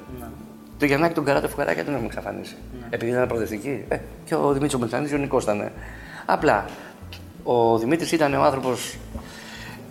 Το 0.79 0.85
Γιαννάκη 0.85 1.13
τον 1.13 1.25
Καράτο 1.25 1.47
Φουκαράκια 1.47 1.83
δεν 1.83 1.93
έχουμε 1.93 2.07
εξαφανίσει. 2.07 2.55
Επειδή 2.89 3.11
ήταν 3.11 3.27
προοδευτική. 3.27 3.83
Ε, 3.87 3.97
και 4.25 4.35
ο 4.35 4.51
Δημήτρης 4.51 4.79
Μελισανίδης 4.79 5.13
ο 5.13 5.17
Νικό 5.17 5.39
ήταν. 5.39 5.71
Απλά 6.25 6.65
ο 7.43 7.77
Δημήτρης 7.77 8.11
ήταν 8.11 8.33
ο 8.33 8.43
άνθρωπος 8.43 8.97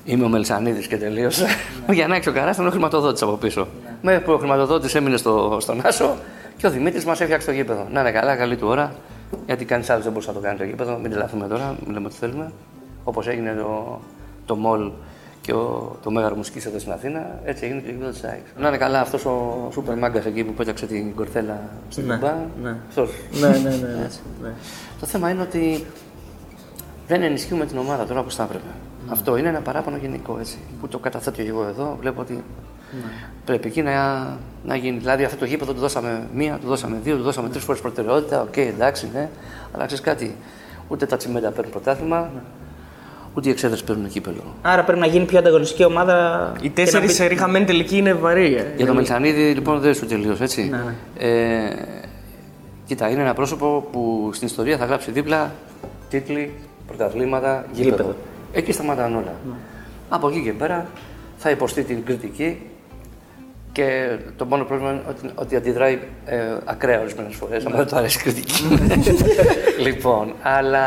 Είμαι 0.05 0.25
ο 0.25 0.29
Μελισανίδη 0.29 0.87
και 0.87 0.97
τελείωσε. 0.97 1.47
Ο 1.89 1.93
Γιαννάκη 1.93 2.29
ο 2.29 2.33
Καράς 2.33 2.55
ήταν 2.55 2.67
ο 2.67 2.71
χρηματοδότης 2.71 3.23
από 3.23 3.33
πίσω. 3.33 3.67
Με 4.03 4.21
που 4.21 4.33
ο 4.33 4.39
χρηματοδότης 4.39 4.95
έμεινε 4.95 5.17
στο, 5.17 5.57
στον 5.61 5.81
Άσο 5.87 6.17
και 6.57 6.67
ο 6.67 6.71
Δημήτρης 6.71 7.05
μας 7.05 7.21
έφτιαξε 7.21 7.47
το 7.47 7.53
γήπεδο. 7.53 7.87
Να 7.93 8.01
είναι 8.01 8.11
καλά, 8.11 8.37
καλή 8.37 8.57
του 8.57 8.67
ώρα. 8.69 8.95
Γιατί 9.47 9.65
κανείς 9.65 9.91
άλλος 9.91 10.03
δεν 10.03 10.13
μπορούσε 10.13 10.31
να 10.31 10.37
το 10.37 10.43
κάνει 10.43 10.59
το 10.59 10.65
γήπεδο. 10.65 10.99
Μην 11.03 11.11
τρελαθούμε 11.11 11.47
τώρα, 11.49 11.75
μην 11.85 11.93
λέμε 11.95 12.07
ότι 12.07 12.17
θέλουμε. 12.17 12.53
Όπως 13.05 13.27
έγινε 13.29 13.55
το, 13.59 14.01
το 14.47 14.57
μολ 14.57 14.91
και 15.41 15.53
ο, 15.53 15.97
το 16.03 16.11
μέγαρο 16.11 16.35
μουσική 16.37 16.69
εδώ 16.69 16.79
στην 16.79 16.93
Αθήνα, 16.93 17.39
έτσι 17.45 17.65
έγινε 17.65 17.81
και 17.81 17.87
το 17.87 17.93
γήπεδο 17.93 18.11
της 18.11 18.25
ΑΕΚ. 18.25 18.41
Να 18.59 18.69
είναι 18.69 18.77
καλά 18.77 19.01
αυτός 19.01 19.25
ο 19.25 19.69
σούπερ 19.73 19.97
μάγκας 19.99 20.25
εκεί 20.27 20.45
που 20.45 20.53
πέταξε 20.53 20.87
την 20.87 21.15
κορθέλα 21.15 21.61
στην 21.89 22.07
Ναι, 22.07 22.15
Τουμπά. 22.15 22.35
ναι. 22.63 22.77
Αυτός. 22.89 23.11
ναι, 23.41 23.49
ναι, 23.49 23.55
ναι. 23.57 24.09
ναι. 24.43 24.53
Το 25.01 25.07
θέμα 25.07 25.31
είναι 25.31 25.43
ότι 25.43 25.85
δεν 27.09 27.23
ενισχύουμε 27.23 27.67
την 27.67 27.79
ομάδα 27.79 28.05
τώρα 28.07 28.21
όπως 28.21 28.35
θα 28.35 28.43
έπρεπε. 28.43 28.69
Αυτό 29.11 29.37
είναι 29.37 29.49
ένα 29.49 29.61
παράπονο 29.61 29.97
γενικό 29.97 30.37
έτσι. 30.41 30.59
Που 30.81 30.89
το 30.89 30.99
καταθέτω 30.99 31.43
εγώ 31.43 31.67
εδώ. 31.69 31.97
Βλέπω 32.01 32.21
ότι 32.21 32.45
πρέπει 33.45 33.69
εκεί 33.69 33.83
να, 33.83 34.27
να 34.65 34.77
γίνει. 34.77 34.99
Δηλαδή 34.99 35.25
αυτό 35.25 35.37
το 35.39 35.45
γήπεδο 35.45 35.73
του 35.73 35.81
δώσαμε 35.81 36.23
μία, 36.35 36.59
του 36.63 36.67
δώσαμε 36.67 36.99
δύο, 37.05 37.17
του 37.17 37.23
δώσαμε 37.23 37.49
τρεις 37.49 37.65
φορές 37.65 37.81
προτεραιότητα. 37.81 38.41
Οκ, 38.43 38.57
εντάξει, 38.57 39.09
ναι. 39.13 39.29
Αλλά 39.75 39.85
ξέρεις 39.87 40.05
κάτι. 40.05 40.35
Ούτε 40.89 41.07
τα 41.07 41.17
τσιμέντα 41.17 41.51
παίρνουν 41.51 41.71
πρωτάθλημα, 41.73 42.31
ούτε 43.35 43.49
οι 43.49 43.53
εξέδρες 43.53 43.83
παίρνουν 43.83 44.09
κύπελο. 44.09 44.55
Άρα 44.63 44.85
πρέπει 44.85 45.01
να 45.01 45.07
γίνει 45.07 45.25
πιο 45.25 45.39
ανταγωνιστική 45.39 45.85
ομάδα. 45.85 46.53
Οι 46.57 46.61
και 46.61 46.69
να 46.69 46.75
τέσσερις 46.75 47.07
μπει- 47.07 47.17
σε 47.17 47.27
ρίχαμένη 47.27 47.65
τελική 47.65 47.97
είναι 47.97 48.13
βαρύ. 48.15 48.55
ε. 48.55 48.73
Για 48.77 48.87
το 48.87 48.95
Μελισανίδη 48.95 49.53
λοιπόν 49.53 49.79
δεν 49.81 49.95
σου 49.95 50.07
τελείω, 50.07 50.37
έτσι. 50.41 50.63
Ναι, 50.71 50.77
ναι. 50.77 51.27
Ε, 51.27 51.77
κοίτα, 52.87 53.09
είναι 53.09 53.21
ένα 53.21 53.35
πρόσωπο 53.35 53.89
που 53.93 54.31
στην 54.33 54.47
ιστορία 54.47 54.77
θα 54.77 54.85
γράψει 54.85 55.11
δίπλα 55.11 55.51
τίτλοι, 56.09 56.53
πρωταθλήματα, 56.87 57.65
γήπεδο. 57.73 58.15
Γήπεδο. 58.51 58.59
Εκεί 58.59 58.73
σταματάνε 58.73 59.17
όλα. 59.17 59.35
Από 60.09 60.29
εκεί 60.29 60.43
και 60.43 60.53
πέρα 60.53 60.87
θα 61.37 61.51
υποστεί 61.51 61.83
την 61.83 62.05
κριτική 62.05 62.71
και 63.73 64.17
το 64.37 64.45
μόνο 64.45 64.65
πρόβλημα 64.65 64.91
είναι 64.91 65.03
ότι, 65.09 65.31
ότι 65.35 65.57
αντιδράει 65.57 65.99
ε, 66.25 66.37
ακραία 66.65 67.01
ορισμένες 67.01 67.35
φορές, 67.35 67.67
άμα 67.67 67.77
δεν 67.77 67.87
του 67.87 67.97
αρέσει 67.97 68.19
η 68.19 68.23
κριτική. 68.23 68.63
λοιπόν, 69.87 70.35
αλλά 70.43 70.87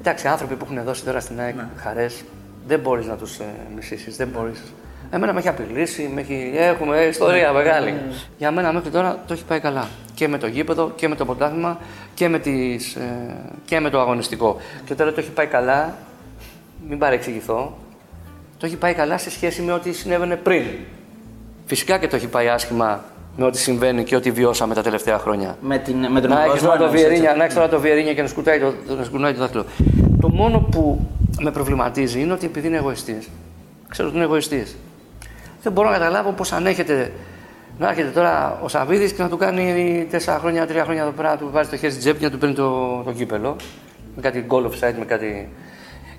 εντάξει, 0.00 0.28
άνθρωποι 0.28 0.54
που 0.54 0.66
έχουν 0.70 0.84
δώσει 0.84 1.04
τώρα 1.04 1.20
στην 1.20 1.40
ΑΕΚ 1.40 1.54
χαρές, 1.76 2.24
δεν 2.66 2.80
μπορείς 2.80 3.06
να 3.06 3.14
τους 3.16 3.38
ε, 3.38 3.44
μισήσεις. 3.74 4.16
Δεν 4.16 4.28
μπορείς. 4.28 4.62
Εμένα 5.10 5.32
με 5.32 5.38
έχει 5.38 5.48
απειλήσει, 5.48 6.10
με 6.14 6.20
έχει... 6.20 6.52
έχουμε 6.54 7.00
ιστορία 7.00 7.52
μεγάλη. 7.52 7.94
Για 8.38 8.50
μένα 8.50 8.72
μέχρι 8.72 8.90
τώρα 8.90 9.18
το 9.26 9.32
έχει 9.32 9.44
πάει 9.44 9.60
καλά. 9.60 9.88
Και 10.14 10.28
με 10.28 10.38
το 10.38 10.46
γήπεδο 10.46 10.92
και 10.96 11.08
με 11.08 11.14
το 11.14 11.24
πρωτάθλημα 11.24 11.78
και 12.14 12.28
με, 12.28 12.38
τις, 12.38 12.94
ε, 12.94 13.34
και 13.64 13.80
με 13.80 13.90
το 13.90 14.00
αγωνιστικό. 14.00 14.56
Και 14.84 14.94
τώρα 14.94 15.12
το 15.12 15.20
έχει 15.20 15.30
πάει 15.30 15.46
καλά, 15.46 15.94
μην 16.88 16.98
παρεξηγηθώ, 16.98 17.76
το 18.58 18.66
έχει 18.66 18.76
πάει 18.76 18.94
καλά 18.94 19.18
σε 19.18 19.30
σχέση 19.30 19.62
με 19.62 19.72
ό,τι 19.72 19.92
συνέβαινε 19.92 20.36
πριν. 20.36 20.62
Φυσικά 21.66 21.98
και 21.98 22.08
το 22.08 22.16
έχει 22.16 22.26
πάει 22.26 22.48
άσχημα 22.48 23.04
με 23.36 23.44
ό,τι 23.44 23.58
συμβαίνει 23.58 24.04
και 24.04 24.16
ό,τι 24.16 24.30
βιώσαμε 24.30 24.74
τα 24.74 24.82
τελευταία 24.82 25.18
χρόνια. 25.18 25.56
Με, 25.60 25.78
την, 25.78 26.06
με 26.10 26.20
τον 26.20 26.30
Να 26.30 26.42
έχεις 26.42 26.52
Ουγγρικό 26.52 26.66
τώρα 26.66 26.78
το 26.78 26.84
εννοείς, 26.84 27.00
Βιερίνια, 27.00 27.24
έτσι. 27.24 27.38
να 27.38 27.44
έχεις 27.44 27.56
τώρα 27.56 27.68
το 27.68 27.80
Βιερίνια 27.80 28.14
και 28.14 28.22
να 28.22 28.28
σκουτάει 28.28 28.60
το, 28.60 28.74
να 28.96 29.04
σκουνάει 29.04 29.32
το 29.32 29.38
δάχτυλο. 29.38 29.64
Το 30.20 30.28
μόνο 30.28 30.58
που 30.58 31.06
με 31.40 31.50
προβληματίζει 31.50 32.20
είναι 32.20 32.32
ότι 32.32 32.46
επειδή 32.46 32.66
είναι 32.66 32.76
εγωιστή, 32.76 33.18
ξέρω 33.88 34.08
ότι 34.08 34.16
είναι 34.16 34.26
εγωιστής. 34.26 34.76
Δεν 35.62 35.72
μπορώ 35.72 35.88
να 35.88 35.94
καταλάβω 35.94 36.30
πώς 36.30 36.52
ανέχεται 36.52 37.12
να 37.78 37.88
έρχεται 37.88 38.08
τώρα 38.08 38.60
ο 38.62 38.68
Σαββίδης 38.68 39.12
και 39.12 39.22
να 39.22 39.28
του 39.28 39.36
κάνει 39.36 40.06
τέσσερα 40.10 40.38
χρόνια, 40.38 40.66
τρία 40.66 40.84
χρόνια 40.84 41.02
εδώ 41.02 41.10
πέρα, 41.10 41.30
να 41.30 41.36
του 41.36 41.48
βάζει 41.52 41.68
το 41.68 41.76
χέρι 41.76 41.90
στην 41.90 42.02
τσέπη 42.02 42.18
και 42.18 42.24
να 42.24 42.30
του 42.30 42.38
παίρνει 42.38 42.54
το, 42.54 43.02
το 43.04 43.12
κύπελο. 43.12 43.56
Με 44.16 44.22
κάτι 44.22 44.46
goal 44.48 44.64
offside, 44.64 44.94
με 44.98 45.04
κάτι. 45.04 45.48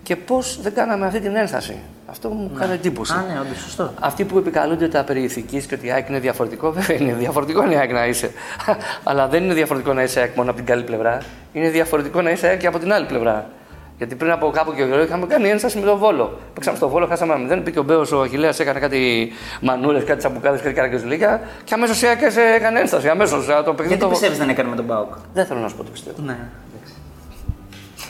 Και 0.05 0.15
πώς 0.15 0.61
δεν 0.61 0.73
κάναμε 0.73 1.05
αυτή 1.05 1.19
την 1.19 1.35
ένσταση. 1.35 1.77
Αυτό 2.05 2.29
μου 2.29 2.51
κάνει 2.59 2.73
εντύπωση. 2.73 3.13
Α, 3.13 3.25
ναι, 3.33 3.39
όντως, 3.39 3.57
σωστό. 3.57 3.93
Αυτοί 3.99 4.23
που 4.23 4.37
επικαλούνται 4.37 4.87
τα 4.87 5.03
περί 5.03 5.23
ηθικής 5.23 5.65
και 5.65 5.75
ότι 5.75 5.87
η 5.87 5.91
ΑΕΚ 5.91 6.09
είναι 6.09 6.19
διαφορετικό, 6.19 6.71
βέβαια 6.71 6.97
είναι 6.97 7.13
διαφορετικό 7.13 7.63
είναι 7.63 7.73
η 7.73 7.77
ΑΕΚ 7.77 7.91
να 7.91 8.05
είσαι. 8.05 8.31
Αλλά 9.03 9.27
δεν 9.27 9.43
είναι 9.43 9.53
διαφορετικό 9.53 9.93
να 9.93 10.03
είσαι 10.03 10.19
ΑΕΚ 10.19 10.35
μόνο 10.35 10.49
από 10.49 10.57
την 10.57 10.67
καλή 10.67 10.83
πλευρά. 10.83 11.21
Είναι 11.53 11.69
διαφορετικό 11.69 12.21
να 12.21 12.29
είσαι 12.29 12.47
ΑΕΚ 12.47 12.59
και 12.59 12.67
από 12.67 12.79
την 12.79 12.93
άλλη 12.93 13.05
πλευρά. 13.05 13.49
Γιατί 13.97 14.15
πριν 14.15 14.31
από 14.31 14.49
κάπου 14.49 14.73
καιρό 14.73 15.01
είχαμε 15.01 15.25
κάνει 15.25 15.49
ένσταση 15.49 15.79
με 15.79 15.85
τον 15.85 15.97
Βόλο. 15.97 16.39
Παίξαμε 16.53 16.77
στο 16.77 16.89
Βόλο, 16.89 17.07
χάσαμε 17.07 17.33
ένα 17.33 17.55
0. 17.55 17.63
Πήγε 17.63 17.79
ο 17.79 17.83
Μπέος 17.83 18.11
ο 18.11 18.21
Αχηλέα, 18.21 18.53
έκανε 18.57 18.79
κάτι 18.79 19.31
μανούρες, 19.61 20.03
κάτι 20.03 20.19
τσαμπουκάδες, 20.19 20.61
κάτι 20.61 20.73
καραγκιόζουλίκια 20.73 21.41
και 21.63 21.73
αμέσως 21.73 22.01
η 22.01 22.07
ΑΕΚ 22.07 22.19
έκανε 22.55 22.79
ένσταση. 22.79 23.09
Αμέσως 23.09 23.45
το 23.45 23.53
παιχνίδι. 23.53 23.87
Γιατί 23.87 24.03
το... 24.03 24.07
πιστεύεις 24.09 24.37
δεν 24.37 24.49
έκανε 24.49 24.69
με 24.69 24.75
τον 24.75 24.85
Μπάουκ; 24.85 25.13
Δεν 25.33 25.45
θέλω 25.45 25.59
να 25.59 25.67
σου 25.67 25.75
πω 25.75 25.83
τι 25.83 25.91
πιστεύω. 25.91 26.17
Ναι. 26.25 26.37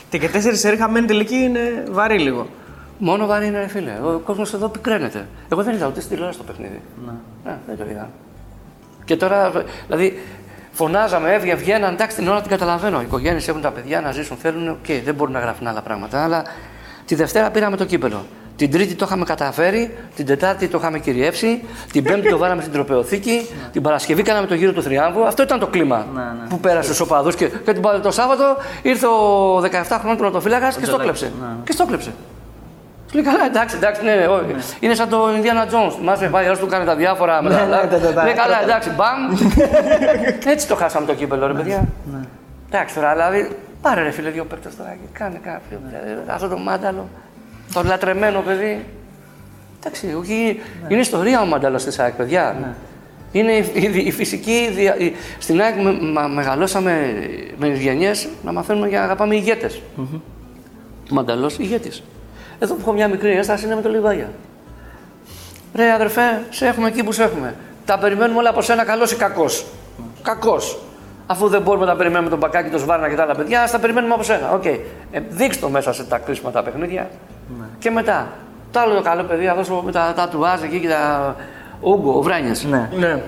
Και 0.08 0.18
και 0.18 0.28
τέσσερις 0.28 0.60
σε 0.60 0.70
ρίχαμένη 0.70 1.06
τελική 1.06 1.34
είναι 1.34 1.84
βαρύ 1.90 2.18
λίγο. 2.18 2.46
Μόνο 2.98 3.26
βαρύ 3.26 3.46
είναι, 3.46 3.58
ρε 3.58 3.66
φίλε. 3.66 3.92
Ο 4.04 4.20
κόσμος 4.24 4.54
εδώ 4.54 4.68
πικραίνεται. 4.68 5.26
Εγώ 5.52 5.62
δεν 5.62 5.74
είδα 5.74 5.86
ούτε 5.86 6.00
στη 6.00 6.10
τηλεόραση 6.10 6.38
το 6.38 6.44
παιχνίδι. 6.44 6.80
Ναι. 7.44 7.58
δεν 7.66 7.76
το 7.76 7.84
είδα. 7.90 8.10
Και 9.04 9.16
τώρα, 9.16 9.64
δηλαδή, 9.86 10.18
φωνάζαμε, 10.72 11.32
έβγαινε, 11.32 11.58
βγαίναν. 11.58 11.94
Εντάξει, 11.94 12.16
την 12.16 12.28
ώρα 12.28 12.40
την 12.40 12.50
καταλαβαίνω. 12.50 13.00
Οι 13.00 13.04
οικογένειες 13.04 13.48
έχουν 13.48 13.60
τα 13.60 13.70
παιδιά 13.70 14.00
να 14.00 14.12
ζήσουν, 14.12 14.36
θέλουν. 14.36 14.68
Οκ, 14.68 14.86
δεν 15.04 15.14
μπορούν 15.14 15.32
να 15.32 15.40
γράφουν 15.40 15.66
άλλα 15.66 15.82
πράγματα. 15.82 16.24
Αλλά 16.24 16.44
τη 17.04 17.14
Δευτέρα 17.14 17.50
πήραμε 17.50 17.76
το 17.76 17.84
κύπελο. 17.84 18.24
Την 18.56 18.70
Τρίτη 18.70 18.94
το 18.94 19.04
είχαμε 19.08 19.24
καταφέρει, 19.24 19.96
την 20.16 20.26
Τετάρτη 20.26 20.68
το 20.68 20.78
είχαμε 20.78 20.98
κυριεύσει, 20.98 21.62
την 21.92 22.04
Πέμπτη 22.04 22.28
το 22.30 22.38
βάλαμε 22.38 22.60
στην 22.60 22.72
τροπαιοθήκη, 22.72 23.46
την 23.72 23.82
Παρασκευή 23.82 24.22
κάναμε 24.22 24.46
το 24.46 24.54
γύρο 24.54 24.72
του 24.72 24.82
θριάμβου. 24.82 25.24
Αυτό 25.26 25.42
ήταν 25.42 25.58
το 25.58 25.66
κλίμα 25.66 26.06
Ναι, 26.14 26.20
ναι. 26.22 26.48
που 26.48 26.60
πέρασε 26.60 26.94
στους 26.94 27.06
οπαδούς. 27.08 27.30
Και, 27.30 27.48
και 27.48 27.72
την- 27.72 27.82
το 28.02 28.10
Σάββατο 28.10 28.56
ήρθε 28.82 29.06
ο 29.06 29.60
17 29.60 29.96
χρονών 30.00 30.16
πρωτοφύλακας 30.16 30.76
και 30.76 30.84
στο 30.84 30.96
Τζολάκη, 30.96 31.18
κλέψε. 31.18 31.32
ναι, 31.40 31.46
ναι. 31.46 31.52
Και 31.64 31.72
στο 31.72 31.84
κλέψε. 31.86 32.10
Του 33.08 33.14
λέει 33.14 33.24
καλά, 33.24 33.44
εντάξει, 33.46 33.76
εντάξει, 33.76 34.02
ναι, 34.04 34.14
ναι, 34.14 34.26
όχι. 34.26 34.54
Είναι 34.80 34.94
σαν 34.94 35.08
το 35.08 35.26
Indiana 35.28 35.72
Jones. 35.72 35.92
Θυμάσαι, 35.98 36.26
πάει 36.28 36.46
άλλος 36.46 36.58
του 36.58 36.66
κάνει 36.66 36.84
τα 36.84 36.96
διάφορα 36.96 37.42
με 37.42 37.48
τα 37.50 37.54
ναι, 37.56 37.60
άλλα. 37.62 37.88
τα- 37.88 37.98
τα- 37.98 38.12
τα- 38.12 38.24
Λέει 38.24 38.32
καλά, 38.34 38.56
τα- 38.58 38.62
εντάξει, 38.62 38.90
μπαμ. 38.96 39.48
Έτσι 40.52 40.68
το 40.68 40.74
χάσαμε 40.74 41.06
το 41.06 41.14
κύπελο, 41.14 41.46
ρε 41.46 41.52
παιδιά. 41.52 41.84
Εντάξει 42.70 42.94
τώρα, 42.94 43.12
δηλαδή, 43.12 43.56
πάρε 43.82 44.02
ρε 44.02 44.10
φίλε 44.10 44.30
δύο 44.30 44.44
παίκτες 44.44 44.76
τώρα 44.76 44.90
και 44.90 45.18
κάνε 45.18 45.40
κάποιο. 45.42 45.78
ε, 46.26 46.32
Αυτό 46.32 46.48
το 46.48 46.58
μάνταλο, 46.58 47.08
το 47.74 47.82
λατρεμένο 47.84 48.40
παιδί. 48.40 48.84
Εντάξει, 49.80 50.14
όχι, 50.18 50.60
είναι 50.88 51.00
ιστορία 51.00 51.40
ο 51.40 51.46
μάνταλος 51.46 51.84
της 51.84 51.98
ΑΕΚ, 51.98 52.12
παιδιά. 52.14 52.74
Είναι 53.32 53.52
η, 53.52 53.70
η- 53.74 54.06
η 54.06 54.10
φυσική. 54.10 54.68
δια- 54.74 54.96
η- 54.98 55.14
στην 55.38 55.60
ΑΕΚ 55.60 55.76
με- 55.82 55.98
μα- 56.12 56.26
μεγαλώσαμε 56.28 57.00
με 57.58 57.68
τις 57.68 57.80
γενιές 57.80 58.28
να 58.44 58.52
μαθαίνουμε 58.52 58.88
για 58.88 58.98
να 58.98 59.04
αγαπάμε 59.04 59.34
ηγέτες. 59.34 59.80
Μανταλός 61.10 61.58
ηγέτης. 61.58 62.02
Εδώ 62.58 62.74
που 62.74 62.80
έχω 62.80 62.92
μια 62.92 63.08
μικρή 63.08 63.30
ένσταση 63.30 63.64
είναι 63.64 63.74
με 63.74 63.80
το 63.82 63.88
Λιβάγια. 63.88 64.28
Ρε 65.74 65.92
αδερφέ, 65.92 66.42
σε 66.50 66.66
έχουμε 66.66 66.88
εκεί 66.88 67.04
που 67.04 67.12
σε 67.12 67.22
έχουμε. 67.22 67.54
Τα 67.84 67.98
περιμένουμε 67.98 68.38
όλα 68.38 68.50
από 68.50 68.60
σένα, 68.62 68.84
καλός 68.84 69.12
ή 69.12 69.16
κακός. 69.16 69.66
Κακός. 70.22 70.78
Αφού 71.26 71.48
δεν 71.48 71.62
μπορούμε 71.62 71.84
να 71.84 71.90
τα 71.90 71.96
περιμένουμε 71.96 72.30
τον 72.30 72.38
Μπακάκι, 72.38 72.70
τον 72.70 72.80
Σβάρνα 72.80 73.08
και 73.08 73.14
τα 73.14 73.22
άλλα 73.22 73.34
παιδιά, 73.34 73.62
ας 73.62 73.70
τα 73.70 73.78
περιμένουμε 73.78 74.14
από 74.14 74.22
σένα. 74.22 74.50
Οκ. 74.52 74.64
Ε, 74.64 74.80
δείξτε 75.28 75.60
το 75.62 75.68
μέσα 75.70 75.92
σε 75.92 76.04
τα 76.04 76.18
κρίσιμα 76.18 76.50
τα 76.50 76.62
παιχνίδια. 76.62 77.10
Και 77.78 77.90
μετά, 77.90 78.26
το 78.70 78.80
άλλο 78.80 78.94
το 78.94 79.02
καλό 79.02 79.22
παιδί, 79.22 79.48
αυτός 79.48 79.82
με 79.84 79.92
τα 79.92 80.28
τατουάζ 80.28 80.62
εκεί 80.62 80.80
και 80.80 80.88
τα. 80.88 81.34
Ούγκο, 81.80 82.18
ο 82.18 82.22
Βράνιες. 82.22 82.52
Ναι. 82.70 82.88
Ναι. 82.98 83.22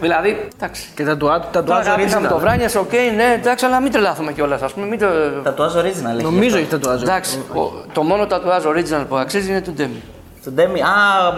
Δηλαδή, 0.00 0.48
εντάξει. 0.56 0.88
Και 0.94 1.04
τα 1.04 1.16
τουά- 1.16 1.40
τα 1.50 1.64
Τώρα 1.64 1.64
τατουάζ 1.82 1.86
αγαπήσαμε 1.86 2.28
το 2.28 2.36
original. 2.36 2.40
Βράνιε, 2.40 2.66
οκ, 2.78 2.92
ναι, 3.16 3.32
εντάξει, 3.40 3.64
αλλά 3.64 3.80
μην 3.80 3.92
τρελάθουμε 3.92 4.32
κιόλας. 4.32 4.62
Ας 4.62 4.66
πούμε, 4.74 4.86
μην 4.86 4.98
το... 4.98 5.06
Τατουάζ 5.42 5.74
original 5.76 5.84
έχει. 6.14 6.22
Νομίζω 6.22 6.56
έχει 6.56 6.66
τατουάζ. 6.66 7.02
Εντάξει, 7.02 7.38
ο- 7.54 7.84
το 7.92 8.02
μόνο 8.02 8.26
τατουάζ 8.26 8.64
original 8.66 9.04
που 9.08 9.16
αξίζει 9.16 9.50
είναι 9.50 9.60
του 9.60 9.72
Ντέμι. 9.72 10.02
Τον 10.44 10.52
Ντέμι. 10.54 10.80
Α, 10.80 10.86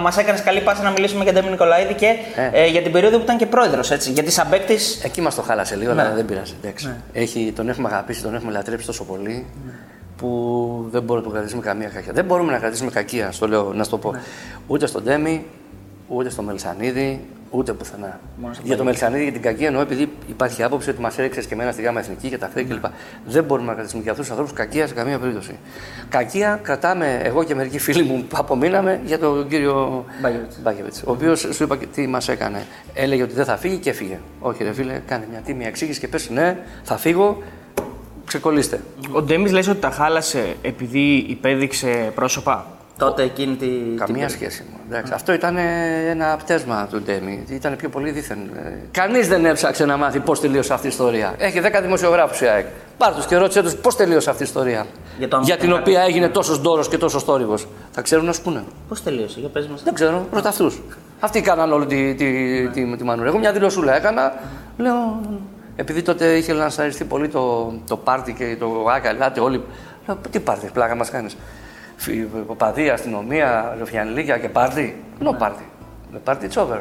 μας 0.00 0.16
έκανες 0.16 0.42
καλή 0.42 0.60
πάσα 0.60 0.82
να 0.82 0.90
μιλήσουμε 0.90 1.22
για 1.24 1.32
τον 1.32 1.40
Ντέμι 1.40 1.52
Νικολαίδη 1.52 1.94
και 1.94 2.06
Ε. 2.52 2.62
ε, 2.62 2.66
για 2.66 2.82
την 2.82 2.92
περίοδο 2.92 3.16
που 3.16 3.22
ήταν 3.22 3.36
και 3.36 3.46
πρόεδρος. 3.46 3.90
Γιατί 3.92 4.30
σαν 4.30 4.46
παίκτη. 4.50 4.78
Εκεί 5.02 5.20
μας 5.20 5.34
το 5.34 5.42
χάλασε 5.42 5.76
λίγο, 5.76 5.90
αλλά 5.90 6.12
δεν 6.14 6.24
πειράζει. 6.24 6.54
εντάξει. 6.62 6.94
Έχει, 7.12 7.52
τον 7.56 7.68
έχουμε 7.68 7.88
αγαπήσει, 7.88 8.22
τον 8.22 8.34
έχουμε 8.34 8.52
λατρέψει 8.52 8.86
τόσο 8.86 9.04
πολύ 9.04 9.46
που 10.16 10.88
δεν 10.90 11.02
μπορούμε 11.02 11.16
να 11.16 11.22
τον 11.22 11.32
κρατήσουμε 11.32 11.62
καμία 11.62 11.88
κακία. 11.88 12.12
Δεν 12.12 12.24
μπορούμε 12.24 12.52
να 12.52 12.58
κρατήσουμε 12.58 12.90
κακία, 12.90 13.32
στο 13.32 13.48
λέω, 13.48 13.72
να 13.72 13.84
σου 13.84 13.90
το 13.90 13.98
πω. 13.98 14.14
Ούτε 14.66 14.86
στον 14.86 15.02
Ντέμι, 15.02 15.44
ούτε 16.08 16.30
στο 16.30 16.42
Μελισανίδη, 16.42 17.20
ούτε 17.50 17.72
πουθενά. 17.72 18.20
Για 18.62 18.76
το 18.76 18.84
Μελισανίδη, 18.84 19.22
για 19.22 19.32
την 19.32 19.42
κακία 19.42 19.66
εννοώ 19.66 19.82
επειδή 19.82 20.10
υπάρχει 20.26 20.62
άποψη 20.62 20.90
ότι 20.90 21.00
μας 21.00 21.18
έριξες 21.18 21.46
και 21.46 21.54
εμένα 21.54 21.72
στη 21.72 21.82
γάμα 21.82 22.00
εθνική 22.00 22.28
και 22.28 22.38
τα 22.38 22.48
χρέη 22.52 22.64
κλπ. 22.64 22.84
Δεν 23.26 23.44
μπορούμε 23.44 23.66
να 23.66 23.74
κρατήσουμε 23.74 24.02
για 24.02 24.10
αυτούς 24.10 24.26
τους 24.26 24.36
ανθρώπους 24.36 24.58
κακία 24.60 24.86
σε 24.86 24.94
καμία 24.94 25.18
περίπτωση. 25.18 25.58
Κακία 26.08 26.60
κρατάμε 26.62 27.20
εγώ 27.22 27.44
και 27.44 27.54
μερικοί 27.54 27.78
φίλοι 27.78 28.02
μου 28.02 28.24
που 28.28 28.36
απομείναμε 28.38 29.00
για 29.04 29.18
τον 29.18 29.48
κύριο 29.48 30.04
Μπάγεβιτς. 30.22 30.58
Μπάκεβιτς. 30.62 31.02
Ο 31.06 31.10
οποίος 31.10 31.48
σου 31.50 31.62
είπα 31.62 31.76
και 31.76 31.86
τι 31.86 32.06
μας 32.06 32.28
έκανε. 32.28 32.66
Έλεγε 32.94 33.22
ότι 33.22 33.34
δεν 33.34 33.44
θα 33.44 33.56
φύγει 33.56 33.76
και 33.76 33.90
έφυγε. 33.90 34.18
Όχι, 34.40 34.64
ρε 34.64 34.72
φίλε, 34.72 35.00
κάνε 35.06 35.26
μια 35.30 35.40
τίμια 35.40 35.66
εξήγηση 35.66 36.00
και 36.00 36.08
πες 36.08 36.30
ναι, 36.30 36.58
θα 36.82 36.96
φύγω, 36.96 37.42
ξεκολλήστε. 38.26 38.80
Ο 39.12 39.22
Ντέμις 39.22 39.52
λες 39.52 39.68
ότι 39.68 39.78
τα 39.80 39.90
χάλασε 39.90 40.56
επειδή 40.62 41.14
υπέδειξε 41.28 42.12
πρόσωπα; 42.14 42.66
Τότε 42.98 43.22
εκείνη 43.22 43.54
τη. 43.56 43.66
Καμία 43.96 44.26
την- 44.26 44.34
σχέση 44.36 44.64
μου. 44.70 44.76
Εντάξει, 44.90 45.12
Αυτό 45.14 45.32
ήταν 45.32 45.56
ε, 45.56 45.62
ένα 46.10 46.36
πτέσμα 46.36 46.86
του 46.90 47.00
Ντέμι. 47.02 47.44
Ήταν 47.48 47.76
πιο 47.76 47.88
πολύ 47.88 48.10
δίθεν. 48.10 48.38
Κανείς 48.90 49.28
δεν 49.28 49.44
έψαξε 49.44 49.84
να 49.84 49.96
μάθει 49.96 50.20
πώς 50.20 50.40
τελείωσε 50.40 50.72
αυτή 50.72 50.86
η 50.86 50.88
ιστορία. 50.88 51.34
Έχει 51.38 51.60
10 51.60 51.80
δημοσιογράφους 51.82 52.40
η 52.40 52.46
ΑΕΚ. 52.46 52.66
Πάρ 52.98 53.14
τους 53.14 53.26
και 53.26 53.36
ρώτησε 53.36 53.62
τους 53.62 53.74
πώς 53.74 53.96
τελείωσε 53.96 54.30
αυτή 54.30 54.42
η 54.42 54.46
ιστορία. 54.46 54.86
Για 55.18 55.28
το 55.28 55.36
αν- 55.36 55.44
την 55.58 55.72
οποία 55.72 56.00
έγινε 56.02 56.28
τόσος 56.28 56.60
ντόρος 56.60 56.88
και 56.88 56.98
τόσος 56.98 57.22
θόρυβος. 57.24 57.66
Θα 57.90 58.02
ξέρουν 58.02 58.24
να 58.24 58.32
σου 58.32 58.42
πούνε. 58.42 58.64
Πώς 58.88 59.02
τελείωσε, 59.02 59.40
για 59.40 59.48
πες 59.48 59.66
μας. 59.66 59.82
Δεν 59.82 59.94
ξέρω, 59.94 60.26
ρώτα 60.32 60.48
αυτούς. 60.48 60.80
Αυτοί 61.20 61.40
κάναν 61.40 61.72
όλη 61.72 61.86
τη, 61.86 62.14
τη, 62.14 62.24
τη, 62.72 62.96
τη 62.96 63.04
μανούρα. 63.04 63.28
Εγώ 63.28 63.38
μια 63.38 63.52
δηλωσούλα 63.52 63.96
έκανα. 63.96 64.32
Λέω, 64.76 65.20
επειδή 65.76 66.02
τότε 66.02 66.36
είχε 66.36 66.52
λανσαριστεί 66.52 67.04
πολύ 67.04 67.28
το, 67.28 67.72
το 67.88 67.96
πάρτι 67.96 68.32
και 68.32 68.56
το 68.58 68.86
άκα, 68.94 69.08
ελάτε 69.08 69.40
όλοι. 69.40 69.62
Λέω, 70.06 70.18
τι 70.30 70.40
πάρτι, 70.40 70.70
πλάκα 70.72 70.94
μας 70.94 71.10
κάνεις. 71.10 71.36
Παδία, 72.56 72.92
αστυνομία, 72.92 73.76
ροφιανιλίκια 73.78 74.38
και 74.38 74.48
πάρτι. 74.48 75.02
No 75.20 75.38
πάρτι. 75.38 75.64
Με 76.12 76.20
πάρτι 76.24 76.48
it's 76.50 76.62
over. 76.62 76.78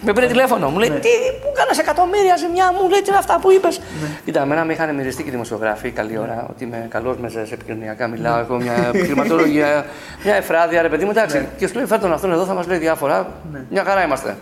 Με 0.00 0.12
πήρε 0.12 0.26
τηλέφωνο, 0.26 0.68
μου 0.70 0.78
λέει 0.78 0.88
Τι, 0.88 1.08
που 1.42 1.52
κάνα 1.54 1.70
εκατομμύρια 1.80 2.36
ζημιά, 2.36 2.72
μου 2.72 2.88
λέει 2.88 3.00
τι 3.00 3.08
είναι 3.08 3.18
αυτά 3.18 3.38
που 3.40 3.50
είπες. 3.50 3.80
Κοίτα, 4.24 4.42
εμένα 4.42 4.64
με 4.64 4.72
είχαν 4.72 4.94
μυριστεί 4.94 5.22
και 5.22 5.28
οι 5.28 5.32
δημοσιογράφοι 5.32 5.90
καλή 5.90 6.18
ώρα 6.18 6.46
ότι 6.50 6.64
είμαι 6.64 6.86
καλός 6.90 7.16
με 7.18 7.28
σε 7.28 7.40
επικοινωνιακά, 7.40 8.08
μιλάω, 8.08 8.38
έχω 8.38 8.56
μια 8.56 8.74
επιχειρηματολογία, 8.94 9.84
μια 10.24 10.34
εφράδια, 10.34 10.82
ρε 10.82 10.88
παιδί 10.88 11.04
μου, 11.04 11.10
εντάξει. 11.10 11.48
Και 11.56 11.66
σου 11.66 11.74
λέει 11.74 11.86
φέρ 11.86 12.00
τον 12.00 12.12
αυτόν 12.12 12.32
εδώ, 12.32 12.44
θα 12.44 12.54
μας 12.54 12.66
λέει 12.66 12.78
διάφορα. 12.78 13.26
Μια 13.70 13.84
χαρά 13.84 14.04
είμαστε. 14.04 14.36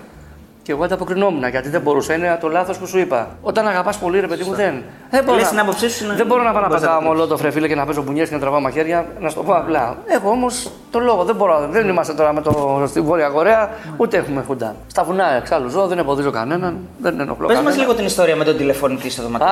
Και 0.63 0.73
εγώ 0.73 0.85
ανταποκρινόμουν 0.85 1.49
γιατί 1.49 1.69
δεν 1.69 1.81
μπορούσα. 1.81 2.15
Είναι 2.15 2.39
το 2.41 2.49
λάθος 2.49 2.79
που 2.79 2.87
σου 2.87 2.99
είπα. 2.99 3.29
Όταν 3.43 3.69
αγαπάς 3.69 3.97
πολύ, 3.99 4.21
ρε 4.21 4.27
παιδί 4.27 4.45
μου, 4.45 4.55
δεν. 4.55 4.83
Δεν 5.11 5.25
μπορώ, 5.25 5.37
Λες 5.37 5.45
να... 5.45 5.51
την 5.51 5.59
άποψή 5.59 5.91
σου 5.91 6.05
είναι- 6.05 6.15
δεν 6.15 6.27
μπορώ 6.27 6.43
να 6.43 6.53
πάω 6.53 6.61
να 6.63 6.69
μπορείς 6.69 6.83
να 6.83 6.89
πατάω 6.89 7.01
το 7.03 7.09
πεις. 7.09 7.17
μολό 7.19 7.27
το 7.31 7.37
φρεφίλε 7.37 7.69
και 7.69 7.75
να 7.75 7.87
παίζω 7.87 8.03
μπουνιές 8.03 8.29
και 8.29 8.35
να 8.35 8.41
τραβάω 8.41 8.61
μαχαίρια. 8.61 9.07
Να 9.21 9.29
σου 9.29 9.35
το 9.37 9.43
πω 9.43 9.53
απλά. 9.55 9.97
Έχω 10.07 10.29
όμως 10.31 10.71
το 10.91 10.99
λόγο. 10.99 11.25
Δεν 11.25 11.35
μπορώ. 11.35 11.67
Δεν 11.71 11.89
είμαστε 11.89 12.15
τώρα 12.15 12.33
με 12.33 12.41
το, 12.41 12.85
στη 12.89 13.01
Βόρεια 13.01 13.29
Κορέα, 13.29 13.71
ούτε 13.97 14.17
έχουμε 14.17 14.43
χουντά. 14.47 14.75
Στα 14.87 15.05
βουνά 15.05 15.33
εξάλλου 15.37 15.69
ζω, 15.69 15.87
δεν 15.87 15.99
εμποδίζω 15.99 16.31
κανέναν, 16.31 16.77
δεν 16.99 17.21
ενοχλώ 17.21 17.47
Πες 17.47 17.57
κανέναν. 17.57 17.65
μας 17.65 17.77
λίγο 17.77 17.95
την 17.95 18.05
ιστορία 18.05 18.37
με 18.37 18.45
τον 18.45 18.57
τηλεφωνητή 18.57 19.11
στο 19.11 19.23
δωμάτιο. 19.23 19.47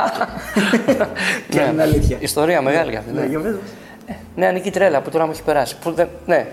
Και 1.48 1.60
είναι 1.72 1.82
αλήθεια. 1.82 2.16
Ιστορία 2.20 2.62
μεγάλη 2.62 2.96
αυτή. 2.96 3.12
Ναι. 3.12 3.54
Ναι, 4.36 4.46
ανική 4.46 4.70
τρέλα 4.70 5.00
που 5.00 5.10
τώρα 5.10 5.24
μου 5.24 5.30
έχει 5.30 5.42
περάσει. 5.42 5.76
Που 5.82 5.90
δεν... 5.92 6.08
ναι. 6.26 6.46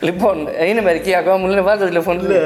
Λοιπόν, 0.00 0.48
ε, 0.58 0.68
είναι 0.68 0.80
μερικοί 0.80 1.14
ακόμα 1.14 1.36
μου 1.36 1.46
λένε 1.46 1.60
βάλτε 1.60 1.82
το 1.82 1.88
τηλεφωνητή. 1.88 2.26
Ναι, 2.26 2.38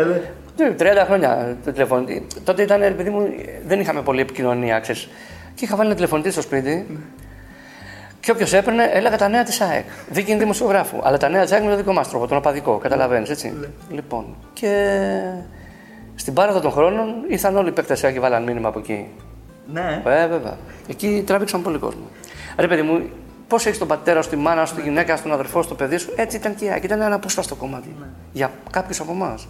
30 0.78 1.04
χρόνια 1.06 1.56
το 1.64 1.72
τηλεφωνητή. 1.72 2.26
Τότε 2.44 2.62
ήταν, 2.62 2.80
ρε 2.80 2.90
παιδί 2.90 3.10
μου, 3.10 3.28
δεν 3.66 3.80
είχαμε 3.80 4.02
πολλή 4.02 4.20
επικοινωνία, 4.20 4.80
ξέρεις. 4.80 5.08
Και 5.54 5.64
είχα 5.64 5.76
βάλει 5.76 5.86
ένα 5.86 5.96
τηλεφωνητή 5.96 6.30
στο 6.30 6.40
σπίτι. 6.40 6.86
Και 8.20 8.30
όποιος 8.30 8.52
έπαιρνε, 8.52 8.84
έλεγα 8.92 9.16
τα 9.16 9.28
νέα 9.28 9.42
της 9.42 9.60
ΑΕΚ. 9.60 9.84
Δίκη 10.08 10.30
είναι 10.30 10.40
δημοσιογράφου. 10.40 10.98
Αλλά 11.02 11.16
τα 11.16 11.28
νέα 11.28 11.42
της 11.42 11.52
ΑΕΚ 11.52 11.62
είναι 11.62 11.70
το 11.70 11.76
δικό 11.76 11.92
μας 11.92 12.08
τρόπο, 12.08 12.26
τον 12.26 12.36
οπαδικό. 12.36 12.78
Καταλαβαίνεις, 12.78 13.30
έτσι. 13.30 13.52
Λοιπόν, 13.90 14.36
και 14.52 15.02
στην 16.14 16.34
πάραδο 16.34 16.60
των 16.60 16.70
χρόνων 16.70 17.14
ήρθαν 17.28 17.56
όλοι 17.56 17.68
οι 17.68 17.72
παίκτες 17.72 18.04
ΑΕΚ 18.04 18.14
και 18.14 18.20
βάλαν 18.20 18.42
μήνυμα 18.42 18.68
από 18.68 18.78
εκεί. 18.78 19.06
Ναι. 19.72 20.02
Ε, 20.04 20.26
βέβαια. 20.26 20.56
Εκεί 20.88 21.22
τράβηξαν 21.26 21.62
πολύ 21.62 21.78
κόσμο. 21.78 22.02
Ρε 22.58 22.66
παιδί 22.66 22.82
μου, 22.82 23.08
πώς 23.48 23.66
έχεις 23.66 23.78
τον 23.78 23.88
πατέρα 23.88 24.22
σου, 24.22 24.30
τη 24.30 24.36
μάνα 24.36 24.66
σου, 24.66 24.74
τη 24.74 24.82
γυναίκα 24.82 25.16
σου, 25.16 25.22
τον 25.22 25.32
αδερφό 25.32 25.62
σου, 25.62 25.68
το 25.68 25.74
παιδί 25.74 25.96
σου, 25.96 26.12
έτσι 26.16 26.36
ήταν 26.36 26.54
και 26.54 26.64
η 26.64 26.68
ΑΕΚ. 26.68 26.84
Ήταν 26.84 27.00
ένα 27.00 27.14
απόσπαστο 27.14 27.54
κομμάτι. 27.54 27.94
Για 28.32 28.50
κάποιους 28.70 29.00
από 29.00 29.12
εμάς. 29.12 29.48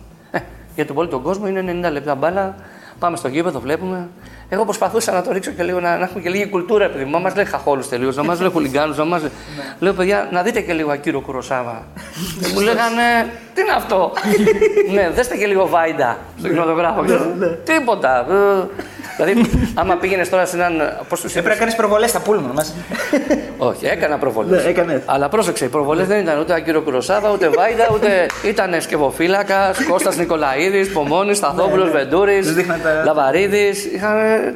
Ε, 0.79 0.81
για 0.81 0.87
τον 0.87 0.97
πολύ 0.97 1.09
τον 1.09 1.23
κόσμο 1.23 1.49
είναι 1.49 1.89
90 1.89 1.93
λεπτά 1.93 2.15
μπάλα. 2.15 2.55
Πάμε 2.99 3.17
στο 3.17 3.29
γήπεδο, 3.29 3.61
βλέπουμε. 3.61 4.09
Εγώ 4.49 4.65
προσπαθούσα 4.65 5.13
να 5.13 5.23
το 5.23 5.33
ρίξω 5.33 5.51
και 5.51 5.63
λίγο 5.63 5.81
να, 5.81 5.97
να 5.97 6.05
έχουμε 6.05 6.23
και 6.23 6.29
λίγη 6.29 6.47
κουλτούρα, 6.47 6.85
επειδή 6.85 7.05
μου 7.05 7.21
μας 7.21 7.35
λέει 7.35 7.45
χαχόλους 7.45 7.89
τελείως, 7.89 8.17
να 8.17 8.23
μας 8.23 8.41
λέει 8.41 8.51
χουλιγκάνους, 8.51 8.97
να 8.97 9.05
μα 9.05 9.19
λέει. 9.19 9.31
Λέω 9.79 9.93
παιδιά, 9.93 10.29
να 10.33 10.43
δείτε 10.43 10.61
και 10.61 10.73
λίγο 10.73 10.91
Ακύρο 10.91 11.21
Κουροσάβα. 11.21 11.87
και 12.41 12.53
μου 12.55 12.61
λέγανε, 12.61 13.33
τι 13.55 13.61
είναι 13.61 13.73
αυτό; 13.77 14.13
ναι, 14.95 15.11
δέστε 15.11 15.37
και 15.37 15.47
λίγο 15.47 15.69
Βάιντα 15.69 16.19
στο 16.39 16.49
κινηματογράφο. 16.49 17.05
Τίποτα. 17.65 18.27
Ε, 19.21 19.25
Δηλαδή, 19.25 19.51
άμα 19.75 19.97
πήγαινες 19.97 20.29
τώρα 20.29 20.47
σε 20.47 20.57
έναν. 20.57 20.73
Πώ 21.09 21.17
του 21.17 21.27
Έπρεπε 21.27 21.49
να 21.49 21.55
κάνεις 21.55 21.75
προβολές 21.75 22.11
στα 22.11 22.21
πούλμα 22.21 22.51
μας. 22.55 22.75
Όχι, 23.59 23.87
έκανα 23.87 24.19
προβολές. 24.19 24.63
Ναι, 24.65 24.71
έκανες. 24.71 25.01
Αλλά 25.07 25.29
πρόσεξε, 25.29 25.65
οι 25.65 25.69
προβολές 25.69 26.07
δεν 26.07 26.21
ήταν 26.21 26.39
ούτε 26.41 26.55
Ακύρο 26.55 26.81
Κουροσάβα, 26.83 27.31
ούτε 27.33 27.49
Βάιντα, 27.49 27.89
ούτε 27.95 28.27
ήταν 28.45 28.81
σκευοφύλακας, 28.81 29.85
Κώστας 29.89 30.17
Νικολαίδης, 30.17 30.93
Πομόνη, 30.93 31.35
Σταθόπουλος, 31.35 31.91
Βεντούρη, 31.91 32.35
Ναι, 32.35 32.41
Τους 32.41 32.53
δείχναν 32.55 32.81
τα- 32.83 33.03
Λαβαρίδης. 33.05 33.87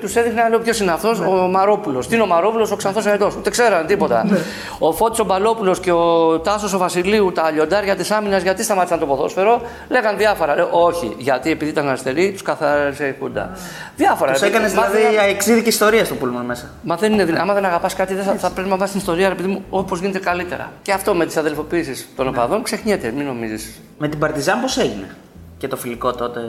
Τους 0.00 0.16
έδειχνα, 0.16 0.48
λέω 0.48 0.58
ποιος 0.58 0.80
είναι 0.80 0.92
αυτός, 0.92 1.18
ο 1.20 1.30
Μαρόπουλος. 1.32 2.06
Τι 2.08 2.14
είναι 2.14 2.22
ο 2.22 2.26
Μαρόπουλος, 2.26 2.70
ο 2.70 2.76
Ξανθός 2.76 3.06
Αετό. 3.06 3.30
Ούτε 3.38 3.50
ξέραν 3.50 3.86
τίποτα. 3.86 4.24
Ναι. 4.30 4.38
Ο 4.78 4.92
Φώτης 4.92 5.18
ο 5.18 5.24
Μπαλόπουλος 5.24 5.80
και 5.80 5.92
ο 5.92 6.38
Τάσος 6.40 6.72
ο 6.72 6.78
Βασιλείου, 6.78 7.32
τα 7.32 7.50
λιοντάρια 7.50 7.96
της 7.96 8.10
άμυνας, 8.10 8.42
γιατί 8.42 8.62
σταμάτησαν 8.62 8.98
το 8.98 9.06
ποδόσφαιρο, 9.06 9.60
λέγαν 9.88 10.16
διάφορα. 10.16 10.54
Λέω, 10.54 10.68
όχι, 10.70 11.14
γιατί 11.18 11.50
επειδή 11.50 11.70
ήταν 11.70 11.88
αριστεροί, 11.88 12.32
τους 12.32 12.42
καθάρισε 12.42 13.06
η 13.06 13.14
Χούντα. 13.20 13.50
Διάφορα. 13.96 14.32
Τους 14.32 14.40
ρε, 14.40 14.48
έκανες 14.52 14.72
μάθαινα- 14.72 14.98
δηλαδή 14.98 15.16
αεξίδικη 15.16 15.68
ιστορία 15.68 16.04
στο 16.04 16.14
πούλμα 16.14 16.40
μέσα. 16.40 16.70
Μα 16.82 16.96
δεν 16.96 17.12
είναι 17.12 17.24
δυνατό. 17.24 17.42
Άμα 17.42 17.54
δεν 17.54 17.64
αγαπάς 17.64 17.94
κάτι, 17.94 18.14
δεν 18.14 18.24
θα, 18.24 18.32
θα 18.34 18.50
πρέπει 18.50 18.68
να 18.68 18.76
βάζει 18.76 18.90
την 18.90 19.00
ιστορία, 19.00 19.28
ρε 19.28 19.34
παιδί 19.34 19.48
μου, 19.48 19.64
όπως 19.70 19.98
γίνεται 20.00 20.18
καλύτερα. 20.18 20.72
Και 20.82 20.92
αυτό 20.92 21.14
με 21.14 21.26
τις 21.26 21.36
αδελφοποίησεις 21.36 22.08
των 22.16 22.28
οπαδών 22.28 22.62
ξεχνιέται, 22.62 23.10
μην 23.16 23.26
νομίζεις. 23.26 23.80
Με 23.98 24.08
την 24.08 24.18
Παρτιζάν 24.18 24.60
πώς 24.60 24.76
έγινε; 24.78 25.16
Και 25.58 25.68
το 25.68 25.76
φιλικό 25.76 26.12
τότε; 26.12 26.40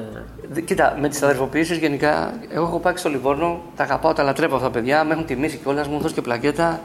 Κοίτα, 0.65 0.97
με 0.99 1.09
τις 1.09 1.21
αδελφοποίησεις 1.23 1.77
γενικά, 1.77 2.33
εγώ 2.53 2.63
έχω 2.65 2.79
πάει 2.79 2.93
στο 2.95 3.09
Λιβόρνο, 3.09 3.61
τα 3.75 3.83
αγαπάω, 3.83 4.13
τα 4.13 4.23
λατρεύω 4.23 4.55
αυτά 4.55 4.67
τα 4.67 4.73
παιδιά, 4.73 5.03
με 5.03 5.13
έχουν 5.13 5.25
τιμήσει 5.25 5.57
κιόλας, 5.57 5.85
μου 5.85 5.91
έχουν 5.91 6.01
δώσει 6.03 6.13
και 6.13 6.21
πλακέτα. 6.21 6.79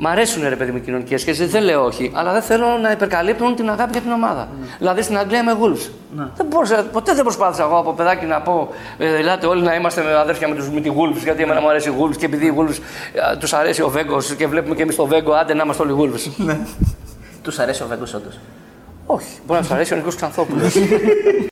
Μ' 0.00 0.06
αρέσουν 0.06 0.48
ρε 0.48 0.56
παιδί 0.56 0.70
μου 0.70 0.76
οι 0.76 0.80
κοινωνικές 0.80 1.20
σχέσεις, 1.20 1.50
δεν 1.50 1.62
λέω 1.62 1.84
όχι, 1.84 2.10
αλλά 2.14 2.32
δεν 2.32 2.42
θέλω 2.42 2.66
να 2.82 2.90
υπερκαλύπτουν 2.90 3.54
την 3.54 3.70
αγάπη 3.70 3.92
για 3.92 4.00
την 4.00 4.10
ομάδα. 4.10 4.48
Δηλαδή 4.78 5.02
στην 5.02 5.18
Αγγλία 5.18 5.38
είμαι 5.38 5.56
Wolves. 5.62 5.90
Δεν 6.36 6.46
μπορούσα, 6.46 6.84
ποτέ 6.92 7.14
δεν 7.14 7.22
προσπάθησα 7.22 7.62
εγώ 7.62 7.78
από 7.78 7.92
παιδάκι 7.92 8.24
να 8.24 8.40
πω, 8.40 8.68
ε, 8.98 9.14
ελάτε 9.14 9.46
όλοι 9.46 9.62
να 9.62 9.74
είμαστε 9.74 10.02
με 10.02 10.14
αδέρφια 10.14 10.48
με, 10.48 10.54
τους, 10.54 10.70
με 10.70 10.80
τη 10.80 10.90
Wolves, 10.96 11.22
γιατί 11.22 11.42
εμένα 11.42 11.60
μου 11.60 11.68
αρέσει 11.68 11.88
η 11.88 11.92
Wolves 12.00 12.16
και 12.16 12.26
επειδή 12.26 12.46
οι 12.46 12.54
Wolves 12.58 12.78
τους 13.38 13.52
αρέσει 13.52 13.82
ο 13.82 13.88
Βέγκος 13.88 14.34
και 14.34 14.46
βλέπουμε 14.46 14.74
και 14.74 14.82
εμείς 14.82 14.96
το 14.96 15.06
Βέγκο, 15.06 15.32
άντε 15.32 15.54
να 15.54 15.62
είμαστε 15.64 15.82
όλοι 15.82 15.94
Wolves. 16.00 16.56
Τους 17.42 17.58
αρέσει 17.58 17.82
ο 17.82 17.86
Βέγκος 17.86 18.14
όντως. 18.14 18.38
Όχι, 19.10 19.26
μπορεί 19.46 19.60
να 19.60 19.66
σου 19.66 19.74
αρέσει 19.74 19.92
ο 19.92 19.96
Νικό 19.96 20.08
Ξανθόπουλος. 20.08 20.74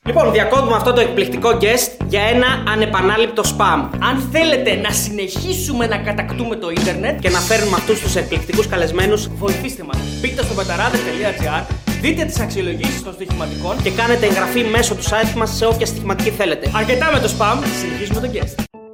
Λοιπόν, 0.07 0.31
διακόπτουμε 0.31 0.75
αυτό 0.75 0.93
το 0.93 1.01
εκπληκτικό 1.01 1.49
guest 1.61 2.05
για 2.07 2.21
ένα 2.21 2.47
ανεπανάληπτο 2.73 3.43
spam. 3.45 3.89
Αν 3.99 4.29
θέλετε 4.31 4.75
να 4.75 4.91
συνεχίσουμε 4.91 5.87
να 5.87 5.97
κατακτούμε 5.97 6.55
το 6.55 6.69
ίντερνετ 6.69 7.19
Και 7.19 7.29
να 7.29 7.39
φέρνουμε 7.39 7.75
αυτούς 7.75 7.99
τους 8.01 8.15
εκπληκτικούς 8.15 8.67
καλεσμένους 8.67 9.27
βοηθήστε 9.27 9.83
μας. 9.83 9.97
Μπείτε 10.21 10.43
στο 10.43 10.53
πεταράδε.gr, 10.53 11.63
δείτε 12.01 12.25
τις 12.25 12.39
αξιολογήσεις 12.39 13.03
των 13.03 13.13
στοιχηματικών 13.13 13.81
και 13.83 13.91
κάνετε 13.91 14.25
εγγραφή 14.25 14.63
μέσω 14.63 14.95
του 14.95 15.03
site 15.03 15.33
μας 15.35 15.55
σε 15.55 15.65
όποια 15.65 15.85
στοιχηματική 15.85 16.29
θέλετε. 16.29 16.71
Αρκετά 16.75 17.11
με 17.13 17.19
το 17.19 17.33
spam, 17.37 17.57
συνεχίζουμε 17.81 18.19
το 18.19 18.29
guest. 18.33 18.86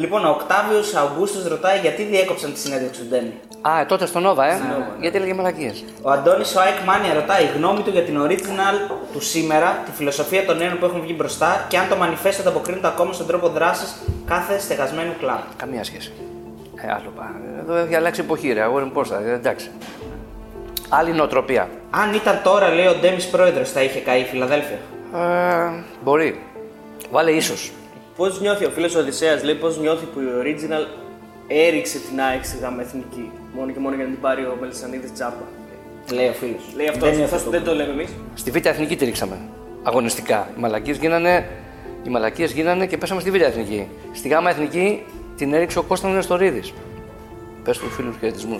Λοιπόν, 0.00 0.24
ο 0.24 0.28
Οκτάβιος 0.30 0.94
Αυγούστος 0.94 1.46
ρωτάει 1.48 1.78
γιατί 1.78 2.02
διέκοψαν 2.02 2.52
τη 2.52 2.58
συνέντευξη 2.58 3.00
του 3.00 3.06
Ντέμι. 3.08 3.32
Α, 3.68 3.86
τότε 3.86 4.06
στο 4.06 4.18
Νόβα, 4.18 4.44
ε. 4.46 4.60
Γιατί 5.00 5.16
έλεγε 5.16 5.34
μαλακίες. 5.34 5.84
Ο 6.02 6.10
Αντώνης 6.10 6.56
ο 6.56 6.60
Άικ 6.60 6.78
Μάνια 6.86 7.14
ρωτάει 7.14 7.44
γνώμη 7.56 7.80
του 7.82 7.90
για 7.90 8.02
την 8.02 8.22
original 8.26 8.76
του 9.12 9.20
σήμερα, 9.20 9.82
τη 9.84 9.90
φιλοσοφία 9.90 10.44
των 10.46 10.56
νέων 10.56 10.78
που 10.78 10.84
έχουν 10.84 11.00
βγει 11.00 11.14
μπροστά 11.16 11.64
και 11.68 11.78
αν 11.78 11.88
το 11.88 11.96
manifesto 12.02 12.36
ανταποκρίνεται 12.40 12.86
ακόμα 12.86 13.12
στον 13.12 13.26
τρόπο 13.26 13.48
δράσης 13.48 13.94
κάθε 14.26 14.58
στεγασμένου 14.58 15.12
κλαμπ. 15.18 15.38
Καμία 15.56 15.84
σχέση. 15.84 16.12
Ε, 16.82 16.92
άλλο 16.92 17.12
πά. 17.16 17.30
Εδώ 17.60 17.74
έχει 17.74 17.94
αλλάξει 17.94 18.20
εποχή, 18.20 18.52
ρε. 18.52 18.60
Αγόρι 18.62 18.84
μου, 18.84 18.90
πώς 18.90 19.08
θα. 19.08 19.16
ε, 19.26 19.32
εντάξει. 19.32 19.70
Άλλη 20.88 21.12
νοοτροπία. 21.12 21.68
Αν 21.90 22.14
ήταν 22.14 22.40
τώρα, 22.42 22.68
λέει 22.68 22.86
ο 22.86 22.94
Ντέμις 23.00 23.26
πρόεδρος, 23.26 23.70
θα 23.70 23.82
είχε 23.82 23.98
καεί 24.00 24.20
η 24.20 24.24
Φιλαδέλφια. 24.24 24.78
Ε, 25.14 25.70
μπορεί. 26.04 26.40
Βάλε 27.10 27.30
ίσως. 27.30 27.72
Πώς 28.20 28.40
νιώθει 28.40 28.64
ο 28.64 28.70
φίλος 28.70 28.94
Οδυσσέας, 28.94 29.42
λέει, 29.44 29.54
πώς 29.54 29.78
νιώθει 29.78 30.04
που 30.04 30.20
η 30.20 30.24
Original 30.40 30.86
έριξε 31.48 31.98
την 31.98 32.20
ΑΕΚ 32.20 32.44
στη 32.44 32.58
γάμα 32.58 32.82
εθνική. 32.82 33.30
Μόνο 33.54 33.72
και 33.72 33.78
μόνο 33.78 33.94
για 33.94 34.04
να 34.04 34.10
την 34.10 34.20
πάρει 34.20 34.42
ο 34.42 34.56
Μελισανίδης 34.60 35.12
τσάπα. 35.12 35.44
Λέει 36.12 36.28
ο 36.28 36.32
φίλος. 36.32 36.62
Λέει 36.76 36.88
αυτός, 36.88 37.10
Δεν, 37.10 37.22
αυτό 37.22 37.50
δεν 37.50 37.64
το 37.64 37.74
λέμε 37.74 37.92
εμείς. 37.92 38.08
Στη 38.34 38.50
Β' 38.50 38.66
Εθνική 38.66 38.96
τη 38.96 39.04
ρίξαμε. 39.04 39.36
Αγωνιστικά. 39.82 40.48
Οι 40.56 40.60
μαλακίες 40.60 40.96
γίνανε, 40.96 41.48
οι 42.02 42.08
μαλακίες 42.08 42.52
γίνανε 42.52 42.86
και 42.86 42.96
πέσαμε 42.98 43.20
στη 43.20 43.30
Β' 43.30 43.40
Εθνική. 43.40 43.88
Στη 44.12 44.28
Γ' 44.28 44.46
Εθνική 44.48 45.02
την 45.36 45.52
έριξε 45.54 45.78
ο 45.78 45.82
Κώστας 45.82 46.12
Νεστορίδης. 46.12 46.72
Πες 47.64 47.78
του 47.78 47.88
φίλους 47.88 48.16
χαιρετισμού. 48.18 48.56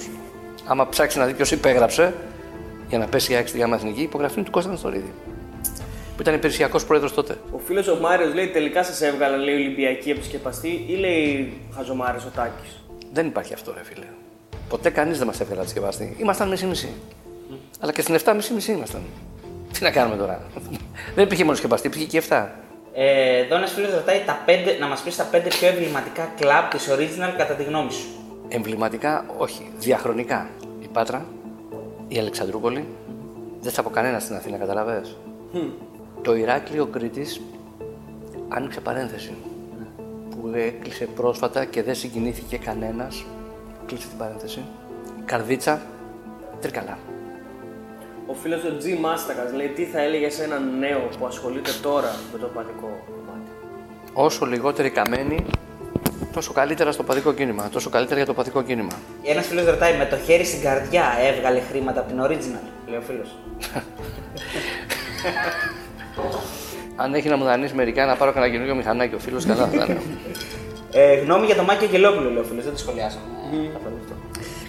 Άμα 0.66 0.88
ψάξει 0.88 1.18
να 1.18 1.26
δει 1.26 1.32
ποιος 1.32 1.50
υπέγραψε 1.50 2.14
για 2.88 2.98
να 2.98 3.06
πέσει 3.06 3.32
η 3.32 3.34
ΑΕΚ 3.34 3.48
στη 3.48 3.58
Γ' 3.58 3.72
Εθνική, 3.72 4.00
η 4.00 4.02
υπογραφή 4.02 4.34
είναι 4.36 4.44
του 4.44 4.50
Κώστα 4.50 4.70
Νεστορίδη. 4.70 5.12
Που 6.20 6.26
ήταν 6.26 6.38
υπηρεσιακός 6.38 6.84
πρόεδρος 6.84 7.14
τότε. 7.14 7.36
Ο 7.52 7.58
φίλος 7.58 7.88
ο 7.88 7.98
Μάριος 8.00 8.34
λέει 8.34 8.46
τελικά 8.46 8.84
σας 8.84 9.00
έβγαλε 9.00 9.36
λέει 9.36 9.54
Ολυμπιακή 9.54 10.10
επισκεπαστή 10.10 10.84
ή 10.88 10.94
λέει 10.94 11.52
Χαζομάρης 11.76 12.24
ο 12.24 12.30
Τάκης; 12.34 12.82
Δεν 13.12 13.26
υπάρχει 13.26 13.54
αυτό, 13.54 13.72
ρε 13.72 13.84
φίλε. 13.84 14.06
Ποτέ 14.68 14.90
κανείς 14.90 15.18
δεν 15.18 15.26
μας 15.26 15.40
έβγαλε 15.40 15.60
επισκευαστή. 15.60 16.16
Ήμασταν 16.18 16.48
μισή-μισή. 16.48 16.88
Αλλά 17.80 17.92
και 17.92 18.02
στην 18.02 18.16
7 18.24 18.32
μισή-μισή 18.34 18.72
ήμασταν. 18.72 19.00
Τι 19.72 19.82
να 19.82 19.90
κάνουμε 19.90 20.16
τώρα; 20.16 20.42
δεν 21.14 21.24
υπήρχε 21.24 21.44
μόνο 21.44 21.56
σκεπαστή, 21.56 21.86
υπήρχε 21.86 22.06
και 22.06 22.22
7. 22.28 22.46
Ε, 22.94 23.38
εδώ 23.38 23.56
ένας 23.56 23.72
φίλος 23.72 23.90
ρωτάει 23.90 24.22
τα 24.26 24.42
πέντε, 24.44 24.76
να 24.80 24.86
μας 24.86 25.00
πεις 25.00 25.16
τα 25.16 25.24
πέντε 25.24 25.48
πιο 25.48 25.68
εμβληματικά 25.68 26.32
κλαμπ 26.36 26.70
της 26.70 26.88
Original 26.90 27.34
κατά 27.36 27.54
τη 27.54 27.62
γνώμη 27.62 27.92
σου. 27.92 28.06
Εμβληματικά, 28.48 29.24
όχι. 29.36 29.70
Διαχρονικά. 29.78 30.48
Η 30.82 30.88
Πάτρα, 30.92 31.26
η 32.08 32.18
Αλεξανδρούπολη. 32.18 32.86
Δεν 33.60 33.72
θα 33.72 33.82
πω 33.82 33.90
κανένας 33.90 34.22
στην 34.22 34.36
Αθήνα, 34.36 34.56
καταλαβες; 34.56 35.16
Το 36.22 36.34
Ηράκλειο 36.34 36.86
Κρήτης 36.86 37.40
άνοιξε 38.48 38.80
παρένθεση. 38.80 39.34
Που 40.30 40.50
έκλεισε 40.54 41.08
πρόσφατα 41.14 41.64
και 41.64 41.82
δεν 41.82 41.94
συγκινήθηκε 41.94 42.56
κανένας. 42.56 43.24
Κλείσε 43.86 44.08
την 44.08 44.18
παρένθεση. 44.18 44.58
Η 45.18 45.22
Καρδίτσα, 45.24 45.82
τρίκαλα. 46.60 46.98
Ο 48.26 48.34
φίλος 48.34 48.64
ο 48.64 48.76
G 48.82 48.98
Μάστακα 49.00 49.50
λέει 49.54 49.68
τι 49.68 49.84
θα 49.84 50.00
έλεγε 50.00 50.30
σε 50.30 50.44
έναν 50.44 50.78
νέο 50.78 51.08
που 51.18 51.26
ασχολείται 51.26 51.70
τώρα 51.82 52.14
με 52.32 52.38
το 52.38 52.46
πατικό 52.46 53.02
κομμάτι; 53.06 53.50
Όσο 54.12 54.46
λιγότεροι 54.46 54.90
καμένοι, 54.90 55.44
τόσο 56.32 56.52
καλύτερα 56.52 56.92
στο 56.92 57.02
παδικό 57.02 57.32
κίνημα. 57.32 57.68
Τόσο 57.68 57.90
καλύτερα 57.90 58.16
για 58.16 58.26
το 58.26 58.34
παδικό 58.34 58.62
κίνημα. 58.62 58.92
Ένας 59.22 59.46
φίλος 59.46 59.64
ρωτάει 59.64 59.96
με 59.96 60.06
το 60.06 60.16
χέρι 60.16 60.44
στην 60.44 60.60
καρδιά 60.60 61.04
έβγαλε 61.20 61.60
χρήματα 61.60 62.00
από 62.00 62.08
την 62.08 62.22
Original; 62.22 62.68
Λέει 62.88 62.98
ο 62.98 63.02
φίλος. 63.02 63.36
Αν 66.96 67.14
έχει 67.14 67.28
να 67.28 67.36
μου 67.36 67.44
δανείσει 67.44 67.74
μερικά 67.74 68.06
να 68.06 68.16
πάρω 68.16 68.32
κανένα 68.32 68.52
καινούργιο 68.52 68.74
μηχανάκι, 68.74 69.14
ο 69.14 69.18
φίλος 69.18 69.46
καλά 69.46 69.66
θα 69.66 69.84
είναι. 69.84 70.00
Ε, 70.92 71.14
γνώμη 71.14 71.46
για 71.46 71.54
το 71.54 71.62
Μάκη 71.62 71.84
Αγγελόπουλο, 71.84 72.30
λέει 72.30 72.38
ο 72.38 72.44
φίλο, 72.44 72.62
δεν 72.62 72.72
το 72.72 72.78
σχολιάσαμε. 72.78 73.24
καθόλου 73.72 73.96
αυτό. 74.00 74.14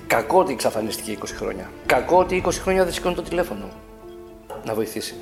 Κακό 0.07 0.39
ότι 0.39 0.51
εξαφανίστηκε 0.53 1.17
20 1.21 1.25
χρόνια. 1.37 1.69
Κακό 1.85 2.17
ότι 2.17 2.43
20 2.45 2.51
χρόνια 2.51 2.83
δεν 2.83 2.93
σηκώνει 2.93 3.15
το 3.15 3.21
τηλέφωνο. 3.21 3.69
Να 4.65 4.73
βοηθήσει. 4.73 5.15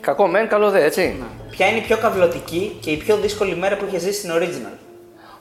Κακό 0.00 0.26
μεν, 0.26 0.48
καλό 0.48 0.70
δε, 0.70 0.84
έτσι. 0.84 1.22
Ποια 1.50 1.66
είναι 1.66 1.78
η 1.78 1.80
πιο 1.80 1.96
καυλωτική 1.98 2.76
και 2.80 2.90
η 2.90 2.96
πιο 2.96 3.16
δύσκολη 3.16 3.56
μέρα 3.56 3.76
που 3.76 3.84
είχε 3.88 3.98
ζήσει 3.98 4.18
στην 4.18 4.30
Original; 4.30 4.76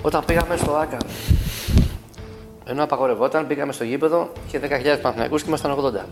Όταν 0.02 0.26
πήγαμε 0.26 0.58
στο 0.58 0.76
ΆΚΑ, 0.76 0.98
ενώ 2.66 2.84
απαγορευόταν, 2.84 3.48
πήγαμε 3.48 3.74
στο 3.74 3.84
γήπεδο, 3.84 4.32
είχε 4.48 4.60
10.000 4.60 4.68
Παναθηναϊκούς 5.02 5.42
και 5.42 5.48
ήμασταν 5.48 5.76
80. 5.76 6.06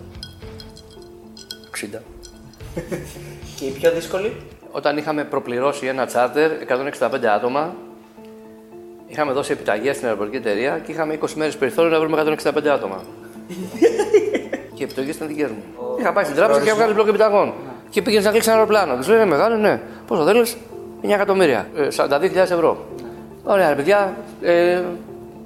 60. 1.96 2.00
Και 3.60 3.66
η 3.66 3.70
πιο 3.70 3.92
δύσκολη; 3.92 4.36
Όταν 4.72 4.98
είχαμε 4.98 5.24
προπληρώσει 5.24 5.86
ένα 5.86 6.06
τσάρτερ, 6.06 6.52
165 7.02 7.26
άτομα, 7.36 7.76
είχαμε 9.08 9.32
δώσει 9.32 9.52
επιταγή 9.52 9.94
στην 9.94 10.06
αεροπορική 10.06 10.36
εταιρεία 10.36 10.82
και 10.86 10.92
είχαμε 10.92 11.18
20 11.22 11.30
μέρες 11.36 11.58
περιθώριο 11.58 11.92
να 11.92 12.00
βρούμε 12.00 12.38
165 12.44 12.68
άτομα. 12.68 13.04
και 14.76 14.82
οι 14.82 14.84
επιταγές 14.84 15.12
ήταν 15.12 15.28
δικές 15.28 15.50
μου. 15.50 15.64
Είχα 16.00 16.14
πάει 16.14 16.24
στην 16.24 16.36
τράπεζα 16.36 16.60
και 16.60 16.66
είχα 16.66 16.76
βγάλει 16.76 16.94
μπλοκ 16.94 17.08
επιταγών. 17.08 17.54
Και 17.90 18.02
πήγαινε 18.02 18.24
να 18.24 18.32
κλείσει 18.32 18.50
ένα 18.50 18.58
αεροπλάνο. 18.58 18.96
Τους 18.96 19.08
λέει: 19.08 19.18
«Είναι 19.18 19.26
μεγάλο, 19.26 19.56
ναι. 19.56 19.82
Πόσο 20.08 20.24
θέλεις, 20.24 20.58
9 21.02 21.10
εκατομμύρια. 21.10 21.68
Ε, 21.78 21.88
42.000 21.96 22.36
ευρώ. 22.36 22.86
Ωραία, 23.44 23.70
ρε 23.70 23.76
παιδιά, 23.76 24.16
ε, 24.42 24.82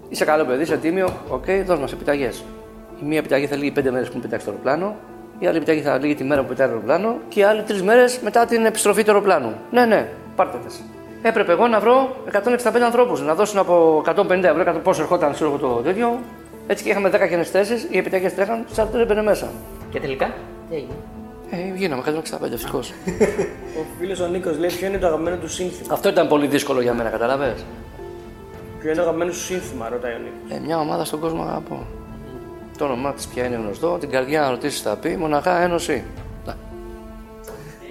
είσαι 0.10 0.26
καλό 0.26 0.46
παιδί, 0.46 0.62
είσαι 0.62 0.78
τίμιο. 0.78 1.10
Οκ, 1.30 1.46
δώσ' 1.66 1.80
μας 1.80 1.92
επιταγές. 1.92 2.44
Η 3.02 3.06
μία 3.06 3.18
επιταγή 3.18 3.48
θα 3.48 3.56
λήγει 3.56 3.72
5 3.72 3.92
μέρες 3.92 4.10
που 4.10 4.20
πετάξει 4.20 4.46
το 4.46 4.52
αεροπλάνο, 4.52 4.96
η 5.42 5.48
άλλη 5.48 5.58
επιταγή 5.58 5.82
θα 5.82 5.98
λύγει 5.98 6.16
τη 6.16 6.24
μέρα 6.24 6.42
που 6.42 6.48
πετάει 6.48 6.68
το 6.68 6.74
αεροπλάνο 6.74 7.18
και 7.30 7.40
οι 7.40 7.44
άλλοι 7.44 7.64
3 7.68 7.82
μέρες 7.82 8.20
μετά 8.20 8.46
την 8.46 8.66
επιστροφή 8.66 9.04
του 9.04 9.12
αεροπλάνου. 9.12 9.54
Ναι, 9.72 9.86
ναι, 9.86 10.08
πάρτε 10.36 10.58
τες. 10.64 10.82
Έπρεπε 11.22 11.52
εγώ 11.52 11.68
να 11.68 11.80
βρω 11.80 12.16
165 12.32 12.80
ανθρώπους, 12.86 13.22
να 13.22 13.36
δώσουν 13.36 13.60
από 13.60 14.04
150 14.06 14.44
ευρώ, 14.44 14.74
100 14.78 14.80
πόσο 14.84 15.02
ερχόταν 15.02 15.34
ξέρω, 15.34 15.50
εγώ, 15.50 15.60
το 15.60 15.82
τέτοιο. 15.82 16.20
Έτσι 16.68 16.84
και 16.84 16.90
είχαμε 16.90 17.10
10 17.10 17.28
γενεστέσει, 17.30 17.88
οι 17.90 17.98
επιταγές 17.98 18.34
τρέχαν, 18.34 18.66
του 18.76 18.82
άλλου 18.82 18.98
έμπαινε 19.02 19.24
μέσα. 19.24 19.48
Και 19.92 20.00
τελικά. 20.00 20.34
Τι 20.70 20.76
έγινε; 20.76 20.94
Ε, 21.52 21.78
γίναμε 21.78 22.04
165 22.06 22.52
ευτυχώς. 22.54 22.94
Ο 23.80 23.84
φίλος 24.00 24.20
ο 24.20 24.28
Νίκος 24.28 24.58
λέει 24.58 24.70
ποιο 24.70 24.88
είναι 24.88 24.98
το 24.98 25.08
αγαπημένο 25.08 25.36
του 25.38 25.50
σύνθημα; 25.50 25.94
Αυτό 25.94 26.10
ήταν 26.10 26.28
πολύ 26.28 26.48
δύσκολο 26.48 26.82
για 26.82 26.94
μένα, 26.94 27.10
καταλαβέ. 27.10 27.56
Ποιο 28.80 28.88
είναι 28.88 28.96
το 28.98 29.02
αγαπημένο 29.02 29.32
σου 29.32 29.42
σύνθημα, 29.42 29.90
ρωτάει 29.90 30.12
ο 30.12 30.18
Νίκος. 30.18 30.58
Ε, 30.58 30.62
μια 30.66 30.80
ομάδα 30.80 31.06
στον 31.06 31.20
κόσμο 31.20 31.44
αγαπώ. 31.44 31.86
Το 32.82 32.88
όνομά 32.88 33.14
της 33.14 33.28
πια 33.28 33.46
είναι 33.46 33.56
γνωστό, 33.56 33.98
την 34.00 34.10
καρδιά 34.10 34.42
να 34.42 34.50
ρωτήσεις 34.50 34.82
θα 34.82 34.96
πει, 34.98 35.18
μοναχά 35.18 35.62
ένωση. 35.62 36.04
Να. 36.46 36.58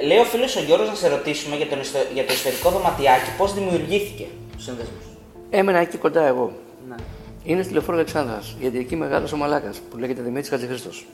Λέει 0.07 0.19
ο 0.19 0.25
φίλος 0.25 0.57
ο 0.57 0.61
Γιώργος 0.63 0.89
να 0.89 0.95
σε 0.95 1.09
ρωτήσουμε 1.09 1.57
για, 1.57 1.67
τον 1.67 1.81
ιστο- 1.81 2.07
για 2.15 2.25
το 2.27 2.33
ιστορικό 2.33 2.71
δωματιάκι 2.71 3.31
πώς 3.39 3.55
δημιουργήθηκε 3.55 4.27
ο 4.57 4.61
σύνδεσμος. 4.61 5.03
Έμενα 5.51 5.79
εκεί 5.79 5.97
κοντά 5.97 6.27
εγώ. 6.27 6.53
Ναι. 6.89 6.95
Είναι 7.45 7.63
στη 7.63 7.73
λεωφόρο 7.73 7.97
Αλεξάνδρας, 7.97 8.57
γιατί 8.61 8.79
εκεί 8.79 8.97
μεγάλο 8.97 9.29
ο 9.35 9.37
Μαλάκας 9.37 9.79
που 9.91 9.97
λέγεται 9.99 10.23
Δημήτρης 10.23 10.49
Χατζηχρήστος. 10.49 11.07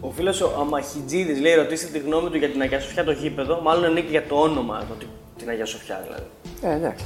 Ο 0.00 0.10
φίλος 0.10 0.40
ο 0.40 0.56
Αμαχιτζίδης 0.60 1.40
λέει 1.40 1.54
ρωτήστε 1.54 1.86
τη 1.86 1.98
γνώμη 1.98 2.30
του 2.30 2.36
για 2.36 2.48
την 2.50 2.60
Αγία 2.60 2.80
Σοφιά 2.80 3.04
το 3.04 3.12
γήπεδο. 3.12 3.60
Μάλλον 3.62 3.84
ανήκει 3.84 4.10
για 4.10 4.26
το 4.26 4.34
όνομα 4.40 4.78
το, 4.88 4.94
τι- 4.98 5.06
την 5.38 5.48
Αγία 5.48 5.66
Σοφιά 5.66 6.00
δηλαδή. 6.04 6.26
Ε, 6.62 6.76
εντάξει. 6.76 7.04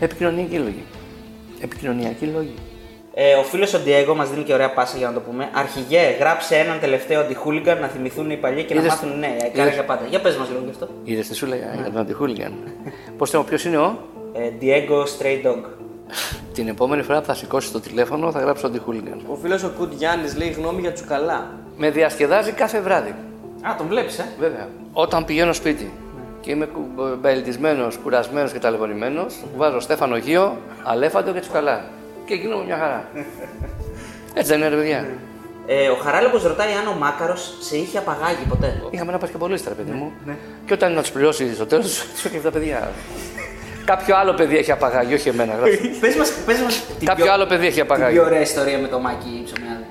Επικοινωνιακοί 0.00 0.56
λόγοι. 0.58 0.84
Επικοινωνιακοί 1.60 2.24
λόγοι. 2.26 2.54
Ε, 3.14 3.34
ο 3.34 3.42
φίλος 3.42 3.74
ο 3.74 3.78
Ντιέγκο 3.78 4.14
μας 4.14 4.30
δίνει 4.30 4.42
και 4.44 4.52
ωραία 4.52 4.72
πάσα 4.72 4.96
για 4.96 5.06
να 5.06 5.12
το 5.12 5.20
πούμε. 5.20 5.48
Αρχηγέ, 5.54 6.16
γράψε 6.20 6.56
έναν 6.56 6.80
τελευταίο 6.80 7.20
αντιχούλιγκαν 7.20 7.80
να 7.80 7.86
θυμηθούν 7.86 8.30
οι 8.30 8.36
παλιοί 8.36 8.64
και 8.64 8.74
να 8.74 8.80
Είδες- 8.80 8.92
μάθουν 8.92 9.10
οι 9.10 9.18
νέοι. 9.18 9.30
Ε, 9.36 9.48
Κάρα 9.48 9.62
είδες- 9.62 9.74
για 9.74 9.84
πάντα. 9.84 10.00
Για 10.10 10.20
πες 10.20 10.36
μας 10.36 10.48
λίγο 10.48 10.60
γι' 10.64 10.70
αυτό. 10.70 10.88
Είδες 11.04 11.28
τι 11.28 11.34
σου 11.34 11.46
λέγα 11.46 11.74
για 11.74 11.84
τον 11.84 11.98
Αντιχούλιγκαν. 12.00 12.52
Πώς 13.18 13.30
το 13.30 13.42
ποιος 13.42 13.64
είναι 13.64 13.76
ο; 13.78 13.98
Ε, 14.32 14.50
Diego 14.60 15.02
Stray 15.02 15.46
Dog. 15.46 15.64
Την 16.54 16.68
επόμενη 16.68 17.02
φορά 17.02 17.20
που 17.20 17.26
θα 17.26 17.34
σηκώσεις 17.34 17.70
το 17.72 17.80
τηλέφωνο 17.80 18.30
θα 18.32 18.40
γράψω 18.40 18.66
Αντιχούλιγκαν. 18.66 19.20
Ο 19.30 19.34
φίλος 19.34 19.62
ο 19.62 19.72
Κουτ 19.78 19.92
Γιάννης 19.92 20.36
λέει 20.36 20.48
γνώμη 20.50 20.80
για 20.80 20.92
τσουκαλά. 20.92 21.50
Με 21.76 21.90
διασκεδάζει 21.90 22.52
κάθε 22.52 22.80
βράδυ. 22.80 23.14
Α, 23.62 23.74
τον 23.78 23.86
βλέπεις, 23.86 24.18
ε; 24.18 24.24
Βέβαια. 24.38 24.68
Όταν 24.92 25.24
πηγαίνω 25.24 25.52
σπίτι 25.52 25.92
και 26.40 26.50
είμαι 26.50 26.68
μπελτισμένο, 27.20 27.88
κουρασμένος 28.02 28.52
και 28.52 28.58
ταλαιπωρημένος, 28.58 29.34
βάζω 29.56 29.80
Στέφανο 29.80 30.16
Γείο, 30.16 30.56
Αλέφαντο 30.84 31.32
και 31.32 31.40
Τσουκαλά. 31.40 31.84
Και 32.28 32.34
γίνομαι 32.34 32.64
μια 32.64 32.76
χαρά. 32.78 33.08
Έτσι 34.34 34.50
δεν 34.50 34.58
είναι, 34.58 34.68
ρε 34.68 34.76
παιδιά. 34.76 35.06
ε 35.66 35.88
ο 35.88 35.94
Χαράλαμπος 35.94 36.42
ρωτάει 36.42 36.72
αν 36.72 36.86
ο 36.94 36.96
Μάκαρος 36.98 37.56
σε 37.60 37.76
είχε 37.76 37.98
απαγάγει 37.98 38.44
ποτέ. 38.48 38.82
Είχαμε 38.90 39.10
ένα 39.10 39.18
πασκευολίστα, 39.18 39.68
ρε 39.68 39.74
παιδί 39.74 39.90
μου. 39.90 40.12
Και 40.66 40.72
όταν 40.72 40.92
να 40.92 41.00
τους 41.00 41.10
πληρώσει 41.10 41.54
στο 41.54 41.66
τέλος, 41.66 42.04
τους 42.14 42.24
έκανε 42.24 42.42
τα 42.42 42.50
παιδιά. 42.50 42.90
Κάποιο 43.84 44.16
άλλο 44.16 44.32
παιδί 44.34 44.56
έχει 44.56 44.70
απαγάγει, 44.72 45.14
όχι 45.14 45.28
εμένα. 45.28 45.54
γράψτε. 45.54 45.88
πες 46.00 46.16
μας, 46.16 46.30
πες 46.46 46.60
μας 46.60 46.84
την 46.98 47.06
Κάποιο 47.06 47.24
πιο- 47.24 47.32
άλλο 47.32 47.46
παιδί 47.46 47.64
έχει 47.66 47.72
την 47.74 47.82
απαγάγει. 47.82 48.14
πιο 48.14 48.24
ωραία 48.24 48.40
ιστορία 48.40 48.78
με 48.78 48.88
το 48.88 48.98
Μάκη 48.98 49.42
Ψωμιάδη. 49.44 49.84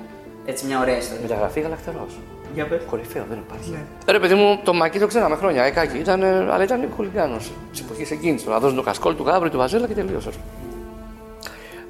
Έτσι 0.44 0.66
μια 0.66 0.80
ωραία 0.80 0.96
ιστορία. 0.96 1.20
Μεταγραφή 1.22 1.60
γαλακτερό. 1.60 2.06
Για 2.54 2.66
πες. 2.66 2.80
Κορυφαίο, 2.90 3.24
δεν 3.28 3.38
υπάρχει. 3.46 3.78
Ε, 4.06 4.12
Ρε 4.12 4.18
παιδί 4.20 4.34
μου, 4.34 4.60
το 4.64 4.72
μακί 4.74 4.98
το 4.98 5.06
ξέραμε 5.06 5.36
χρόνια. 5.36 5.62
Εκάκι 5.62 5.98
ήταν, 5.98 6.22
ε, 6.22 6.46
αλλά 6.52 6.62
ήταν 6.62 6.88
χουλιγάνο 6.96 7.36
τη 7.72 7.80
εποχή 7.90 8.12
εκείνης. 8.12 8.44
Να 8.46 8.58
δώσουν 8.58 8.76
το 8.76 8.82
κασκόλ 8.82 9.16
του 9.16 9.22
Γάβρη, 9.26 9.50
του 9.50 9.56
Βαζέλα 9.58 9.86
και 9.86 9.94
τελείωσε. 9.94 10.30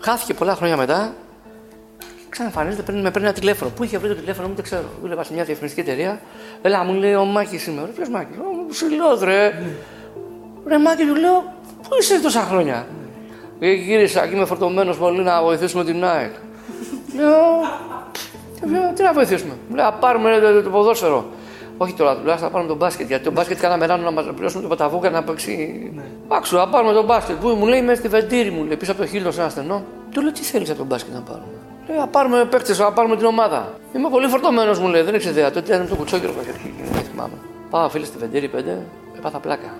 Χάθηκε 0.08 0.34
πολλά 0.34 0.54
χρόνια 0.54 0.76
μετά. 0.76 1.12
Ξαναφανίζεται, 2.28 2.82
παίρνει, 2.82 3.00
με 3.00 3.10
παίρνει 3.10 3.26
ένα 3.28 3.36
τηλέφωνο. 3.36 3.70
Πού 3.70 3.84
είχε 3.84 3.98
βρει 3.98 4.08
το 4.08 4.14
τηλέφωνο 4.14 4.48
μου, 4.48 4.54
δεν 4.54 4.64
ξέρω. 4.64 4.84
Δούλευα 5.00 5.24
σε 5.24 5.32
μια 5.32 5.44
διαφημιστική 5.44 5.90
εταιρεία. 5.90 6.20
Έλα, 6.62 6.84
μου 6.84 6.92
λέει 6.94 7.14
ο 7.14 7.24
Μάκης 7.24 7.62
σήμερα. 7.62 7.86
Ποιος 7.86 8.08
Μάκης, 8.08 8.36
ο 8.38 8.66
Ψηλός, 8.70 9.20
ρε. 9.20 9.62
Ρε 10.66 10.78
Μάκη, 10.78 11.04
του 11.04 11.14
λέω, 11.14 11.54
πού 11.82 11.88
είσαι 12.00 12.20
τόσα 12.20 12.40
χρόνια; 12.40 12.86
Ε, 13.60 13.72
γύρισα 13.72 14.26
και 14.26 14.34
είμαι 14.34 14.44
φορτωμένος 14.44 14.96
πολύ 14.96 15.22
να 15.22 15.42
βοηθήσουμε 15.42 15.84
την 15.84 16.04
ΑΕΚ. 16.04 16.32
Λέω, 17.16 17.36
«Τι- 18.60 18.70
λέω, 18.70 18.92
τι 18.94 19.02
να 19.02 19.12
βοηθήσουμε. 19.12 19.52
Μου 19.68 19.74
λέει, 19.76 19.84
να 19.84 19.92
πάρουμε 19.92 20.38
ρε, 20.38 20.52
το, 20.52 20.62
το 20.62 20.70
ποδόσφαιρο. 20.70 21.26
Όχι 21.76 21.92
τώρα, 21.92 22.16
τουλάχιστον 22.16 22.48
να 22.48 22.52
πάρουμε 22.52 22.70
τον 22.70 22.78
μπάσκετ. 22.78 23.06
Γιατί 23.06 23.24
το 23.24 23.30
μπάσκετ 23.30 23.60
κάναμε 23.60 23.86
ράνο 23.86 24.02
να 24.02 24.10
μας 24.10 24.24
πληρώσουμε 24.34 24.62
το 24.62 24.68
παταβούκα 24.68 25.10
να 25.10 25.22
παίξει. 25.22 25.92
Άξου, 26.28 26.56
να 26.56 26.68
πάρουμε 26.68 26.92
τον 26.92 27.04
μπάσκετ. 27.04 27.36
Πού 27.36 27.48
μου 27.48 27.66
λέει, 27.66 27.78
είμαι 27.78 27.94
στη 27.94 28.08
βεντήρη 28.08 28.50
μου, 28.50 28.64
λέει, 28.64 28.76
πίσω 28.76 28.92
από 28.92 29.00
το 29.00 29.06
χείλο 29.06 29.30
σε 29.30 29.40
ένα 29.40 29.48
στενό. 29.48 29.84
Του 30.10 30.20
λέω, 30.20 30.32
τι 30.32 30.42
θέλεις 30.42 30.68
από 30.68 30.78
τον 30.78 30.86
μπάσκετ 30.86 31.14
να 31.14 31.20
πάρουμε; 31.20 31.46
Λέει, 31.88 31.98
να 31.98 32.06
πάρουμε 32.06 32.44
παίκτες, 32.44 32.78
να 32.78 32.92
πάρουμε 32.92 33.16
την 33.16 33.26
ομάδα. 33.26 33.72
Είμαι 33.94 34.08
πολύ 34.08 34.28
φορτωμένος, 34.28 34.78
μου 34.78 34.88
λέει, 34.88 35.02
δεν 35.02 35.14
έχεις 35.14 35.26
ιδέα. 35.26 35.50
Τότε 35.50 35.74
ήταν 35.74 35.88
το 35.88 35.94
κουτσόκυρο 35.94 36.32
που 36.32 36.40
είχε 36.42 36.52
δεν 36.92 37.02
θυμάμαι. 37.02 37.34
Πάω 37.70 37.88
φίλε 37.88 38.04
στη 38.04 38.18
Βεντήρη 38.18 38.50
5, 38.54 38.58
έπαθα 39.16 39.38
πλάκα. 39.38 39.74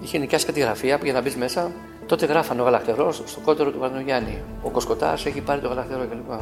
Είχε 0.00 0.18
νοικιάσει 0.18 0.46
κάτι 0.46 0.60
γραφεία, 0.60 0.98
πήγε 0.98 1.12
να 1.12 1.20
μπεις 1.20 1.36
μέσα. 1.36 1.70
Τότε 2.06 2.26
γράφανε 2.26 2.60
ο 2.60 2.64
γαλακτερός 2.64 3.22
στο 3.24 3.40
κότερο 3.40 3.70
του 3.70 3.78
Παναγιάννη. 3.78 4.42
Ο 4.62 4.70
Κοσκοτάς 4.70 5.26
έχει 5.26 5.40
πάρει 5.40 5.60
το 5.60 5.68
γαλακτερό 5.68 6.06
κλπ. 6.10 6.40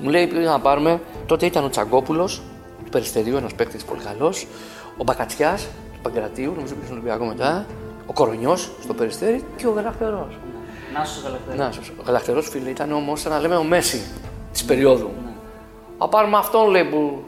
Μου 0.00 0.10
λέει 0.10 0.26
πήγα 0.26 0.50
να 0.50 0.60
πάρουμε. 0.60 1.00
Τότε 1.26 1.46
ήταν 1.46 1.64
ο 1.64 1.68
Τσαγκόπουλος 1.68 2.42
του 2.84 2.90
Περιστερίου, 2.90 3.36
ένας 3.36 3.54
παίκτης 3.54 3.84
πολύ 3.84 4.00
καλός. 4.00 4.46
Ο 4.96 5.04
Μπακατσιάς 5.04 5.62
του 5.62 6.00
Παγκρατίου, 6.02 6.52
νομίζω 6.54 6.74
πήγε 6.74 6.86
στον 6.86 6.96
Ολυμπιακό 6.96 7.24
μετά. 7.24 7.66
Ο 8.06 8.12
Κορονιός 8.12 8.70
στο 8.82 8.94
Περιστέρι 8.94 9.44
και 9.56 9.66
ο 9.66 9.70
Γαλακτερός. 9.70 10.38
Νάσο 10.94 11.20
γαλακτέρι. 11.24 11.58
Να, 11.58 11.66
ο 12.00 12.02
γαλακτερό 12.06 12.42
φίλε 12.42 12.70
ήταν 12.70 12.92
όμως, 12.92 13.20
σαν 13.20 13.32
να 13.32 13.38
λέμε 13.40 13.56
ο 13.56 13.62
Μέση 13.62 14.02
της 14.52 14.64
περίοδου. 14.64 15.10
Θα 15.98 16.08
πάρουμε 16.08 16.36
αυτόν 16.36 16.70
λέει 16.70 16.84
που. 16.84 17.22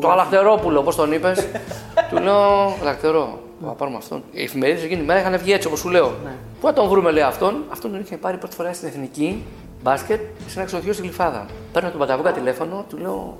Το 0.00 0.06
γαλακτερόπουλο, 0.06 0.82
πώ 0.82 0.94
τον 0.94 1.12
είπες. 1.12 1.46
του 2.10 2.22
λέω 2.22 2.74
γαλακτερό. 2.78 3.38
Θα 3.66 3.72
πάρουμε 3.72 3.96
αυτόν. 3.96 4.22
Οι 4.30 4.42
εφημερίδες 4.42 4.82
εκείνη 4.84 5.00
τη 5.00 5.06
μέρα 5.06 5.20
είχαν 5.20 5.38
βγει 5.38 5.52
έτσι 5.52 5.66
όπως 5.66 5.78
σου 5.78 5.88
λέω. 5.88 6.14
Πού 6.60 6.66
θα 6.66 6.72
τον 6.72 6.88
βρούμε, 6.88 7.10
λέει 7.10 7.22
αυτόν; 7.22 7.64
Αυτόν 7.68 7.90
τον 7.90 8.00
είχε 8.00 8.16
πάρει 8.16 8.36
πρώτη 8.36 8.54
φορά 8.54 8.72
στην 8.72 8.88
εθνική 8.88 9.44
μπάσκετ 9.82 10.20
σε 10.46 10.56
ένα 10.56 10.64
ξενοδοχείο 10.64 10.92
στη 10.92 11.02
Γλυφάδα. 11.02 11.46
Παίρνω 11.72 11.90
τον 11.90 11.98
Παταβούκα 11.98 12.32
τηλέφωνο, 12.32 12.84
του 12.88 12.96
λέω 12.96 13.36